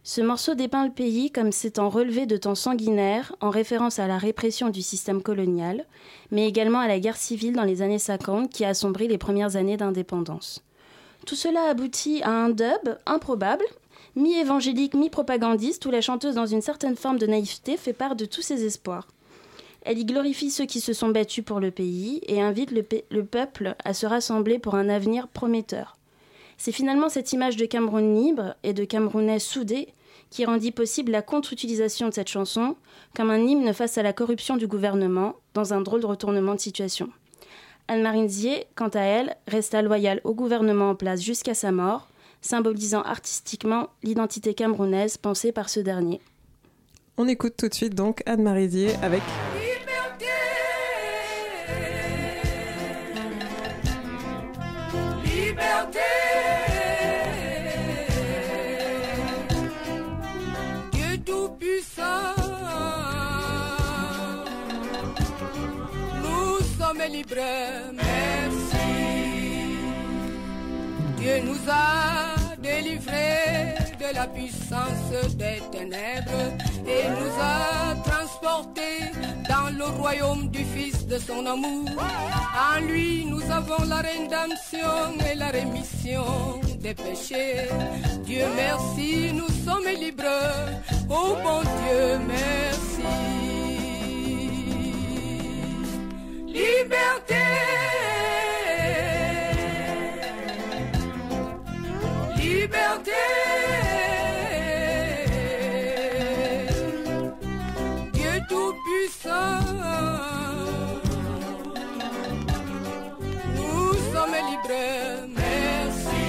Ce 0.03 0.19
morceau 0.19 0.55
dépeint 0.55 0.85
le 0.85 0.91
pays 0.91 1.31
comme 1.31 1.53
s'étant 1.53 1.87
relevé 1.87 2.25
de 2.25 2.35
temps 2.35 2.55
sanguinaires 2.55 3.33
en 3.39 3.49
référence 3.49 3.97
à 3.97 4.07
la 4.07 4.17
répression 4.17 4.69
du 4.69 4.81
système 4.81 5.21
colonial, 5.21 5.85
mais 6.31 6.49
également 6.49 6.79
à 6.79 6.87
la 6.89 6.99
guerre 6.99 7.17
civile 7.17 7.53
dans 7.53 7.63
les 7.63 7.81
années 7.81 7.97
50 7.97 8.49
qui 8.49 8.65
a 8.65 8.69
assombri 8.69 9.07
les 9.07 9.17
premières 9.17 9.55
années 9.55 9.77
d'indépendance. 9.77 10.63
Tout 11.29 11.35
cela 11.35 11.65
aboutit 11.69 12.23
à 12.23 12.31
un 12.31 12.49
dub 12.49 12.97
improbable, 13.05 13.63
mi-évangélique, 14.15 14.95
mi-propagandiste, 14.95 15.85
où 15.85 15.91
la 15.91 16.01
chanteuse, 16.01 16.33
dans 16.33 16.47
une 16.47 16.63
certaine 16.63 16.95
forme 16.95 17.19
de 17.19 17.27
naïveté, 17.27 17.77
fait 17.77 17.93
part 17.93 18.15
de 18.15 18.25
tous 18.25 18.41
ses 18.41 18.65
espoirs. 18.65 19.07
Elle 19.83 19.99
y 19.99 20.05
glorifie 20.05 20.49
ceux 20.49 20.65
qui 20.65 20.81
se 20.81 20.91
sont 20.91 21.09
battus 21.09 21.45
pour 21.45 21.59
le 21.59 21.69
pays 21.69 22.19
et 22.25 22.41
invite 22.41 22.71
le, 22.71 22.81
pe- 22.81 23.03
le 23.11 23.23
peuple 23.23 23.75
à 23.85 23.93
se 23.93 24.07
rassembler 24.07 24.57
pour 24.57 24.73
un 24.73 24.89
avenir 24.89 25.27
prometteur. 25.27 25.97
C'est 26.57 26.71
finalement 26.71 27.09
cette 27.09 27.31
image 27.31 27.57
de 27.57 27.67
Cameroun 27.67 28.15
libre 28.19 28.55
et 28.63 28.73
de 28.73 28.83
Camerounais 28.83 29.37
soudés 29.37 29.89
qui 30.31 30.45
rendit 30.45 30.71
possible 30.71 31.11
la 31.11 31.21
contre-utilisation 31.21 32.09
de 32.09 32.13
cette 32.15 32.27
chanson 32.27 32.75
comme 33.15 33.29
un 33.29 33.37
hymne 33.37 33.71
face 33.75 33.99
à 33.99 34.03
la 34.03 34.13
corruption 34.13 34.57
du 34.57 34.65
gouvernement 34.65 35.35
dans 35.53 35.75
un 35.75 35.81
drôle 35.81 36.01
de 36.01 36.07
retournement 36.07 36.55
de 36.55 36.59
situation. 36.59 37.11
Anne-Marie 37.89 38.65
quant 38.75 38.89
à 38.89 39.01
elle, 39.01 39.35
resta 39.47 39.81
loyale 39.81 40.21
au 40.23 40.35
gouvernement 40.35 40.91
en 40.91 40.95
place 40.95 41.21
jusqu'à 41.21 41.55
sa 41.55 41.71
mort, 41.71 42.07
symbolisant 42.39 43.01
artistiquement 43.01 43.89
l'identité 44.03 44.53
camerounaise 44.53 45.17
pensée 45.17 45.51
par 45.51 45.69
ce 45.69 45.79
dernier. 45.79 46.21
On 47.17 47.27
écoute 47.27 47.55
tout 47.57 47.67
de 47.67 47.73
suite 47.73 47.95
donc 47.95 48.21
Anne-Marie 48.27 48.91
avec 49.01 49.23
Dieu 71.17 71.41
nous 71.43 71.59
a 71.69 72.55
délivrés 72.59 73.75
de 73.99 74.15
la 74.15 74.25
puissance 74.25 75.35
des 75.35 75.61
ténèbres 75.71 76.57
et 76.87 77.07
nous 77.09 77.31
a 77.39 77.95
transportés 78.03 79.11
dans 79.47 79.69
le 79.77 79.85
royaume 79.85 80.49
du 80.49 80.65
Fils 80.65 81.05
de 81.05 81.19
son 81.19 81.45
amour. 81.45 81.87
En 81.99 82.79
lui, 82.87 83.25
nous 83.25 83.43
avons 83.51 83.83
la 83.87 83.97
rédemption 83.97 85.23
et 85.31 85.35
la 85.35 85.49
rémission 85.49 86.59
des 86.79 86.95
péchés. 86.95 87.69
Dieu 88.25 88.45
merci, 88.55 89.33
nous 89.33 89.49
sommes 89.65 89.87
libres. 89.99 90.23
Oh 91.09 91.35
bon 91.43 91.61
Dieu, 91.61 92.19
merci. 92.27 93.48
Liberté. 96.69 97.45
Liberté. 102.37 103.11
Dieu 108.13 108.35
Tout-Puissant, 108.47 109.59
nous 113.55 113.93
sommes 114.11 114.37
libres, 114.49 115.27
merci. 115.35 116.25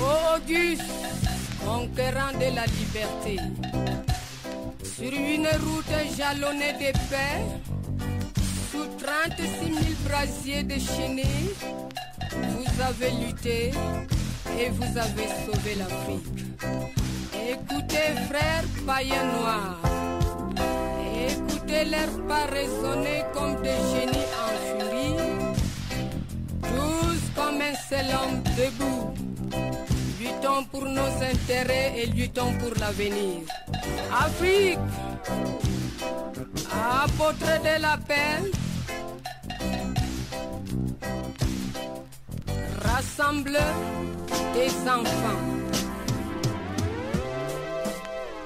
Auguste, 0.00 0.82
conquérant 1.62 2.32
de 2.38 2.48
la 2.54 2.64
liberté, 2.66 3.36
sur 5.00 5.12
une 5.14 5.46
route 5.46 6.16
jalonnée 6.18 6.74
de 6.74 6.92
paix, 7.08 7.40
sous 8.70 8.86
36 8.98 9.72
000 9.72 9.76
brasiers 10.06 10.62
déchaînés, 10.62 11.54
vous 12.30 12.82
avez 12.82 13.10
lutté 13.24 13.70
et 14.58 14.68
vous 14.68 14.98
avez 14.98 15.28
sauvé 15.46 15.74
l'Afrique. 15.76 16.44
Écoutez, 17.48 18.10
frères 18.28 18.64
païens 18.86 19.24
noirs, 19.38 19.80
écoutez 21.30 21.84
l'air 21.86 22.10
pas 22.28 22.44
résonner 22.52 23.22
comme 23.32 23.56
des 23.62 23.80
génies 23.92 24.30
en 24.44 24.52
furie, 24.68 25.16
tous 26.62 27.22
comme 27.34 27.60
un 27.62 27.74
seul 27.88 28.06
homme 28.18 28.42
debout. 28.58 29.14
Luttons 30.20 30.64
pour 30.70 30.84
nos 30.84 31.12
intérêts 31.32 31.94
et 31.96 32.06
luttons 32.06 32.52
pour 32.58 32.78
l'avenir. 32.78 33.40
Afrique, 34.12 34.78
apôtre 36.70 37.60
de 37.62 37.82
la 37.82 37.96
paix, 37.98 38.42
rassemble 42.82 43.58
tes 44.54 44.72
enfants. 44.88 45.42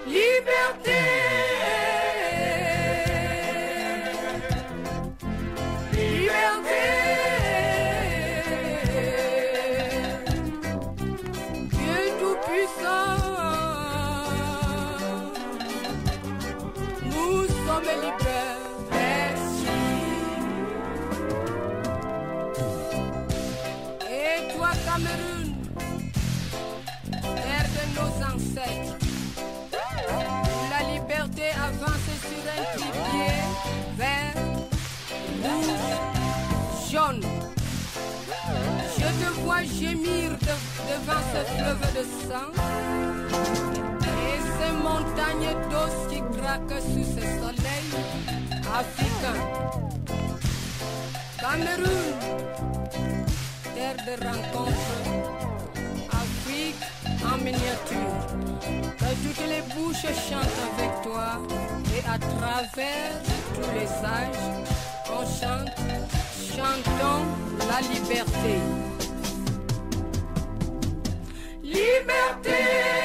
Liberté. 0.07 0.45
Liberté. 0.85 1.54
Devant 40.95 41.25
ce 41.33 41.41
fleuve 41.55 41.87
de 41.99 42.05
sang 42.27 42.51
et 44.03 44.39
ces 44.57 44.73
montagnes 44.89 45.55
d'os 45.71 45.97
qui 46.11 46.21
craquent 46.37 46.83
sous 46.83 47.07
ce 47.17 47.25
soleil 47.41 47.87
africain. 48.81 49.39
Cameroun, 51.41 52.07
terre 53.75 54.01
de 54.07 54.15
rencontre, 54.25 54.95
Afrique 56.23 56.85
en 57.31 57.37
miniature. 57.39 58.25
Que 58.99 59.11
toutes 59.23 59.47
les 59.49 59.63
bouches 59.75 60.13
chantent 60.29 60.61
avec 60.71 60.93
toi 61.03 61.29
et 61.97 62.03
à 62.09 62.19
travers 62.19 63.13
tous 63.55 63.71
les 63.79 63.91
âges, 64.19 64.47
on 65.11 65.25
chante, 65.39 65.71
chantons 66.55 67.25
la. 67.69 67.81
Liberté. 67.81 68.61
Liberté. 71.75 73.04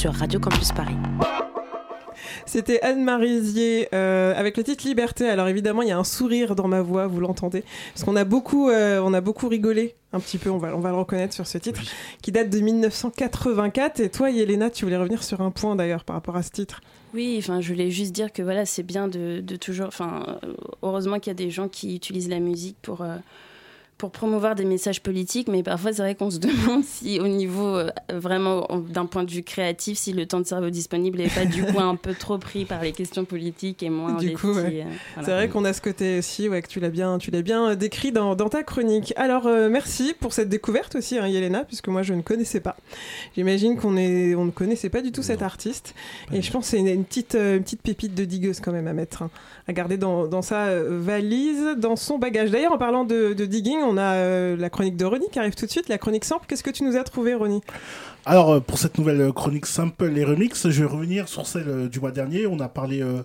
Sur 0.00 0.14
Radio 0.14 0.40
Campus 0.40 0.72
Paris. 0.72 0.94
C'était 2.46 2.80
Anne 2.80 3.04
Marisier 3.04 3.86
euh, 3.92 4.32
avec 4.34 4.56
le 4.56 4.64
titre 4.64 4.86
Liberté. 4.86 5.28
Alors 5.28 5.46
évidemment, 5.48 5.82
il 5.82 5.88
y 5.88 5.92
a 5.92 5.98
un 5.98 6.04
sourire 6.04 6.54
dans 6.54 6.68
ma 6.68 6.80
voix, 6.80 7.06
vous 7.06 7.20
l'entendez, 7.20 7.64
parce 7.92 8.04
qu'on 8.04 8.16
a 8.16 8.24
beaucoup, 8.24 8.70
euh, 8.70 8.98
on 9.04 9.12
a 9.12 9.20
beaucoup 9.20 9.46
rigolé 9.46 9.94
un 10.14 10.20
petit 10.20 10.38
peu. 10.38 10.48
On 10.48 10.56
va, 10.56 10.74
on 10.74 10.80
va 10.80 10.88
le 10.88 10.96
reconnaître 10.96 11.34
sur 11.34 11.46
ce 11.46 11.58
titre 11.58 11.82
qui 12.22 12.32
date 12.32 12.48
de 12.48 12.60
1984. 12.60 14.00
Et 14.00 14.08
toi, 14.08 14.30
Yelena, 14.30 14.70
tu 14.70 14.86
voulais 14.86 14.96
revenir 14.96 15.22
sur 15.22 15.42
un 15.42 15.50
point 15.50 15.76
d'ailleurs 15.76 16.04
par 16.04 16.16
rapport 16.16 16.36
à 16.36 16.42
ce 16.42 16.50
titre. 16.50 16.80
Oui, 17.12 17.36
enfin, 17.38 17.60
je 17.60 17.70
voulais 17.70 17.90
juste 17.90 18.12
dire 18.12 18.32
que 18.32 18.40
voilà, 18.40 18.64
c'est 18.64 18.82
bien 18.82 19.06
de, 19.06 19.42
de 19.42 19.56
toujours. 19.56 19.88
Enfin, 19.88 20.38
heureusement 20.82 21.18
qu'il 21.18 21.28
y 21.28 21.32
a 21.32 21.34
des 21.34 21.50
gens 21.50 21.68
qui 21.68 21.94
utilisent 21.94 22.30
la 22.30 22.40
musique 22.40 22.78
pour. 22.80 23.02
euh, 23.02 23.16
pour 24.00 24.10
promouvoir 24.10 24.54
des 24.54 24.64
messages 24.64 25.02
politiques, 25.02 25.46
mais 25.48 25.62
parfois 25.62 25.92
c'est 25.92 26.00
vrai 26.00 26.14
qu'on 26.14 26.30
se 26.30 26.38
demande 26.40 26.82
si 26.84 27.20
au 27.20 27.28
niveau 27.28 27.76
euh, 27.76 27.90
vraiment 28.10 28.64
en- 28.72 28.78
d'un 28.78 29.04
point 29.04 29.24
de 29.24 29.30
vue 29.30 29.42
créatif, 29.42 29.98
si 29.98 30.14
le 30.14 30.24
temps 30.24 30.40
de 30.40 30.46
cerveau 30.46 30.70
disponible 30.70 31.18
n'est 31.18 31.28
pas 31.28 31.44
du 31.44 31.62
coup 31.62 31.78
un 31.78 31.96
peu 31.96 32.14
trop 32.14 32.38
pris 32.38 32.64
par 32.64 32.82
les 32.82 32.92
questions 32.92 33.26
politiques 33.26 33.82
et 33.82 33.90
moins 33.90 34.14
Du 34.14 34.28
investi, 34.28 34.34
coup, 34.40 34.54
ouais. 34.54 34.80
euh, 34.80 34.84
voilà. 35.14 35.26
c'est 35.26 35.32
vrai 35.34 35.48
qu'on 35.50 35.66
a 35.66 35.74
ce 35.74 35.82
côté 35.82 36.18
aussi, 36.18 36.48
ouais, 36.48 36.62
que 36.62 36.68
tu 36.68 36.80
l'as 36.80 36.88
bien, 36.88 37.18
tu 37.18 37.30
l'as 37.30 37.42
bien 37.42 37.72
euh, 37.72 37.74
décrit 37.74 38.10
dans, 38.10 38.34
dans 38.34 38.48
ta 38.48 38.62
chronique. 38.62 39.12
Alors 39.16 39.46
euh, 39.46 39.68
merci 39.68 40.14
pour 40.18 40.32
cette 40.32 40.48
découverte 40.48 40.94
aussi, 40.96 41.18
hein, 41.18 41.26
Yelena, 41.28 41.64
puisque 41.64 41.88
moi 41.88 42.02
je 42.02 42.14
ne 42.14 42.22
connaissais 42.22 42.60
pas. 42.60 42.76
J'imagine 43.36 43.76
qu'on 43.76 43.98
est, 43.98 44.34
on 44.34 44.46
ne 44.46 44.50
connaissait 44.50 44.88
pas 44.88 45.02
du 45.02 45.12
tout 45.12 45.22
cet 45.22 45.42
artiste, 45.42 45.94
et 46.32 46.40
je 46.40 46.50
pense 46.50 46.64
que 46.64 46.70
c'est 46.70 46.78
une, 46.78 46.88
une 46.88 47.04
petite, 47.04 47.34
une 47.34 47.62
petite 47.62 47.82
pépite 47.82 48.14
de 48.14 48.24
digueuse 48.24 48.60
quand 48.60 48.72
même 48.72 48.86
à 48.88 48.94
mettre, 48.94 49.22
hein, 49.22 49.30
à 49.68 49.74
garder 49.74 49.98
dans, 49.98 50.26
dans 50.26 50.40
sa 50.42 50.74
valise, 50.82 51.74
dans 51.76 51.96
son 51.96 52.18
bagage. 52.18 52.50
D'ailleurs, 52.50 52.72
en 52.72 52.78
parlant 52.78 53.04
de, 53.04 53.34
de 53.34 53.44
digging, 53.44 53.78
on 53.82 53.89
a 53.96 54.14
euh, 54.14 54.56
la 54.56 54.70
chronique 54.70 54.96
de 54.96 55.04
Ronnie 55.04 55.28
qui 55.30 55.38
arrive 55.38 55.54
tout 55.54 55.66
de 55.66 55.70
suite, 55.70 55.88
la 55.88 55.98
chronique 55.98 56.24
simple. 56.24 56.46
Qu'est-ce 56.48 56.62
que 56.62 56.70
tu 56.70 56.84
nous 56.84 56.96
as 56.96 57.04
trouvé, 57.04 57.34
Ronnie? 57.34 57.62
Alors, 58.26 58.50
euh, 58.50 58.60
pour 58.60 58.78
cette 58.78 58.98
nouvelle 58.98 59.20
euh, 59.20 59.32
chronique 59.32 59.66
simple 59.66 60.16
et 60.16 60.24
remix, 60.24 60.68
je 60.68 60.82
vais 60.82 60.88
revenir 60.88 61.28
sur 61.28 61.46
celle 61.46 61.88
du 61.88 62.00
mois 62.00 62.10
dernier. 62.10 62.46
On 62.46 62.60
a 62.60 62.68
parlé 62.68 63.02
euh, 63.02 63.22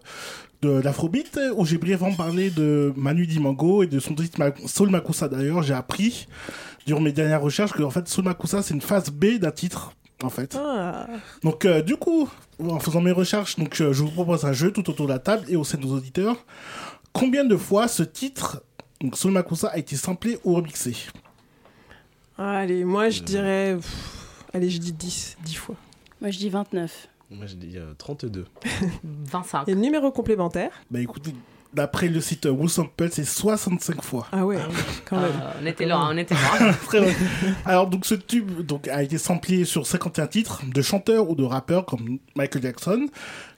de 0.61 0.69
l'afrobeat, 0.69 1.39
où 1.55 1.65
j'ai 1.65 1.77
brièvement 1.77 2.13
parlé 2.13 2.49
de 2.49 2.93
Manu 2.95 3.27
Dimango 3.27 3.83
et 3.83 3.87
de 3.87 3.99
son 3.99 4.15
titre 4.15 4.39
Soul 4.65 4.89
Makusa. 4.89 5.27
D'ailleurs, 5.27 5.63
j'ai 5.63 5.73
appris, 5.73 6.27
durant 6.87 7.01
mes 7.01 7.11
dernières 7.11 7.41
recherches, 7.41 7.73
que 7.73 7.83
en 7.83 7.89
fait, 7.89 8.07
Soul 8.07 8.25
Makusa, 8.25 8.61
c'est 8.61 8.73
une 8.73 8.81
phase 8.81 9.09
B 9.09 9.37
d'un 9.37 9.51
titre, 9.51 9.91
en 10.23 10.29
fait. 10.29 10.57
Ah. 10.57 11.07
Donc, 11.43 11.65
euh, 11.65 11.81
du 11.81 11.97
coup, 11.97 12.29
en 12.63 12.79
faisant 12.79 13.01
mes 13.01 13.11
recherches, 13.11 13.57
donc, 13.57 13.75
je 13.75 14.01
vous 14.01 14.11
propose 14.11 14.45
un 14.45 14.53
jeu 14.53 14.71
tout 14.71 14.89
autour 14.89 15.07
de 15.07 15.11
la 15.11 15.19
table 15.19 15.43
et 15.49 15.57
au 15.57 15.65
sein 15.65 15.77
de 15.77 15.85
nos 15.85 15.97
auditeurs. 15.97 16.37
Combien 17.11 17.43
de 17.43 17.57
fois 17.57 17.87
ce 17.87 18.03
titre, 18.03 18.63
donc 19.05 19.17
Soul 19.17 19.33
Makusa, 19.33 19.67
a 19.67 19.77
été 19.77 19.95
samplé 19.95 20.39
ou 20.43 20.55
remixé 20.55 20.95
Allez, 22.39 22.83
moi 22.83 23.11
je 23.11 23.21
dirais, 23.21 23.75
pff, 23.75 24.47
allez, 24.51 24.69
je 24.69 24.79
dis 24.79 24.91
10, 24.91 25.37
10 25.43 25.53
fois. 25.53 25.75
Moi 26.19 26.31
je 26.31 26.39
dis 26.39 26.49
29. 26.49 27.07
Moi, 27.29 27.45
je 27.45 27.55
dis 27.55 27.77
euh, 27.77 27.93
32. 27.97 28.45
25. 29.03 29.63
Et 29.67 29.75
le 29.75 29.79
numéro 29.79 30.11
complémentaire 30.11 30.71
Bah 30.89 30.99
écoutez, 30.99 31.33
d'après 31.73 32.07
le 32.07 32.19
site 32.19 32.45
Who 32.45 32.67
Sample, 32.67 33.09
c'est 33.11 33.25
65 33.25 34.01
fois. 34.01 34.27
Ah 34.31 34.43
ouais, 34.43 34.57
quand 35.05 35.19
même. 35.19 35.31
Euh, 35.31 35.51
on 35.61 35.65
était 35.67 35.85
loin, 35.85 36.09
on 36.11 36.17
était 36.17 36.33
loin. 36.33 36.73
Très 36.87 37.01
bien. 37.01 37.13
Alors 37.63 37.87
donc 37.87 38.07
ce 38.07 38.15
tube 38.15 38.61
donc, 38.61 38.87
a 38.87 39.03
été 39.03 39.19
samplé 39.19 39.65
sur 39.65 39.85
51 39.85 40.27
titres 40.27 40.61
de 40.65 40.81
chanteurs 40.81 41.29
ou 41.29 41.35
de 41.35 41.43
rappeurs 41.43 41.85
comme 41.85 42.17
Michael 42.35 42.63
Jackson, 42.63 43.07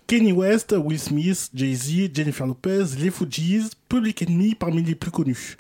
Kanye 0.08 0.32
West, 0.32 0.74
Will 0.78 0.98
Smith, 0.98 1.50
Jay-Z, 1.54 2.14
Jennifer 2.14 2.48
Lopez, 2.48 2.96
les 2.98 3.12
Fugees, 3.12 3.72
Public 3.90 4.22
Enemy 4.22 4.56
parmi 4.56 4.82
les 4.82 4.96
plus 4.96 5.12
connus. 5.12 5.58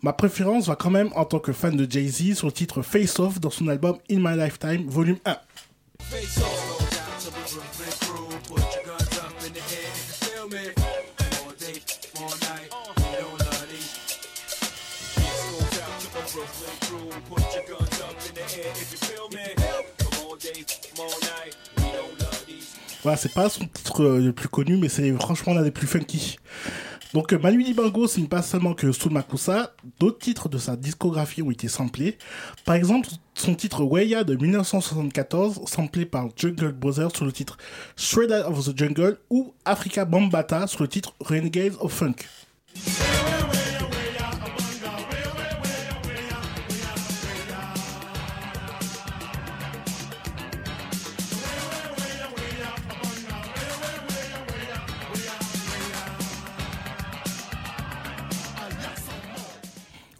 Ma 0.00 0.12
préférence 0.12 0.68
va 0.68 0.76
quand 0.76 0.90
même 0.90 1.10
en 1.16 1.24
tant 1.24 1.40
que 1.40 1.52
fan 1.52 1.76
de 1.76 1.90
Jay-Z 1.90 2.36
sur 2.36 2.46
le 2.46 2.52
titre 2.52 2.82
Face 2.82 3.18
Off 3.18 3.40
dans 3.40 3.50
son 3.50 3.66
album 3.66 3.98
In 4.08 4.20
My 4.20 4.36
Lifetime 4.36 4.88
volume 4.88 5.18
1. 5.24 5.36
Voilà, 23.02 23.16
c'est 23.16 23.32
pas 23.32 23.48
son 23.48 23.66
titre 23.66 24.02
euh, 24.02 24.20
le 24.20 24.32
plus 24.32 24.48
connu, 24.48 24.76
mais 24.76 24.88
c'est 24.88 25.10
franchement 25.12 25.54
l'un 25.54 25.62
des 25.62 25.70
plus 25.70 25.86
funky. 25.86 26.38
Donc, 27.12 27.32
euh, 27.32 27.38
Manu 27.38 27.64
Dibango 27.64 28.06
signe 28.06 28.26
pas 28.26 28.42
seulement 28.42 28.74
que 28.74 28.92
Soul 28.92 29.12
Makusa, 29.12 29.74
d'autres 29.98 30.18
titres 30.18 30.48
de 30.48 30.58
sa 30.58 30.76
discographie 30.76 31.42
ont 31.42 31.50
été 31.50 31.66
samplés. 31.66 32.18
Par 32.64 32.76
exemple, 32.76 33.08
son 33.34 33.54
titre 33.54 33.82
Weya 33.82 34.22
de 34.22 34.36
1974, 34.36 35.62
samplé 35.66 36.06
par 36.06 36.28
Jungle 36.36 36.72
Brothers 36.72 37.16
sur 37.16 37.24
le 37.24 37.32
titre 37.32 37.56
Out 38.16 38.30
of 38.46 38.64
the 38.66 38.78
Jungle, 38.78 39.18
ou 39.28 39.54
Africa 39.64 40.04
Bambata 40.04 40.66
sur 40.66 40.82
le 40.82 40.88
titre 40.88 41.14
Renegades 41.20 41.74
of 41.80 41.92
Funk. 41.92 42.16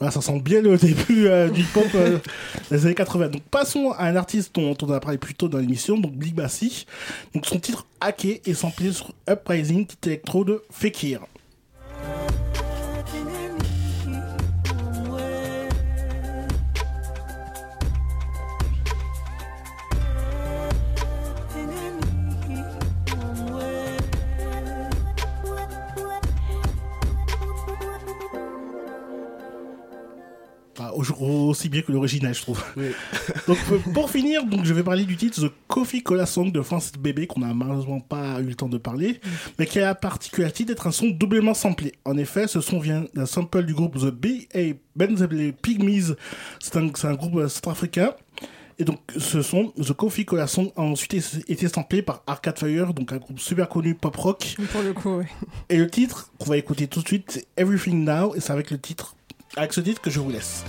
Ça 0.09 0.23
sent 0.23 0.41
bien 0.41 0.63
le 0.63 0.79
début 0.79 1.27
euh, 1.27 1.51
du 1.51 1.63
pop 1.63 1.87
euh, 1.95 2.19
des 2.71 2.87
années 2.87 2.95
80. 2.95 3.29
Donc 3.29 3.43
passons 3.43 3.93
à 3.93 4.07
un 4.07 4.17
artiste 4.17 4.55
dont 4.55 4.75
on 4.81 4.91
a 4.93 4.99
parlé 4.99 5.19
plus 5.19 5.35
tôt 5.35 5.49
dans 5.49 5.59
l'émission, 5.59 5.99
donc 5.99 6.13
Big 6.13 6.35
Bassi. 6.35 6.87
Donc 7.35 7.45
son 7.45 7.61
titre 7.61 7.87
Hacké 8.01 8.41
est 8.47 8.55
samplé 8.55 8.93
sur 8.93 9.13
Uprising, 9.29 9.87
titre 9.87 10.09
électro 10.09 10.45
de 10.45 10.63
Fekir. 10.71 11.21
Aussi 31.21 31.69
bien 31.69 31.83
que 31.83 31.93
l'original, 31.93 32.35
je 32.35 32.43
trouve. 32.43 32.63
donc 33.47 33.59
euh, 33.73 33.79
pour 33.93 34.11
finir, 34.11 34.45
donc 34.45 34.65
je 34.65 34.75
vais 34.75 34.83
parler 34.83 35.05
du 35.05 35.17
titre 35.17 35.47
The 35.47 35.53
Coffee 35.69 36.03
Cola 36.03 36.27
Song 36.27 36.53
de 36.53 36.63
Francis 36.63 36.93
Bébé 36.93 37.27
qu'on 37.27 37.41
n'a 37.41 37.55
malheureusement 37.55 38.01
pas 38.01 38.41
eu 38.41 38.45
le 38.45 38.55
temps 38.55 38.69
de 38.69 38.79
parler, 38.79 39.21
mais 39.59 39.67
qui 39.67 39.79
a 39.79 39.83
la 39.87 39.95
particularité 39.95 40.65
d'être 40.65 40.87
un 40.87 40.93
son 40.93 41.09
doublement 41.09 41.55
samplé. 41.55 41.93
En 42.05 42.17
effet, 42.17 42.47
ce 42.47 42.61
son 42.61 42.79
vient 42.79 43.05
d'un 43.15 43.27
sample 43.27 43.65
du 43.65 43.75
groupe 43.75 43.99
The 43.99 44.11
B.A. 44.11 44.75
Benzable 44.97 45.53
Pygmies. 45.53 46.15
C'est 46.61 46.77
un, 46.77 46.91
un 47.03 47.15
groupe 47.15 47.37
euh, 47.37 47.49
centrafricain. 47.49 48.15
Et 48.81 48.85
donc, 48.85 48.99
ce 49.19 49.43
son, 49.43 49.75
The 49.77 49.93
Coffee 49.93 50.25
Cola 50.25 50.47
Song, 50.47 50.71
a 50.75 50.81
ensuite 50.81 51.13
été 51.49 51.69
samplé 51.69 52.01
par 52.01 52.23
Arcade 52.27 52.59
Fire, 52.59 52.95
donc 52.95 53.13
un 53.13 53.19
groupe 53.19 53.39
super 53.39 53.69
connu 53.69 53.95
pop 53.95 54.17
rock. 54.17 54.57
Pour 54.73 54.81
le 54.81 54.95
coup, 54.95 55.17
ouais. 55.19 55.29
Et 55.69 55.77
le 55.77 55.91
titre 55.91 56.33
qu'on 56.39 56.49
va 56.49 56.57
écouter 56.57 56.89
tout 56.89 57.03
de 57.03 57.07
suite, 57.07 57.25
c'est 57.29 57.47
Everything 57.59 58.07
Now, 58.07 58.35
et 58.35 58.41
c'est 58.41 58.55
avec 58.55 58.71
le 58.71 58.79
titre, 58.79 59.17
avec 59.55 59.75
ce 59.75 59.83
titre 59.83 60.01
que 60.01 60.09
je 60.09 60.19
vous 60.19 60.31
laisse. 60.31 60.65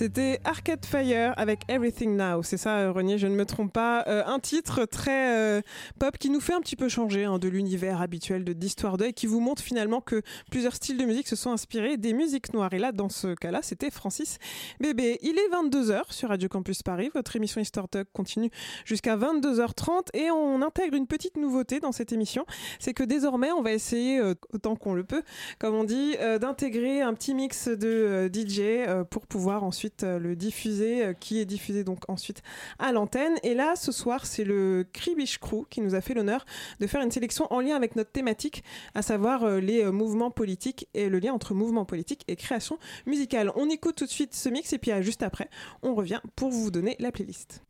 C'était 0.00 0.40
Arcade 0.46 0.86
Fire 0.86 1.34
avec 1.36 1.60
Everything 1.68 2.16
Now. 2.16 2.42
C'est 2.42 2.56
ça, 2.56 2.78
euh, 2.78 2.90
Renier, 2.90 3.18
je 3.18 3.26
ne 3.26 3.34
me 3.34 3.44
trompe 3.44 3.70
pas. 3.70 4.02
Euh, 4.06 4.22
un 4.24 4.38
titre 4.38 4.86
très 4.86 5.36
euh, 5.36 5.60
pop 6.00 6.16
qui 6.16 6.30
nous 6.30 6.40
fait 6.40 6.54
un 6.54 6.62
petit 6.62 6.76
peu 6.76 6.88
changer 6.88 7.26
hein, 7.26 7.38
de 7.38 7.46
l'univers 7.46 8.00
habituel 8.00 8.42
de 8.42 8.54
d'Histoire 8.54 8.96
2 8.96 9.04
et 9.04 9.12
qui 9.12 9.26
vous 9.26 9.38
montre 9.38 9.62
finalement 9.62 10.00
que 10.00 10.22
plusieurs 10.50 10.74
styles 10.74 10.96
de 10.96 11.04
musique 11.04 11.28
se 11.28 11.36
sont 11.36 11.52
inspirés 11.52 11.98
des 11.98 12.14
musiques 12.14 12.54
noires. 12.54 12.72
Et 12.72 12.78
là, 12.78 12.90
dans 12.90 13.10
ce 13.10 13.34
cas-là, 13.34 13.60
c'était 13.60 13.90
Francis 13.90 14.38
Bébé. 14.80 15.18
Il 15.20 15.38
est 15.38 15.48
22h 15.52 16.10
sur 16.10 16.30
Radio 16.30 16.48
Campus 16.48 16.82
Paris. 16.82 17.10
Votre 17.14 17.36
émission 17.36 17.60
Histoire 17.60 17.86
Talk 17.86 18.08
continue 18.14 18.50
jusqu'à 18.86 19.14
22h30 19.14 20.08
et 20.14 20.30
on 20.30 20.62
intègre 20.62 20.96
une 20.96 21.06
petite 21.06 21.36
nouveauté 21.36 21.80
dans 21.80 21.92
cette 21.92 22.12
émission. 22.12 22.46
C'est 22.78 22.94
que 22.94 23.04
désormais, 23.04 23.52
on 23.52 23.60
va 23.60 23.72
essayer, 23.72 24.18
euh, 24.18 24.34
autant 24.54 24.76
qu'on 24.76 24.94
le 24.94 25.04
peut, 25.04 25.22
comme 25.58 25.74
on 25.74 25.84
dit, 25.84 26.16
euh, 26.20 26.38
d'intégrer 26.38 27.02
un 27.02 27.12
petit 27.12 27.34
mix 27.34 27.68
de 27.68 27.86
euh, 27.86 28.28
DJ 28.32 28.88
pour 29.10 29.26
pouvoir 29.26 29.64
ensuite 29.64 30.02
le 30.02 30.34
diffuser, 30.34 31.12
qui 31.20 31.40
est 31.40 31.44
diffusé 31.44 31.84
donc 31.84 32.08
ensuite 32.08 32.42
à 32.78 32.90
l'antenne. 32.90 33.34
Et 33.42 33.52
là, 33.52 33.76
ce 33.76 33.92
soir, 33.92 34.24
c'est 34.24 34.44
le 34.44 34.86
Kribish 34.94 35.36
Crew 35.38 35.66
qui 35.68 35.82
nous 35.82 35.89
a 35.94 36.00
fait 36.00 36.14
l'honneur 36.14 36.44
de 36.80 36.86
faire 36.86 37.02
une 37.02 37.10
sélection 37.10 37.46
en 37.50 37.60
lien 37.60 37.76
avec 37.76 37.96
notre 37.96 38.10
thématique, 38.10 38.64
à 38.94 39.02
savoir 39.02 39.44
euh, 39.44 39.60
les 39.60 39.84
euh, 39.84 39.92
mouvements 39.92 40.30
politiques 40.30 40.88
et 40.94 41.08
le 41.08 41.18
lien 41.18 41.32
entre 41.32 41.54
mouvement 41.54 41.84
politique 41.84 42.24
et 42.28 42.36
création 42.36 42.78
musicale. 43.06 43.52
On 43.56 43.68
écoute 43.68 43.96
tout 43.96 44.06
de 44.06 44.10
suite 44.10 44.34
ce 44.34 44.48
mix 44.48 44.72
et 44.72 44.78
puis 44.78 44.92
euh, 44.92 45.02
juste 45.02 45.22
après, 45.22 45.48
on 45.82 45.94
revient 45.94 46.20
pour 46.36 46.50
vous 46.50 46.70
donner 46.70 46.96
la 46.98 47.12
playlist. 47.12 47.62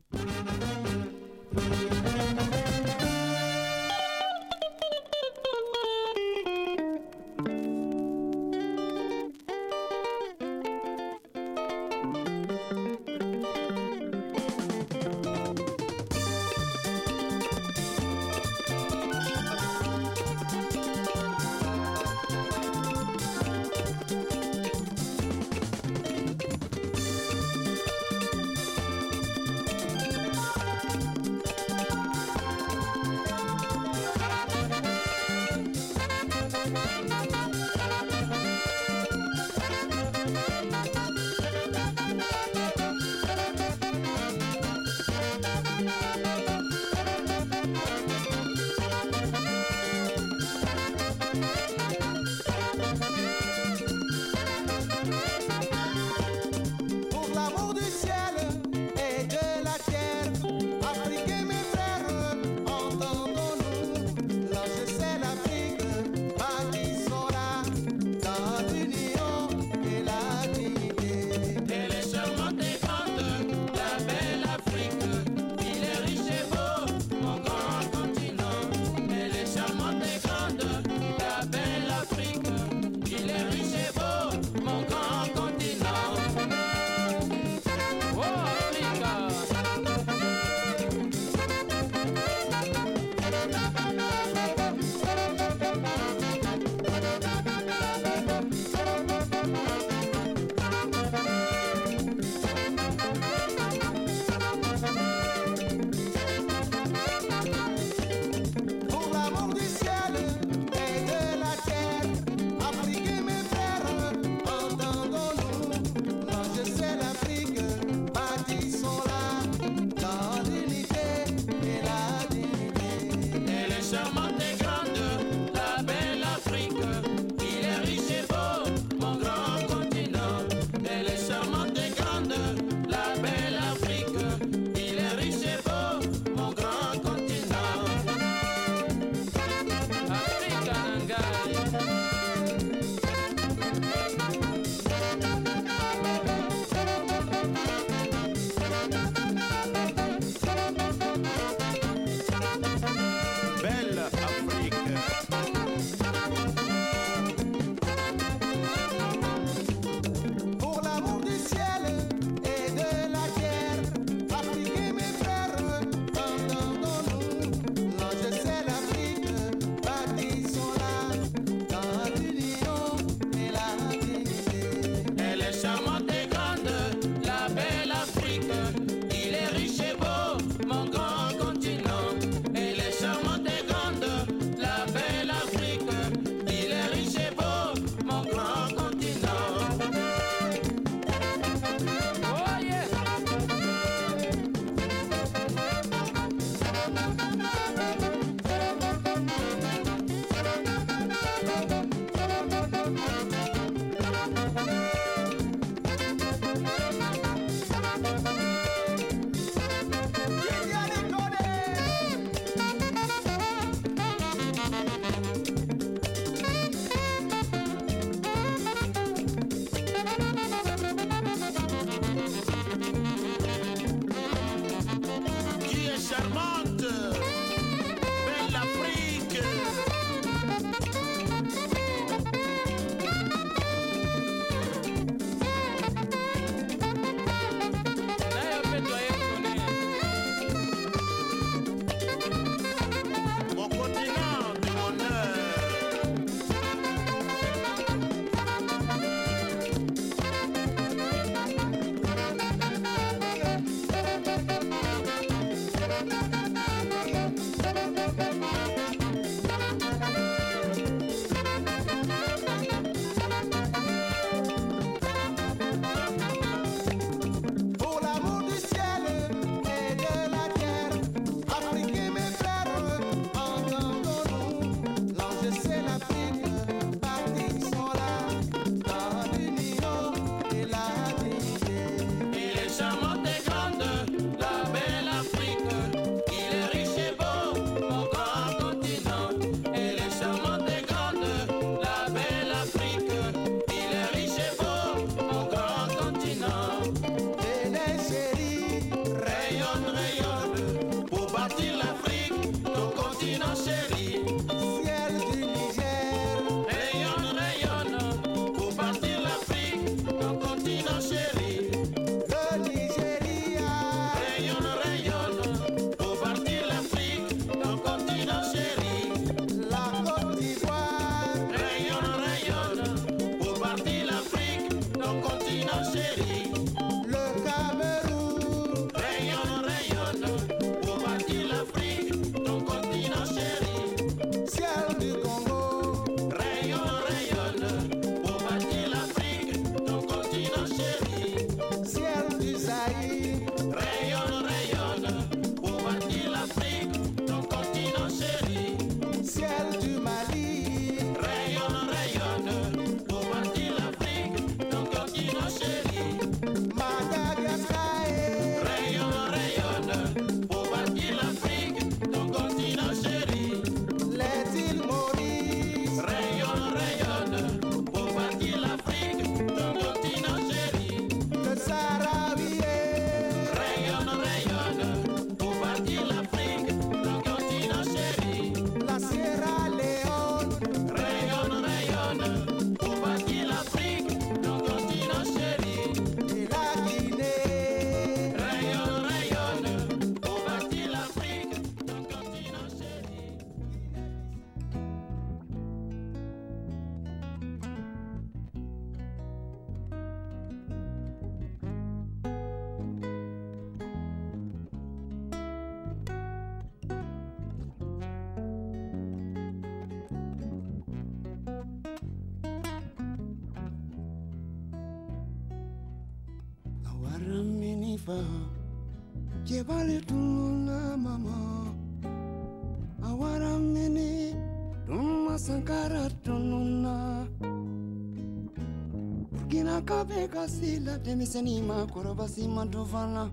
rasila 430.41 430.97
denmisɛnnin 431.05 431.63
ma 431.67 431.85
kɔrɔbasi 431.93 432.47
ma 432.55 432.63
dɔ 432.65 432.81
fana 432.91 433.30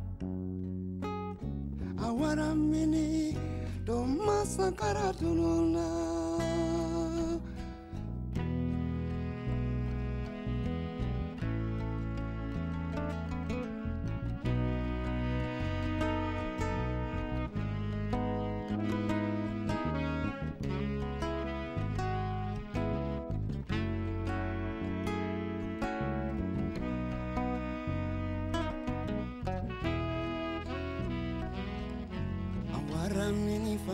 aminifa 33.29 33.93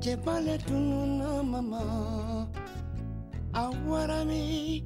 jebale 0.00 0.58
tununa 0.58 1.42
mama. 1.42 2.46
Awarami 3.52 4.82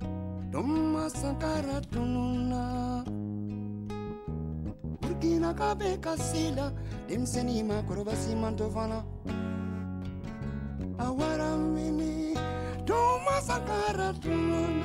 tuma 0.53 1.09
sankara 1.11 1.81
tununa 1.81 3.05
burkina 5.01 5.55
kabe 5.55 5.97
kasila. 5.97 6.73
Demseni 7.09 7.63
makorobasi 7.63 8.35
mantofana 8.37 9.03
awaramini 10.99 12.35
tuma 12.85 13.41
sankara 13.41 14.13
tununa 14.13 14.78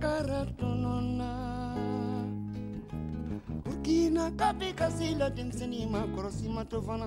kara 0.00 0.40
tonona 0.58 1.30
burkina 3.64 4.24
kasila 4.78 5.26
denmisɛni 5.36 5.80
ma 5.92 6.00
kɔrɔsima 6.14 6.62
to 6.70 6.76
Matovana 6.80 7.06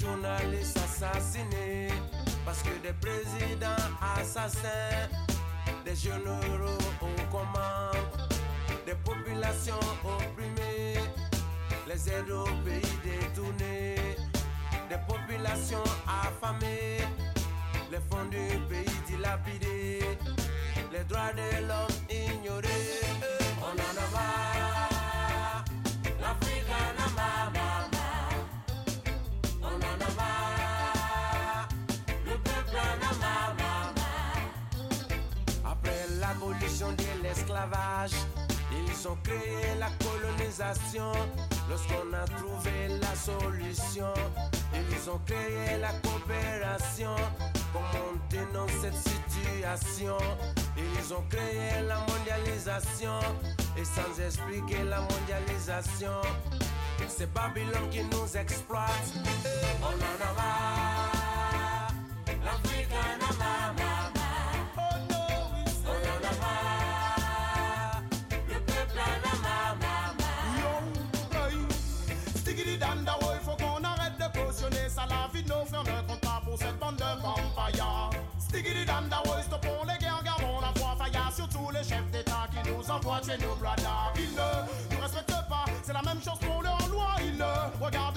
Journalistes 0.00 0.78
assassinés 0.78 1.88
parce 2.44 2.62
que 2.62 2.70
des 2.82 2.94
présidents 3.00 3.88
assassins, 4.16 5.08
des 5.84 5.96
généraux 5.96 6.78
aux 7.00 7.30
commandes, 7.30 8.30
des 8.84 8.94
populations 9.04 9.80
opprimées, 10.04 11.00
les 11.88 12.08
aides 12.08 12.26
pays 12.64 12.98
détournés, 13.04 13.96
des 14.88 15.00
populations 15.08 15.84
affamées, 16.06 17.00
les 17.90 18.00
fonds 18.10 18.28
du 18.30 18.58
pays 18.68 19.00
dilapidés, 19.06 20.18
les 20.92 21.04
droits 21.04 21.32
de 21.32 21.66
l'homme 21.66 21.98
ignorés. 22.10 23.00
On 23.60 23.74
en 23.74 23.96
a 24.04 24.10
marre, 24.12 24.75
ils 38.72 39.08
ont 39.08 39.16
créé 39.22 39.74
la 39.78 39.88
colonisation. 40.04 41.12
Lorsqu'on 41.68 42.12
a 42.14 42.24
trouvé 42.38 42.88
la 43.00 43.14
solution, 43.14 44.12
ils 44.74 45.10
ont 45.10 45.20
créé 45.26 45.78
la 45.80 45.92
coopération 46.02 47.16
pour 47.72 47.82
monter 47.82 48.40
dans 48.52 48.68
cette 48.80 48.94
situation. 48.94 50.16
Ils 50.76 51.14
ont 51.14 51.24
créé 51.28 51.82
la 51.86 51.98
mondialisation 52.00 53.18
et 53.76 53.84
sans 53.84 54.22
expliquer 54.22 54.84
la 54.84 55.00
mondialisation. 55.00 56.20
C'est 57.08 57.32
Babylone 57.32 57.88
qui 57.90 58.02
nous 58.04 58.36
exploite. 58.36 59.12
On 59.82 59.86
en 59.86 60.30
a 60.30 60.32
marre. 60.34 60.95
Danda, 78.96 79.20
ouais, 79.26 79.42
stoppons 79.42 79.84
les 79.86 79.98
guerres, 79.98 80.22
gardons 80.24 80.60
la 80.60 80.72
foi. 80.80 80.96
Failla 80.96 81.28
surtout 81.34 81.70
les 81.70 81.84
chefs 81.84 82.10
d'État 82.10 82.46
qui 82.50 82.70
nous 82.70 82.90
envoient 82.90 83.20
chez 83.20 83.36
nos 83.44 83.54
brothers. 83.56 84.12
Ils 84.16 84.32
ne 84.32 84.94
nous 84.94 85.02
respectent 85.02 85.48
pas, 85.48 85.64
c'est 85.82 85.92
la 85.92 86.02
même 86.02 86.22
chose 86.22 86.38
pour 86.40 86.62
leur 86.62 86.78
loi. 86.88 87.08
Ils 87.20 87.36
ne 87.36 87.84
regardent 87.84 88.15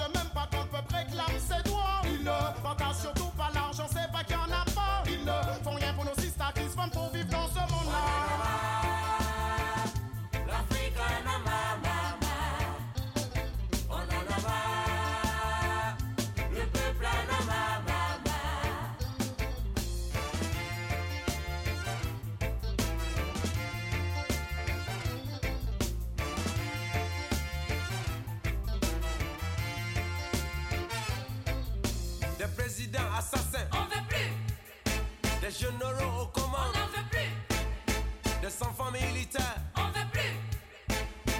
généraux 35.60 36.22
aux 36.22 36.26
commandes. 36.28 36.74
On 36.74 36.88
veut 36.96 37.06
plus. 37.10 38.40
Des 38.40 38.62
enfants 38.62 38.90
militaires. 38.90 39.60
On 39.76 39.88
veut 39.96 40.08
plus. 40.12 40.34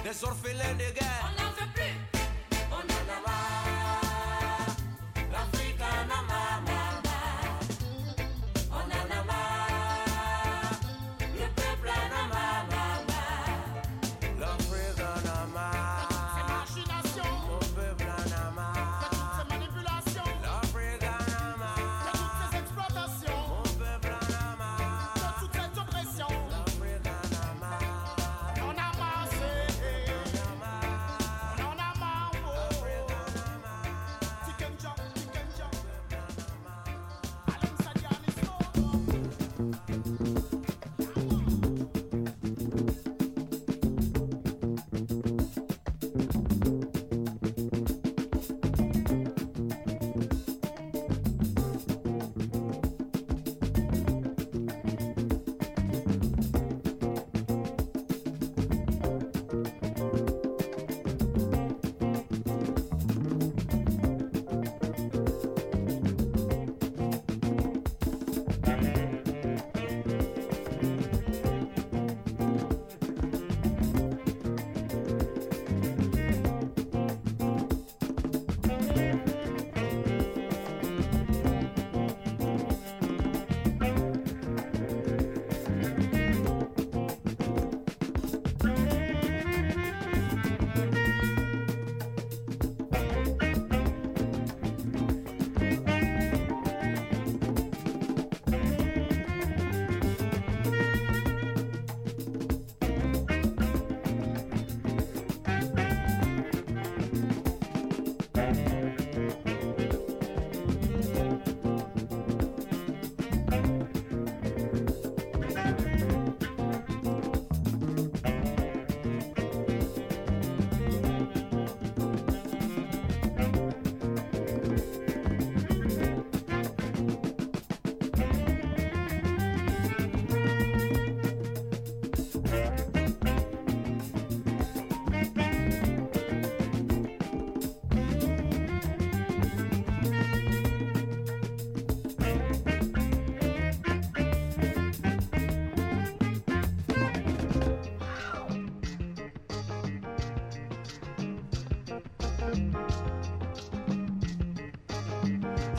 Des 0.05 0.25
orphelins 0.25 0.75
de 0.75 0.91
guerre. 0.99 1.25
On 1.25 1.40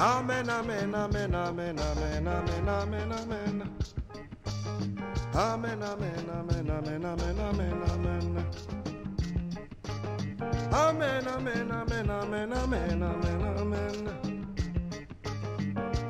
Amen, 0.02 0.50
amen, 0.50 0.96
amen, 0.96 1.36
amen, 1.36 1.78
amen, 1.78 2.28
amen, 2.28 2.68
amen, 2.68 3.12
amen. 3.12 3.70
Amen, 5.36 5.84
amen, 5.84 6.28
amen, 6.28 6.70
amen, 6.72 7.06
amen, 7.06 7.40
amen, 7.40 7.84
amen. 7.92 8.46
Amen, 10.74 11.28
amen, 11.28 11.72
amen, 11.72 12.10
amen, 12.10 12.52
amen, 12.52 13.04
amen, 13.04 13.42
amen. 13.60 14.08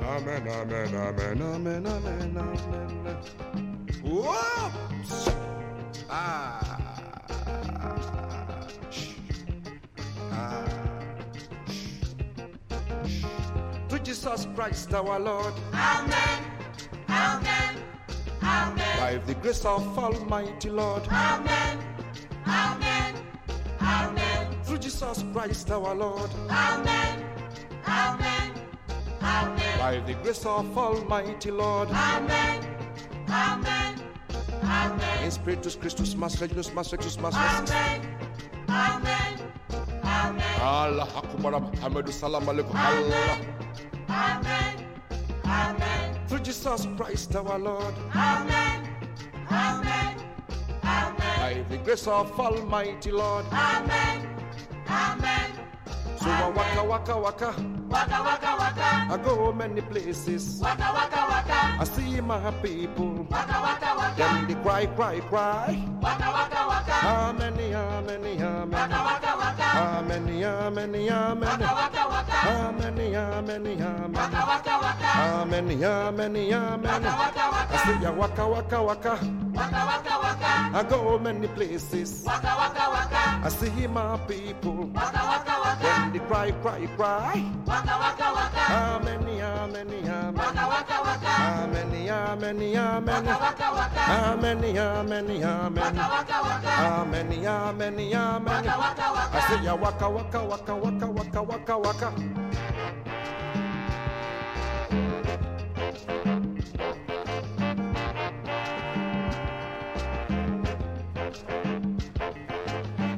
Amen, 0.02 0.48
amen, 0.48 0.96
amen, 0.96 1.42
amen, 1.42 1.86
amen, 1.86 2.38
amen. 2.38 3.18
Whoa! 4.06 4.61
Jesus 14.12 14.46
Christ 14.56 14.94
our 14.94 15.18
Lord. 15.18 15.54
Amen. 15.74 16.44
Amen. 17.08 17.76
Amen. 18.44 19.00
By 19.00 19.18
the 19.26 19.36
grace 19.36 19.64
of 19.64 19.98
Almighty 19.98 20.70
Lord. 20.70 21.08
Amen. 21.08 21.80
Amen. 22.46 23.16
Amen. 23.80 24.48
Through 24.66 24.80
Jesus 24.80 25.24
Christ 25.32 25.72
our 25.72 25.96
Lord. 25.96 26.30
Amen. 26.50 27.24
Amen. 27.88 28.52
Amen. 29.22 29.80
By 29.80 30.02
the 30.06 30.14
grace 30.16 30.46
of 30.46 30.78
Almighty 30.78 31.52
Lord. 31.52 31.88
Amen. 31.92 32.66
Amen. 33.30 33.96
Amen. 34.62 35.24
In 35.24 35.32
Spiritus 35.32 35.78
Christus, 35.78 36.16
Master 36.18 36.48
Jesus, 36.48 36.74
Master 36.74 36.98
Jesus, 36.98 37.18
Master 37.18 37.40
Amen. 37.40 38.02
Amen. 38.68 39.40
Amen. 40.04 40.60
Allah 40.60 41.08
Akbar, 41.16 41.54
Muhammadu 41.62 42.12
Salam 42.12 42.44
Alaikum. 42.44 42.76
Allah. 42.76 43.61
Amen. 44.22 44.86
Amen. 45.46 46.28
Through 46.28 46.40
Jesus 46.40 46.88
Christ 46.98 47.36
our 47.36 47.58
Lord. 47.58 47.96
Amen. 48.16 48.88
Amen. 49.50 50.16
Amen. 50.84 51.38
By 51.42 51.66
the 51.70 51.78
grace 51.78 52.08
of 52.08 52.40
Almighty 52.40 53.12
Lord. 53.12 53.46
Amen. 53.52 54.28
Amen. 54.88 55.50
So 56.22 56.30
I 56.30 56.50
waka 56.50 56.84
waka 56.84 57.18
waka. 57.18 57.52
Waka 57.90 58.20
waka 58.28 58.52
waka. 58.62 58.90
I 59.14 59.18
go 59.26 59.52
many 59.52 59.82
places. 59.82 60.60
Waka 60.62 60.88
waka 60.94 61.22
waka. 61.32 61.60
I 61.82 61.84
see 61.84 62.22
my 62.22 62.52
people. 62.62 63.26
Waka 63.30 63.58
waka 63.66 63.90
waka. 63.98 64.16
Them 64.18 64.48
they 64.48 64.56
cry 64.62 64.86
cry 64.86 65.20
cry. 65.32 65.84
Waka 66.00 66.28
waka 66.38 66.62
waka. 66.72 66.98
Amen 67.08 67.58
amen 67.60 68.26
amen. 68.26 68.70
Waka 68.70 69.00
waka. 69.04 69.21
Amen 69.82 70.30
amen 70.44 70.96
amen. 70.96 71.42
Waka 71.42 71.72
waka 71.74 72.04
waka. 72.14 72.38
Amen 72.46 73.00
amen 73.16 73.66
amen. 73.66 74.14
Waka 74.14 74.42
waka 74.52 74.74
waka. 74.84 75.10
Amen 75.42 75.84
amen 75.84 76.36
amen. 76.38 76.84
Waka 76.84 77.12
waka 77.22 77.46
waka. 77.54 77.74
I 77.74 77.78
see 77.86 78.04
ya 78.04 78.12
waka 78.12 78.46
waka 78.48 78.80
waka. 78.82 79.14
Waka 79.58 79.82
waka 79.90 80.14
waka. 80.24 80.52
I 80.78 80.84
go 80.90 81.18
many 81.18 81.48
places. 81.48 82.24
Waka 82.26 82.52
waka 82.62 82.86
waka. 82.96 83.24
I 83.46 83.50
see 83.50 83.88
my 83.88 84.18
people. 84.30 84.86
Waka 84.94 85.22
waka 85.32 85.51
Them 85.82 86.14
they 86.14 86.20
cry 86.30 86.52
cry 86.62 86.86
cry. 86.96 87.42
Waka 87.66 87.96
waka 88.04 88.28
waka. 88.38 88.64
Amen 88.70 89.26
amen 89.42 89.90
amen. 89.90 90.34
Waka 90.36 90.64
waka 90.74 90.98
waka. 91.02 91.32
Amen 91.42 91.94
amen 92.10 92.62
amen. 92.62 93.26
Waka 93.26 93.36
waka 93.42 93.68
waka. 93.74 94.04
Amen 94.30 94.64
amen 94.78 95.30
amen. 95.44 95.84
Waka 95.84 96.06
waka 96.14 96.38
waka. 96.46 96.72
Amen 97.02 97.32
amen 97.46 98.00
amen. 98.00 98.46
Waka 98.46 98.76
waka 98.78 99.08
waka. 99.16 99.38
I 99.38 99.42
say 99.48 99.66
ya 99.66 99.74
waka 99.76 100.08
waka 100.10 100.40
waka 100.44 100.74
waka 100.76 101.08
waka 101.08 101.42
waka 101.42 101.76
waka. 101.78 102.10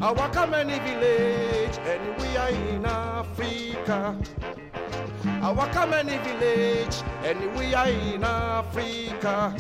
I 0.04 0.12
walk 0.12 0.36
a 0.36 0.46
many 0.46 0.80
village 0.80 1.78
and 1.88 2.22
we 2.22 2.36
are 2.36 2.50
in 2.50 2.86
Africa. 2.86 4.20
I 5.26 5.50
walk 5.50 5.74
a 5.76 5.88
many 5.88 6.18
village 6.18 7.02
and 7.24 7.56
we 7.56 7.74
are 7.74 7.88
in 7.88 8.22
Africa. 8.22 9.56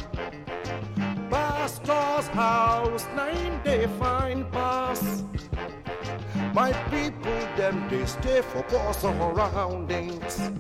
Pastor's 1.30 2.28
house, 2.36 3.07
nine 3.15 3.64
day 3.64 3.88
fine 3.98 4.44
pass. 4.52 5.24
My 6.53 6.74
people, 6.91 7.40
them 7.56 7.88
they 7.90 8.06
stay 8.06 8.41
for 8.41 8.64
poor 8.64 8.94
surroundings. 8.94 10.52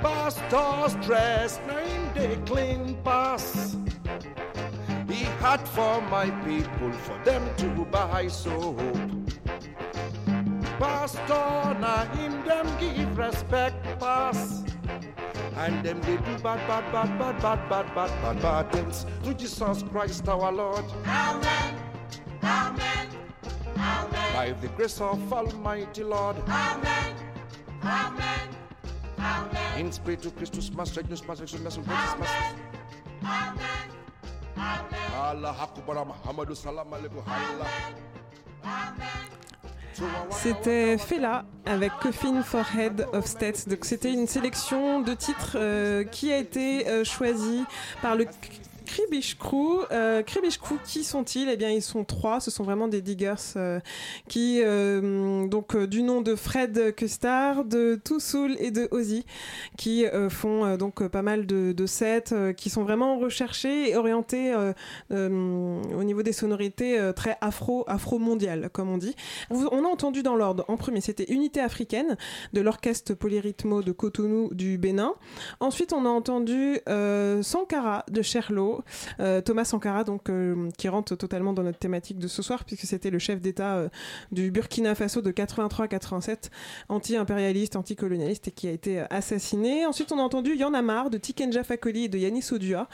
Pastor's 0.00 0.94
dress, 1.04 1.60
nine 1.66 2.14
day 2.14 2.38
clean 2.46 2.96
pass. 3.04 3.76
He 5.14 5.26
had 5.38 5.60
for 5.68 6.02
my 6.02 6.28
people, 6.42 6.90
for 7.06 7.16
them 7.22 7.42
to 7.58 7.68
buy 7.84 8.26
soap. 8.26 8.80
Pastor, 10.80 11.78
now 11.78 12.04
him 12.16 12.44
them 12.44 12.66
give 12.80 13.16
respect 13.16 13.76
pass. 14.00 14.64
And 15.54 15.84
them 15.84 16.00
they 16.00 16.16
do 16.16 16.34
bad, 16.42 16.58
bad, 16.66 16.90
bad, 16.90 17.16
bad, 17.16 17.40
bad, 17.40 17.68
bad, 17.68 17.94
bad, 17.94 18.10
bad, 18.22 18.42
bad 18.42 18.72
things. 18.72 19.06
Through 19.22 19.34
Jesus 19.34 19.84
Christ 19.84 20.28
our 20.28 20.50
Lord. 20.50 20.84
Amen. 21.06 21.78
Amen. 22.42 23.06
Amen. 23.76 24.32
By 24.34 24.50
the 24.60 24.68
grace 24.74 25.00
of 25.00 25.32
Almighty 25.32 26.02
Lord. 26.02 26.36
Amen. 26.48 27.14
Amen. 27.84 28.48
Amen. 29.20 29.78
In 29.78 29.92
spirit 29.92 30.22
to 30.22 30.30
Christus, 30.32 30.72
Master, 30.72 31.04
Master, 31.08 31.28
Master, 31.28 31.60
Master, 31.60 31.82
Master, 31.82 32.18
Master. 32.18 32.56
Amen. 33.22 33.73
C'était 40.30 40.98
Fela 40.98 41.44
avec 41.64 41.92
Coffin 42.00 42.42
for 42.42 42.64
Head 42.76 43.06
of 43.12 43.26
State. 43.26 43.66
C'était 43.82 44.12
une 44.12 44.26
sélection 44.26 45.00
de 45.00 45.14
titres 45.14 45.52
euh, 45.56 46.04
qui 46.04 46.32
a 46.32 46.38
été 46.38 46.88
euh, 46.88 47.04
choisie 47.04 47.64
par 48.02 48.16
le 48.16 48.26
Kribish 48.94 49.36
Crew. 49.36 49.80
Euh, 49.90 50.22
Crew, 50.22 50.78
qui 50.84 51.02
sont-ils? 51.02 51.48
Eh 51.48 51.56
bien, 51.56 51.70
ils 51.70 51.82
sont 51.82 52.04
trois. 52.04 52.38
Ce 52.38 52.52
sont 52.52 52.62
vraiment 52.62 52.86
des 52.86 53.02
diggers 53.02 53.34
euh, 53.56 53.80
qui, 54.28 54.60
euh, 54.62 55.48
donc, 55.48 55.76
du 55.76 56.02
nom 56.02 56.20
de 56.20 56.36
Fred 56.36 56.94
Custard, 56.94 57.64
de 57.64 58.00
Toussoul 58.04 58.54
et 58.60 58.70
de 58.70 58.86
Ozzy, 58.92 59.26
qui 59.76 60.04
font 60.30 60.76
donc 60.76 61.06
pas 61.08 61.22
mal 61.22 61.46
de, 61.46 61.86
sets 61.86 62.54
qui 62.56 62.70
sont 62.70 62.84
vraiment 62.84 63.18
recherchés 63.18 63.90
et 63.90 63.96
orientés 63.96 64.54
au 65.10 66.04
niveau 66.04 66.22
des 66.22 66.32
sonorités 66.32 67.10
très 67.16 67.36
afro, 67.40 67.84
afro-mondial, 67.88 68.70
comme 68.72 68.90
on 68.90 68.98
dit. 68.98 69.16
On 69.50 69.84
a 69.84 69.88
entendu 69.88 70.22
dans 70.22 70.36
l'ordre. 70.36 70.64
En 70.68 70.76
premier, 70.76 71.00
c'était 71.00 71.30
Unité 71.32 71.60
africaine 71.60 72.16
de 72.52 72.60
l'orchestre 72.60 73.14
Polyrythmo 73.14 73.82
de 73.82 73.92
Cotonou 73.92 74.54
du 74.54 74.78
Bénin. 74.78 75.14
Ensuite, 75.60 75.92
on 75.92 76.06
a 76.06 76.10
entendu 76.10 76.78
Sankara 77.42 78.04
de 78.10 78.22
Cherlo, 78.22 78.83
euh, 79.20 79.40
Thomas 79.40 79.64
Sankara, 79.64 80.04
donc 80.04 80.28
euh, 80.28 80.68
qui 80.76 80.88
rentre 80.88 81.14
totalement 81.16 81.52
dans 81.52 81.62
notre 81.62 81.78
thématique 81.78 82.18
de 82.18 82.28
ce 82.28 82.42
soir, 82.42 82.64
puisque 82.64 82.86
c'était 82.86 83.10
le 83.10 83.18
chef 83.18 83.40
d'État 83.40 83.76
euh, 83.76 83.88
du 84.32 84.50
Burkina 84.50 84.94
Faso 84.94 85.20
de 85.20 85.30
83 85.30 85.84
à 85.84 85.88
87, 85.88 86.50
anti-impérialiste, 86.88 87.76
anticolonialiste, 87.76 88.48
et 88.48 88.50
qui 88.50 88.68
a 88.68 88.72
été 88.72 89.00
assassiné. 89.10 89.86
Ensuite, 89.86 90.12
on 90.12 90.18
a 90.18 90.22
entendu 90.22 90.56
Y'en 90.56 90.74
a 90.74 90.82
marre 90.82 91.10
de 91.10 91.18
Tikenja 91.18 91.64
Fakoli 91.64 92.04
et 92.04 92.08
de 92.08 92.18
Yanis 92.18 92.46
Odua, 92.52 92.88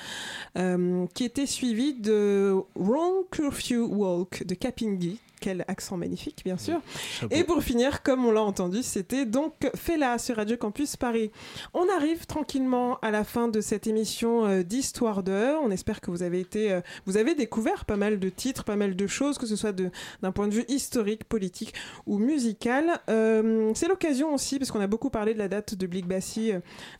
qui 1.15 1.25
était 1.25 1.47
suivi 1.47 1.95
de 1.95 2.55
Wrong 2.75 3.25
Curfew 3.31 3.87
Walk 3.87 4.45
de 4.47 4.55
Kapingi. 4.55 5.21
Quel 5.41 5.65
accent 5.69 5.97
magnifique, 5.97 6.43
bien 6.45 6.57
sûr. 6.57 6.81
Chapeau. 6.97 7.35
Et 7.35 7.45
pour 7.45 7.62
finir, 7.62 8.03
comme 8.03 8.25
on 8.25 8.33
l'a 8.33 8.43
entendu, 8.43 8.83
c'était 8.83 9.27
donc 9.27 9.55
Fela 9.75 10.19
sur 10.19 10.37
Radio 10.37 10.57
Campus 10.57 10.97
Paris. 10.97 11.31
On 11.75 11.87
arrive 11.97 12.27
tranquillement 12.27 12.99
à 13.01 13.11
la 13.11 13.25
fin 13.25 13.49
de 13.49 13.61
cette 13.61 13.87
émission 13.87 14.47
euh, 14.47 14.62
d'Histoire 14.62 15.23
d'heure. 15.23 15.61
On 15.62 15.71
espère 15.71 16.01
que 16.01 16.11
vous 16.11 16.23
avez 16.23 16.41
été, 16.41 16.73
euh, 16.73 16.81
vous 17.07 17.17
avez 17.17 17.35
découvert 17.35 17.85
pas 17.85 17.97
mal 17.97 18.19
de 18.19 18.29
titres, 18.29 18.65
pas 18.65 18.77
mal 18.77 18.97
de 18.97 19.07
choses, 19.07 19.39
que 19.39 19.47
ce 19.47 19.57
soit 19.57 19.73
d'un 19.73 20.33
point 20.33 20.49
de 20.49 20.55
vue 20.55 20.65
historique, 20.69 21.25
politique 21.25 21.75
ou 22.07 22.19
musical. 22.19 23.01
Euh, 23.09 23.73
c'est 23.75 23.89
l'occasion 23.89 24.35
aussi, 24.35 24.59
parce 24.59 24.71
qu'on 24.71 24.81
a 24.81 24.87
beaucoup 24.87 25.11
parlé 25.11 25.35
de 25.35 25.39
la 25.39 25.49
date 25.49 25.75
de 25.75 25.87
Blig 25.87 26.07
Bassi 26.07 26.53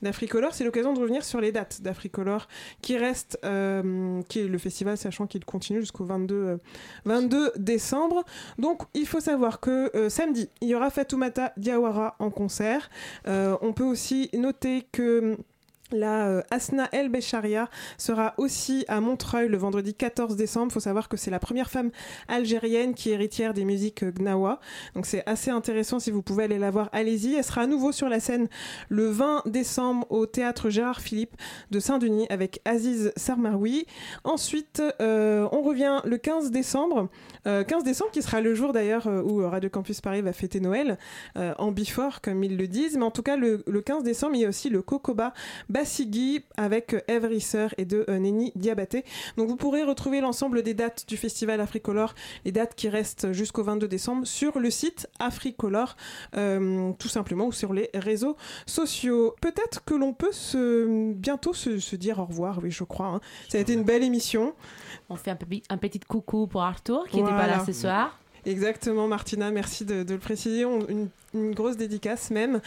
d'Africolor, 0.03 0.55
c'est 0.55 0.65
l'occasion 0.65 0.93
de 0.93 1.01
revenir 1.01 1.25
sur 1.25 1.41
les 1.41 1.53
dates 1.53 1.83
d'Africolor 1.83 2.49
qui 2.83 2.97
reste, 2.97 3.39
euh, 3.45 4.23
qui 4.29 4.41
est 4.41 4.47
le 4.47 4.59
festival, 4.59 4.97
sachant 4.97 5.27
qu'il 5.27 5.45
continue 5.45 5.81
jusqu'au 5.81 6.05
22, 6.05 6.35
euh, 6.35 6.57
22 7.05 7.53
décembre. 7.57 8.25
Donc, 8.59 8.83
il 8.95 9.07
faut 9.07 9.21
savoir 9.21 9.61
que 9.61 9.91
euh, 9.97 10.09
samedi, 10.09 10.49
il 10.61 10.69
y 10.69 10.75
aura 10.75 10.91
Fatoumata 10.91 11.53
Diawara 11.57 12.17
en 12.19 12.31
concert. 12.31 12.91
Euh, 13.27 13.57
on 13.61 13.73
peut 13.73 13.85
aussi 13.85 14.31
noter 14.35 14.87
que 14.93 15.37
La 15.93 16.29
euh, 16.29 16.43
Asna 16.53 16.89
El 16.93 17.09
Becharia 17.09 17.69
sera 17.99 18.35
aussi 18.37 18.85
à 18.87 19.01
Montreuil 19.01 19.49
le 19.49 19.57
vendredi 19.57 19.93
14 19.93 20.37
décembre. 20.37 20.69
Il 20.71 20.75
faut 20.75 20.81
savoir 20.81 21.09
que 21.09 21.17
c'est 21.17 21.33
la 21.33 21.41
première 21.41 21.69
femme 21.69 21.91
algérienne 22.29 22.95
qui 22.95 23.11
est 23.11 23.15
héritière 23.15 23.55
des 23.55 23.65
musiques 23.65 24.05
gnawa. 24.05 24.61
Donc 24.95 25.07
c'est 25.07 25.29
assez 25.29 25.51
intéressant 25.51 25.99
si 25.99 26.13
vous 26.13 26.23
pouvez 26.23 26.45
aller 26.45 26.59
la 26.59 26.71
voir, 26.71 26.91
allez-y. 26.93 27.35
Elle 27.35 27.45
sera 27.45 27.63
à 27.63 27.67
nouveau 27.67 27.91
sur 27.91 28.09
la 28.09 28.21
scène 28.21 28.49
le 28.89 29.11
20 29.11 29.43
décembre 29.47 30.07
au 30.11 30.27
théâtre 30.27 30.71
Gérard 30.71 31.01
Philippe 31.01 31.35
de 31.73 31.81
Saint-Denis 31.81 32.27
avec 32.31 32.61
Aziz 32.65 33.13
Sarmaroui. 33.17 33.87
Ensuite, 34.23 34.81
on 35.01 35.63
revient 35.63 36.01
le 36.05 36.19
15 36.19 36.53
décembre. 36.53 37.09
Euh, 37.47 37.65
15 37.65 37.85
décembre 37.85 38.11
qui 38.11 38.23
sera 38.23 38.41
le 38.41 38.55
jour 38.55 38.73
d'ailleurs 38.73 39.07
euh, 39.07 39.23
où 39.23 39.49
Radio 39.49 39.71
Campus 39.71 40.01
Paris 40.01 40.21
va 40.23 40.33
fêter 40.33 40.61
Noël 40.61 40.99
euh, 41.37 41.55
en 41.59 41.73
before 41.73 42.21
comme 42.21 42.45
ils 42.45 42.57
le 42.57 42.67
disent. 42.67 42.97
Mais 42.97 43.05
en 43.05 43.11
tout 43.11 43.23
cas, 43.23 43.37
le, 43.37 43.63
le 43.67 43.81
15 43.81 44.03
décembre, 44.03 44.35
il 44.35 44.43
y 44.43 44.45
a 44.45 44.49
aussi 44.49 44.69
le 44.69 44.83
Kokoba 44.83 45.33
Bassigi 45.69 46.45
avec 46.57 46.95
euh, 46.95 47.01
Eve 47.09 47.25
Risser 47.25 47.69
et 47.79 47.85
de 47.85 48.05
euh, 48.09 48.19
Nenny 48.19 48.53
Diabaté. 48.57 49.05
Donc 49.37 49.49
vous 49.49 49.57
pourrez 49.57 49.83
retrouver 49.83 50.21
l'ensemble 50.21 50.63
des 50.63 50.75
dates 50.75 51.07
du 51.09 51.17
festival 51.17 51.61
Africolor, 51.61 52.15
les 52.45 52.53
dates 52.53 52.75
qui 52.75 52.89
restent 52.89 53.33
jusqu'au 53.33 53.63
22 53.63 53.89
décembre 53.89 54.27
sur 54.27 54.59
le 54.59 54.71
site 54.71 55.09
Africolor, 55.19 55.97
euh, 56.37 56.93
tout 56.99 57.09
simplement, 57.09 57.47
ou 57.47 57.53
sur 57.53 57.73
les 57.73 57.91
réseaux 57.95 58.37
sociaux. 58.67 59.35
Peut-être 59.41 59.85
que 59.85 59.95
l'on 59.95 60.13
peut 60.13 60.31
bientôt 61.15 61.55
se, 61.55 61.79
se 61.79 61.97
dire 61.97 62.19
au 62.19 62.25
revoir, 62.25 62.61
oui, 62.63 62.71
je 62.71 62.85
crois. 62.85 63.07
hein. 63.07 63.21
Ça 63.49 63.59
a 63.59 63.61
été 63.61 63.73
une 63.73 63.85
belle 63.85 64.03
émission. 64.03 64.55
On 65.11 65.17
fait 65.17 65.31
un, 65.33 65.37
petit- 65.37 65.63
un 65.69 65.77
petit 65.77 65.99
coucou 66.01 66.47
pour 66.47 66.63
Arthur 66.63 67.05
qui 67.09 67.17
n'était 67.17 67.31
pas 67.37 67.47
là 67.49 67.65
ce 67.65 67.73
soir. 67.73 68.19
Exactement, 68.47 69.07
Martina, 69.07 69.51
merci 69.51 69.85
de, 69.85 70.05
le 70.09 70.19
préciser. 70.19 70.63
Une, 70.63 71.09
grosse 71.55 71.77
dédicace 71.77 72.33
même. 72.33 72.61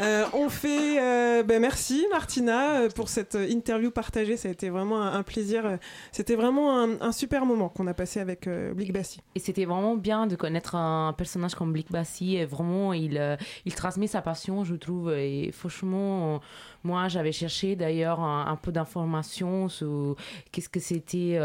Euh, 0.00 0.24
on 0.32 0.48
fait. 0.48 0.98
euh, 1.38 1.42
ben, 1.42 1.60
merci, 1.60 2.04
Martina, 2.10 2.80
euh, 2.80 2.88
pour 2.88 3.08
cette 3.08 3.36
interview 3.36 3.90
partagée. 3.90 4.36
Ça 4.36 4.48
a 4.48 4.50
été 4.50 4.70
vraiment 4.70 5.02
un, 5.02 5.22
plaisir. 5.22 5.78
C'était 6.12 6.34
vraiment 6.34 6.82
un, 6.82 7.12
super 7.12 7.46
moment 7.46 7.68
qu'on 7.68 7.86
a 7.86 7.94
passé 7.94 8.20
avec 8.20 8.46
euh, 8.46 8.72
Blick 8.72 8.92
Bassi. 8.92 9.20
Et 9.34 9.38
c'était 9.38 9.64
vraiment 9.64 9.96
bien 9.96 10.26
de 10.26 10.36
connaître 10.36 10.74
un 10.74 11.12
personnage 11.12 11.54
comme 11.54 11.72
Blick 11.72 11.90
Bassi. 11.92 12.36
Et 12.36 12.44
vraiment, 12.44 12.92
il, 12.92 13.20
transmet 13.76 14.06
sa 14.06 14.22
passion, 14.22 14.64
je 14.64 14.74
trouve. 14.74 15.12
Et 15.12 15.50
franchement, 15.52 16.40
moi, 16.82 17.08
j'avais 17.08 17.32
cherché 17.32 17.76
d'ailleurs 17.76 18.20
un, 18.20 18.46
un 18.46 18.56
peu 18.56 18.72
d'informations 18.72 19.68
sur 19.68 20.16
qu'est-ce 20.50 20.68
que 20.68 20.80
c'était. 20.80 21.38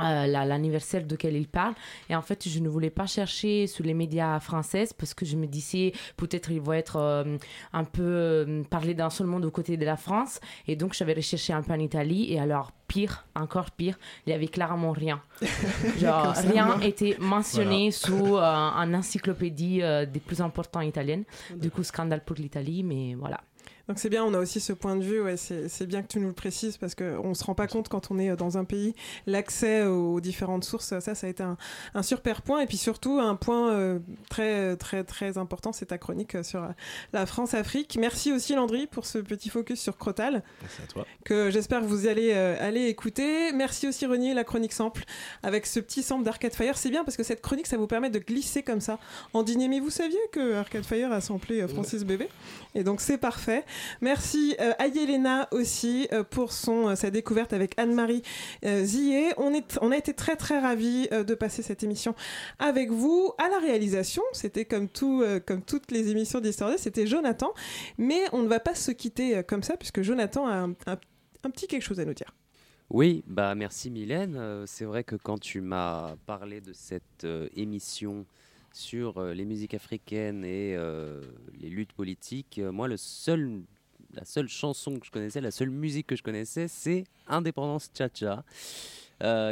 Euh, 0.00 0.26
la- 0.26 0.44
l'anniversaire 0.44 1.04
duquel 1.04 1.36
il 1.36 1.48
parle. 1.48 1.74
Et 2.08 2.16
en 2.16 2.22
fait 2.22 2.48
je 2.48 2.58
ne 2.60 2.68
voulais 2.68 2.90
pas 2.90 3.06
chercher 3.06 3.66
sur 3.66 3.84
les 3.84 3.94
médias 3.94 4.40
français 4.40 4.86
parce 4.98 5.14
que 5.14 5.24
je 5.26 5.36
me 5.36 5.46
disais 5.46 5.92
peut-être 6.16 6.50
il 6.50 6.60
va 6.60 6.76
être 6.78 6.96
euh, 6.96 7.36
un 7.72 7.84
peu 7.84 8.02
euh, 8.02 8.62
parlé 8.70 8.94
d'un 8.94 9.10
seul 9.10 9.26
monde 9.26 9.44
au 9.44 9.50
côté 9.50 9.76
de 9.76 9.84
la 9.84 9.96
France. 9.96 10.40
Et 10.66 10.76
donc 10.76 10.94
j'avais 10.94 11.12
recherché 11.14 11.52
un 11.52 11.62
peu 11.62 11.72
en 11.72 11.78
Italie. 11.78 12.32
Et 12.32 12.38
alors 12.40 12.72
pire 12.88 13.24
encore 13.34 13.70
pire 13.70 13.98
il 14.26 14.30
y 14.30 14.32
avait 14.34 14.48
clairement 14.48 14.92
rien. 14.92 15.20
Genre 15.98 16.34
ça, 16.36 16.42
rien 16.42 16.66
non. 16.76 16.80
était 16.80 17.16
mentionné 17.18 17.90
Voilà. 17.90 17.92
sous 17.92 18.36
euh, 18.36 18.40
un 18.42 18.94
encyclopédie 18.94 19.80
euh, 19.82 20.06
des 20.06 20.20
plus 20.20 20.40
importants 20.40 20.80
italiennes. 20.80 21.24
Du 21.56 21.70
coup 21.70 21.82
scandale 21.82 22.22
pour 22.24 22.36
l'Italie 22.36 22.82
mais 22.82 23.14
voilà 23.14 23.40
Donc 23.88 23.98
c'est 23.98 24.08
bien, 24.08 24.24
on 24.24 24.32
a 24.34 24.38
aussi 24.38 24.60
ce 24.60 24.72
point 24.72 24.96
de 24.96 25.02
vue, 25.02 25.20
ouais, 25.20 25.36
c'est 25.36 25.86
bien 25.86 26.02
que 26.02 26.06
tu 26.08 26.20
nous 26.20 26.28
le 26.28 26.32
précises 26.32 26.76
parce 26.76 26.94
qu'on 26.94 27.28
ne 27.30 27.34
se 27.34 27.44
rend 27.44 27.54
pas 27.54 27.66
compte 27.66 27.88
quand 27.88 28.10
on 28.10 28.18
est 28.18 28.30
euh, 28.30 28.36
dans 28.36 28.56
un 28.58 28.64
pays, 28.64 28.94
l'accès 29.26 29.84
aux 29.84 30.20
différentes 30.20 30.64
sources, 30.64 30.98
ça, 30.98 31.14
ça 31.14 31.26
a 31.26 31.30
été 31.30 31.42
un, 31.42 31.56
un 31.94 32.02
super 32.02 32.42
point. 32.42 32.60
Et 32.60 32.66
puis 32.66 32.76
surtout, 32.76 33.18
un 33.18 33.34
point 33.34 33.72
euh, 33.72 33.98
très, 34.30 34.76
très, 34.76 35.04
très 35.04 35.36
important, 35.38 35.72
c'est 35.72 35.86
ta 35.86 35.98
chronique 35.98 36.34
euh, 36.36 36.42
sur 36.42 36.62
euh, 36.62 36.68
la 37.12 37.26
France-Afrique. 37.26 37.96
Merci 38.00 38.32
aussi 38.32 38.54
Landry 38.54 38.86
pour 38.86 39.04
ce 39.04 39.18
petit 39.18 39.48
focus 39.48 39.80
sur 39.80 39.96
Crotal 39.98 40.42
Merci 40.60 40.82
à 40.82 40.86
toi. 40.86 41.06
que 41.24 41.50
j'espère 41.50 41.80
que 41.80 41.86
vous 41.86 42.06
allez 42.06 42.32
euh, 42.34 42.56
aller 42.60 42.86
écouter. 42.86 43.52
Merci 43.52 43.88
aussi 43.88 44.06
Renier, 44.06 44.32
la 44.34 44.44
chronique 44.44 44.72
sample, 44.72 45.04
avec 45.42 45.66
ce 45.66 45.80
petit 45.80 46.02
sample 46.02 46.24
d'Arcade 46.24 46.54
Fire. 46.54 46.76
C'est 46.78 46.90
bien 46.90 47.04
parce 47.04 47.16
que 47.16 47.22
cette 47.24 47.40
chronique, 47.40 47.66
ça 47.66 47.76
vous 47.76 47.86
permet 47.86 48.10
de 48.10 48.18
glisser 48.20 48.62
comme 48.62 48.80
ça 48.80 48.98
en 49.32 49.42
dîner. 49.42 49.68
Mais 49.68 49.80
vous 49.80 49.90
saviez 49.90 50.18
que 50.30 50.54
Arcade 50.54 50.84
Fire 50.84 51.12
a 51.12 51.20
samplé 51.20 51.62
euh, 51.62 51.68
Francis 51.68 52.04
Bébé? 52.04 52.28
Et 52.74 52.84
donc 52.84 53.00
c'est 53.00 53.18
parfait. 53.18 53.64
Merci 54.00 54.54
euh, 54.60 54.72
à 54.78 54.86
Yelena 54.86 55.48
aussi 55.50 56.08
euh, 56.12 56.24
pour 56.24 56.52
son, 56.52 56.88
euh, 56.88 56.94
sa 56.94 57.10
découverte 57.10 57.52
avec 57.52 57.78
Anne-Marie 57.78 58.22
Zillet. 58.64 59.32
On, 59.36 59.52
est, 59.52 59.78
on 59.80 59.90
a 59.90 59.96
été 59.96 60.14
très 60.14 60.36
très 60.36 60.58
ravis 60.60 61.08
de 61.08 61.34
passer 61.34 61.62
cette 61.62 61.82
émission 61.82 62.14
avec 62.58 62.90
vous. 62.90 63.32
À 63.38 63.48
la 63.48 63.58
réalisation, 63.58 64.22
c'était 64.32 64.64
comme, 64.64 64.88
tout, 64.88 65.24
comme 65.46 65.62
toutes 65.62 65.90
les 65.90 66.10
émissions 66.10 66.40
d'Histoire 66.40 66.72
c'était 66.78 67.06
Jonathan. 67.06 67.52
Mais 67.98 68.22
on 68.32 68.42
ne 68.42 68.48
va 68.48 68.60
pas 68.60 68.74
se 68.74 68.90
quitter 68.90 69.42
comme 69.44 69.62
ça 69.62 69.76
puisque 69.76 70.02
Jonathan 70.02 70.46
a 70.46 70.68
un, 70.86 71.50
petit 71.50 71.66
quelque 71.66 71.82
chose 71.82 72.00
à 72.00 72.04
nous 72.04 72.14
dire. 72.14 72.34
Oui, 72.90 73.24
bah 73.26 73.54
merci 73.54 73.90
Mylène. 73.90 74.64
C'est 74.66 74.84
vrai 74.84 75.04
que 75.04 75.16
quand 75.16 75.38
tu 75.38 75.60
m'as 75.60 76.14
parlé 76.26 76.60
de 76.60 76.72
cette 76.72 77.26
émission 77.56 78.26
sur 78.72 79.18
euh, 79.18 79.34
les 79.34 79.44
musiques 79.44 79.74
africaines 79.74 80.44
et 80.44 80.74
euh, 80.76 81.20
les 81.60 81.68
luttes 81.68 81.92
politiques, 81.92 82.58
euh, 82.58 82.72
moi 82.72 82.88
la 82.88 82.96
seule 82.96 83.64
chanson 84.48 84.98
que 84.98 85.06
je 85.06 85.10
connaissais, 85.10 85.40
la 85.40 85.50
seule 85.50 85.70
musique 85.70 86.06
que 86.06 86.16
je 86.16 86.22
connaissais, 86.22 86.68
c'est 86.68 87.04
Indépendance 87.26 87.90
Cha-Cha, 87.96 88.44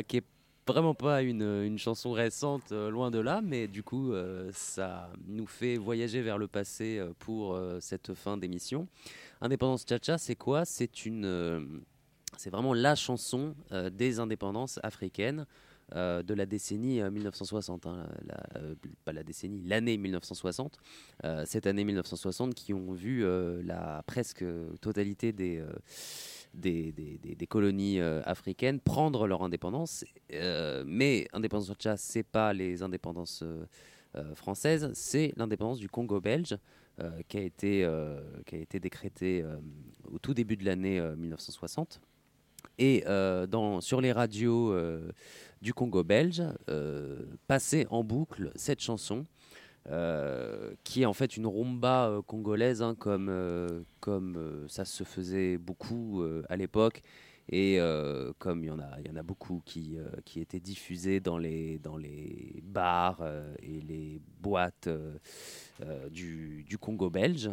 qui 0.06 0.16
est 0.16 0.24
vraiment 0.66 0.94
pas 0.94 1.22
une, 1.22 1.78
chanson 1.78 2.12
récente, 2.12 2.70
loin 2.70 3.10
de 3.10 3.18
là, 3.18 3.40
mais 3.42 3.68
du 3.68 3.82
coup 3.82 4.12
ça 4.52 5.10
nous 5.26 5.46
fait 5.46 5.76
voyager 5.76 6.20
vers 6.20 6.36
le 6.36 6.46
passé 6.46 7.02
pour 7.18 7.58
cette 7.80 8.12
fin 8.14 8.36
d'émission. 8.36 8.86
Indépendance 9.40 9.86
Cha-Cha, 9.88 10.18
c'est 10.18 10.36
quoi? 10.36 10.64
C'est 10.64 11.06
une 11.06 11.80
c'est 12.36 12.50
vraiment 12.50 12.74
la 12.74 12.94
chanson 12.94 13.54
des 13.92 14.20
indépendances 14.20 14.78
africaines 14.82 15.46
euh, 15.94 16.22
de 16.22 16.34
la 16.34 16.46
décennie 16.46 17.00
euh, 17.00 17.10
1960. 17.10 17.86
hein, 17.86 18.06
la- 18.26 18.60
euh, 18.60 18.74
pas 19.04 19.12
la 19.12 19.22
décennie, 19.22 19.62
l'année 19.66 19.96
1960. 19.98 20.78
Euh, 21.24 21.44
cette 21.46 21.66
année 21.66 21.84
1960 21.84 22.54
qui 22.54 22.72
ont 22.74 22.92
vu 22.92 23.24
euh, 23.24 23.62
la 23.64 24.02
presque 24.06 24.44
totalité 24.80 25.32
des, 25.32 25.58
euh, 25.58 25.66
des, 26.54 26.92
des- 26.92 27.46
colonies 27.46 28.00
euh, 28.00 28.20
africaines 28.24 28.80
prendre 28.80 29.26
leur 29.26 29.42
indépendance. 29.42 30.04
Euh, 30.32 30.84
mais 30.86 31.26
indépendance 31.32 31.68
de 31.68 31.74
Tchad, 31.74 31.98
c'est 31.98 32.22
pas 32.22 32.52
les 32.52 32.82
indépendances 32.82 33.42
euh, 33.42 33.64
euh, 34.16 34.34
françaises, 34.34 34.90
c'est 34.94 35.32
l'indépendance 35.36 35.78
du 35.78 35.88
Congo 35.88 36.20
belge. 36.20 36.56
euh, 37.00 37.22
qui, 37.28 37.38
a 37.38 37.40
été, 37.40 37.82
euh, 37.84 38.20
qui 38.44 38.56
a 38.56 38.58
été 38.58 38.78
décrétée 38.78 39.40
euh, 39.42 39.56
au 40.12 40.18
tout 40.18 40.34
début 40.34 40.56
de 40.58 40.66
l'année 40.66 40.98
euh, 41.00 41.16
1960. 41.16 41.98
Et 42.78 43.04
euh, 43.06 43.46
dans, 43.46 43.80
sur 43.80 44.02
les 44.02 44.12
radios 44.12 44.70
euh, 44.72 45.10
du 45.60 45.74
Congo 45.74 46.02
belge, 46.02 46.42
euh, 46.68 47.24
passait 47.46 47.86
en 47.90 48.02
boucle 48.02 48.50
cette 48.54 48.80
chanson, 48.80 49.26
euh, 49.88 50.72
qui 50.84 51.02
est 51.02 51.06
en 51.06 51.12
fait 51.12 51.36
une 51.36 51.46
rumba 51.46 52.08
euh, 52.08 52.22
congolaise, 52.22 52.82
hein, 52.82 52.94
comme, 52.94 53.84
comme 54.00 54.66
ça 54.68 54.84
se 54.84 55.04
faisait 55.04 55.58
beaucoup 55.58 56.24
à 56.48 56.56
l'époque, 56.56 57.02
et 57.52 57.80
comme 58.38 58.62
il 58.62 58.68
y, 58.68 58.70
en 58.70 58.78
a, 58.78 59.00
y 59.00 59.10
en 59.10 59.16
a 59.16 59.24
beaucoup 59.24 59.60
qui, 59.64 59.96
qui 60.24 60.38
étaient 60.38 60.60
diffusés 60.60 61.18
dans 61.18 61.36
les, 61.36 61.80
dans 61.80 61.96
les 61.96 62.62
bars 62.62 63.24
et 63.60 63.80
les 63.80 64.20
boîtes 64.40 64.88
du, 66.12 66.62
du 66.62 66.78
Congo 66.78 67.10
belge. 67.10 67.50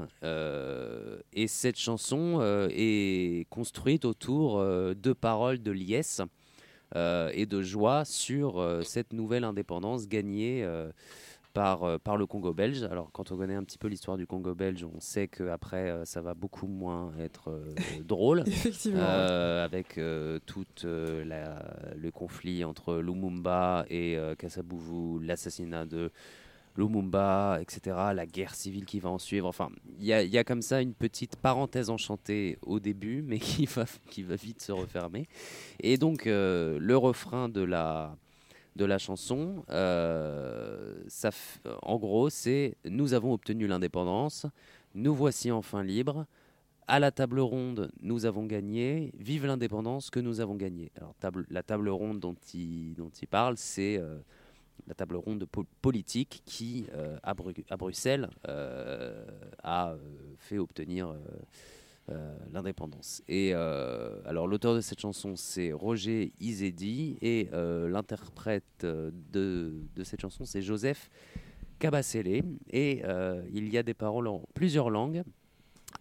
Et 1.34 1.48
cette 1.48 1.80
chanson 1.80 2.42
est 2.70 3.50
construite 3.50 4.06
autour 4.06 4.60
de 4.62 5.14
paroles 5.14 5.64
de 5.64 5.72
liesse 5.72 6.22
et 6.96 7.46
de 7.46 7.62
joie 7.62 8.06
sur 8.06 8.60
euh, 8.60 8.82
cette 8.84 9.14
nouvelle 9.14 9.44
indépendance 9.44 10.08
gagnée 10.08 10.64
euh, 10.64 10.90
par, 11.54 11.84
euh, 11.84 11.98
par 11.98 12.18
le 12.18 12.26
Congo 12.28 12.54
belge. 12.54 12.84
Alors 12.84 13.12
quand 13.12 13.32
on 13.32 13.38
connaît 13.38 13.56
un 13.56 13.64
petit 13.64 13.78
peu 13.80 13.88
l'histoire 13.88 14.16
du 14.18 14.28
Congo 14.28 14.54
belge, 14.54 14.84
on 14.84 15.00
sait 15.00 15.28
qu'après 15.28 15.90
euh, 15.90 16.06
ça 16.06 16.22
va 16.22 16.34
beaucoup 16.36 16.68
moins 16.68 17.12
être 17.20 17.50
euh, 17.50 17.74
drôle. 18.06 18.44
Effectivement, 18.46 19.00
Euh, 19.02 19.66
avec 19.66 19.98
euh, 19.98 20.40
tout 20.46 20.66
euh, 20.86 21.24
la- 21.26 21.66
le 21.96 22.12
conflit 22.12 22.64
entre 22.64 22.96
Lumumba 22.98 23.86
et 23.90 24.18
euh, 24.18 24.36
Kassabouvou, 24.36 25.20
l'assassinat 25.20 25.86
de 25.86 26.12
Lumumba, 26.78 27.60
etc., 27.62 27.98
la 28.14 28.26
guerre 28.26 28.54
civile 28.54 28.86
qui 28.86 29.00
va 29.00 29.10
en 29.10 29.18
suivre. 29.18 29.48
Enfin, 29.48 29.70
il 30.00 30.06
y 30.06 30.38
a, 30.38 30.44
comme 30.44 30.62
ça 30.62 30.82
une 30.82 30.94
petite 30.94 31.36
parenthèse 31.36 31.90
enchantée 31.90 32.58
au 32.62 32.80
début, 32.80 33.24
mais 33.24 33.40
qui 33.40 33.66
va, 33.66 33.86
qui 34.10 34.24
va 34.24 34.36
vite 34.36 34.62
se 34.62 34.72
refermer. 34.72 35.28
Et 35.80 35.98
donc, 35.98 36.28
euh, 36.28 36.78
le 36.80 36.96
refrain 36.96 37.50
de 37.50 37.62
la, 37.62 38.16
de 38.76 38.86
la 38.86 39.00
chanson, 39.00 39.66
euh, 39.70 40.94
ça, 41.08 41.32
en 41.82 41.98
gros, 41.98 42.30
c'est 42.30 42.76
Nous 42.86 43.14
avons 43.14 43.34
obtenu 43.34 43.68
l'indépendance, 43.68 44.46
nous 44.94 45.16
voici 45.16 45.52
enfin 45.52 45.84
libres. 45.84 46.26
À 46.90 47.00
la 47.00 47.12
table 47.12 47.42
ronde, 47.42 47.92
nous 48.02 48.26
avons 48.26 48.46
gagné. 48.46 49.12
Vive 49.18 49.46
l'indépendance 49.46 50.10
que 50.10 50.22
nous 50.22 50.40
avons 50.40 50.56
gagnée. 50.56 50.90
Alors, 50.96 51.14
la 51.50 51.62
table 51.62 51.90
ronde 51.90 52.22
dont 52.22 52.36
il, 52.54 52.94
dont 52.94 53.10
il 53.10 53.28
parle, 53.28 53.58
c'est 53.58 53.98
euh, 53.98 54.20
la 54.88 54.94
table 54.94 55.18
ronde 55.18 55.46
po- 55.46 55.66
politique 55.82 56.42
qui, 56.46 56.88
euh, 56.94 57.18
à, 57.24 57.34
Bru- 57.34 57.66
à 57.70 57.78
Bruxelles, 57.78 58.30
euh, 58.48 59.26
a 59.64 59.92
euh, 59.92 59.98
fait 60.38 60.58
obtenir 60.58 61.14
l'indépendance. 62.54 63.22
Et 63.28 63.52
alors 63.54 64.48
l'auteur 64.48 64.74
de 64.74 64.80
cette 64.80 65.02
chanson, 65.02 65.36
c'est 65.36 65.74
Roger 65.74 66.32
Izedi, 66.40 67.18
et 67.22 67.50
l'interprète 67.52 68.86
de, 68.86 69.74
cette 70.06 70.22
chanson, 70.22 70.46
c'est 70.46 70.62
Joseph 70.62 71.10
Kabasele. 71.80 72.46
Et 72.72 73.04
il 73.54 73.68
y 73.68 73.78
a 73.78 73.84
des 73.84 73.94
paroles 73.94 74.30
en 74.30 74.42
plusieurs 74.54 74.90
langues. 74.90 75.22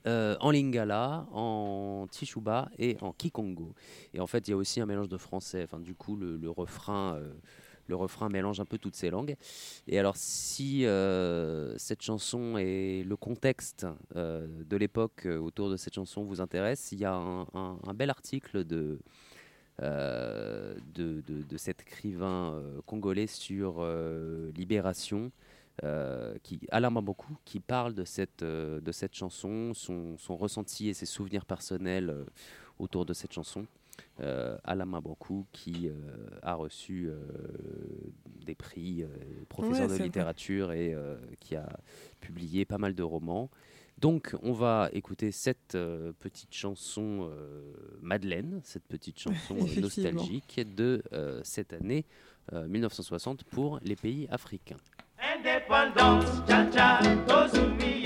en 0.06 0.50
lingala, 0.52 1.26
en 1.32 2.06
tishuba 2.08 2.70
et 2.78 2.96
en 3.00 3.12
kikongo. 3.12 3.74
Et 4.14 4.20
en 4.20 4.28
fait, 4.28 4.46
il 4.46 4.52
y 4.52 4.54
a 4.54 4.56
aussi 4.56 4.80
un 4.80 4.86
mélange 4.86 5.08
de 5.08 5.18
français. 5.18 5.64
Enfin, 5.64 5.80
du 5.80 5.96
coup, 5.96 6.14
le, 6.14 6.48
refrain, 6.48 7.18
le 7.88 7.96
refrain 7.96 8.28
mélange 8.28 8.60
un 8.60 8.64
peu 8.64 8.78
toutes 8.78 8.96
ces 8.96 9.10
langues. 9.10 9.36
Et 9.86 9.98
alors, 9.98 10.16
si 10.16 10.86
euh, 10.86 11.76
cette 11.78 12.02
chanson 12.02 12.56
et 12.58 13.04
le 13.04 13.16
contexte 13.16 13.86
euh, 14.14 14.46
de 14.64 14.76
l'époque 14.76 15.26
euh, 15.26 15.38
autour 15.38 15.70
de 15.70 15.76
cette 15.76 15.94
chanson 15.94 16.24
vous 16.24 16.40
intéresse, 16.40 16.92
il 16.92 17.00
y 17.00 17.04
a 17.04 17.14
un, 17.14 17.94
bel 17.94 18.10
article 18.10 18.64
de, 18.64 18.98
de, 19.78 21.56
cet 21.56 21.82
écrivain 21.82 22.62
congolais 22.84 23.26
sur 23.26 23.86
Libération, 24.54 25.32
qui, 26.42 26.60
Alain 26.70 26.90
Maboku, 26.90 27.36
qui 27.44 27.60
parle 27.60 27.94
de 27.94 28.04
cette, 28.04 28.44
de 28.44 28.92
cette 28.92 29.14
chanson, 29.14 29.72
son, 29.74 30.36
ressenti 30.36 30.88
et 30.88 30.94
ses 30.94 31.06
souvenirs 31.06 31.46
personnels 31.46 32.14
autour 32.78 33.06
de 33.06 33.14
cette 33.14 33.32
chanson. 33.32 33.66
Euh, 34.20 34.56
Alain 34.64 34.86
Maboku, 34.86 35.46
qui 35.52 35.88
euh, 35.88 35.92
a 36.42 36.54
reçu 36.54 37.08
euh, 37.08 37.18
des 38.46 38.54
prix, 38.54 39.02
euh, 39.02 39.08
professeur 39.48 39.82
Ouais, 39.82 39.88
de 39.88 39.94
vrai. 39.94 40.04
littérature 40.04 40.72
et 40.72 40.94
euh, 40.94 41.16
qui 41.38 41.54
a 41.54 41.68
publié 42.20 42.64
pas 42.64 42.78
mal 42.78 42.94
de 42.94 43.02
romans. 43.02 43.50
Donc, 43.98 44.34
on 44.42 44.52
va 44.52 44.88
écouter 44.92 45.32
cette 45.32 45.74
euh, 45.74 46.12
petite 46.18 46.52
chanson 46.54 47.28
euh, 47.30 47.72
Madeleine, 48.00 48.60
cette 48.64 48.86
petite 48.86 49.18
chanson 49.18 49.54
nostalgique 49.80 50.60
de 50.74 51.02
euh, 51.12 51.40
cette 51.44 51.72
année 51.72 52.04
euh, 52.52 52.66
1960 52.68 53.44
pour 53.44 53.78
les 53.82 53.96
pays 53.96 54.28
africains. 54.30 54.76
Indépendance, 55.18 56.26
cha 56.48 56.70
cha, 56.70 57.00
tozumi 57.26 58.04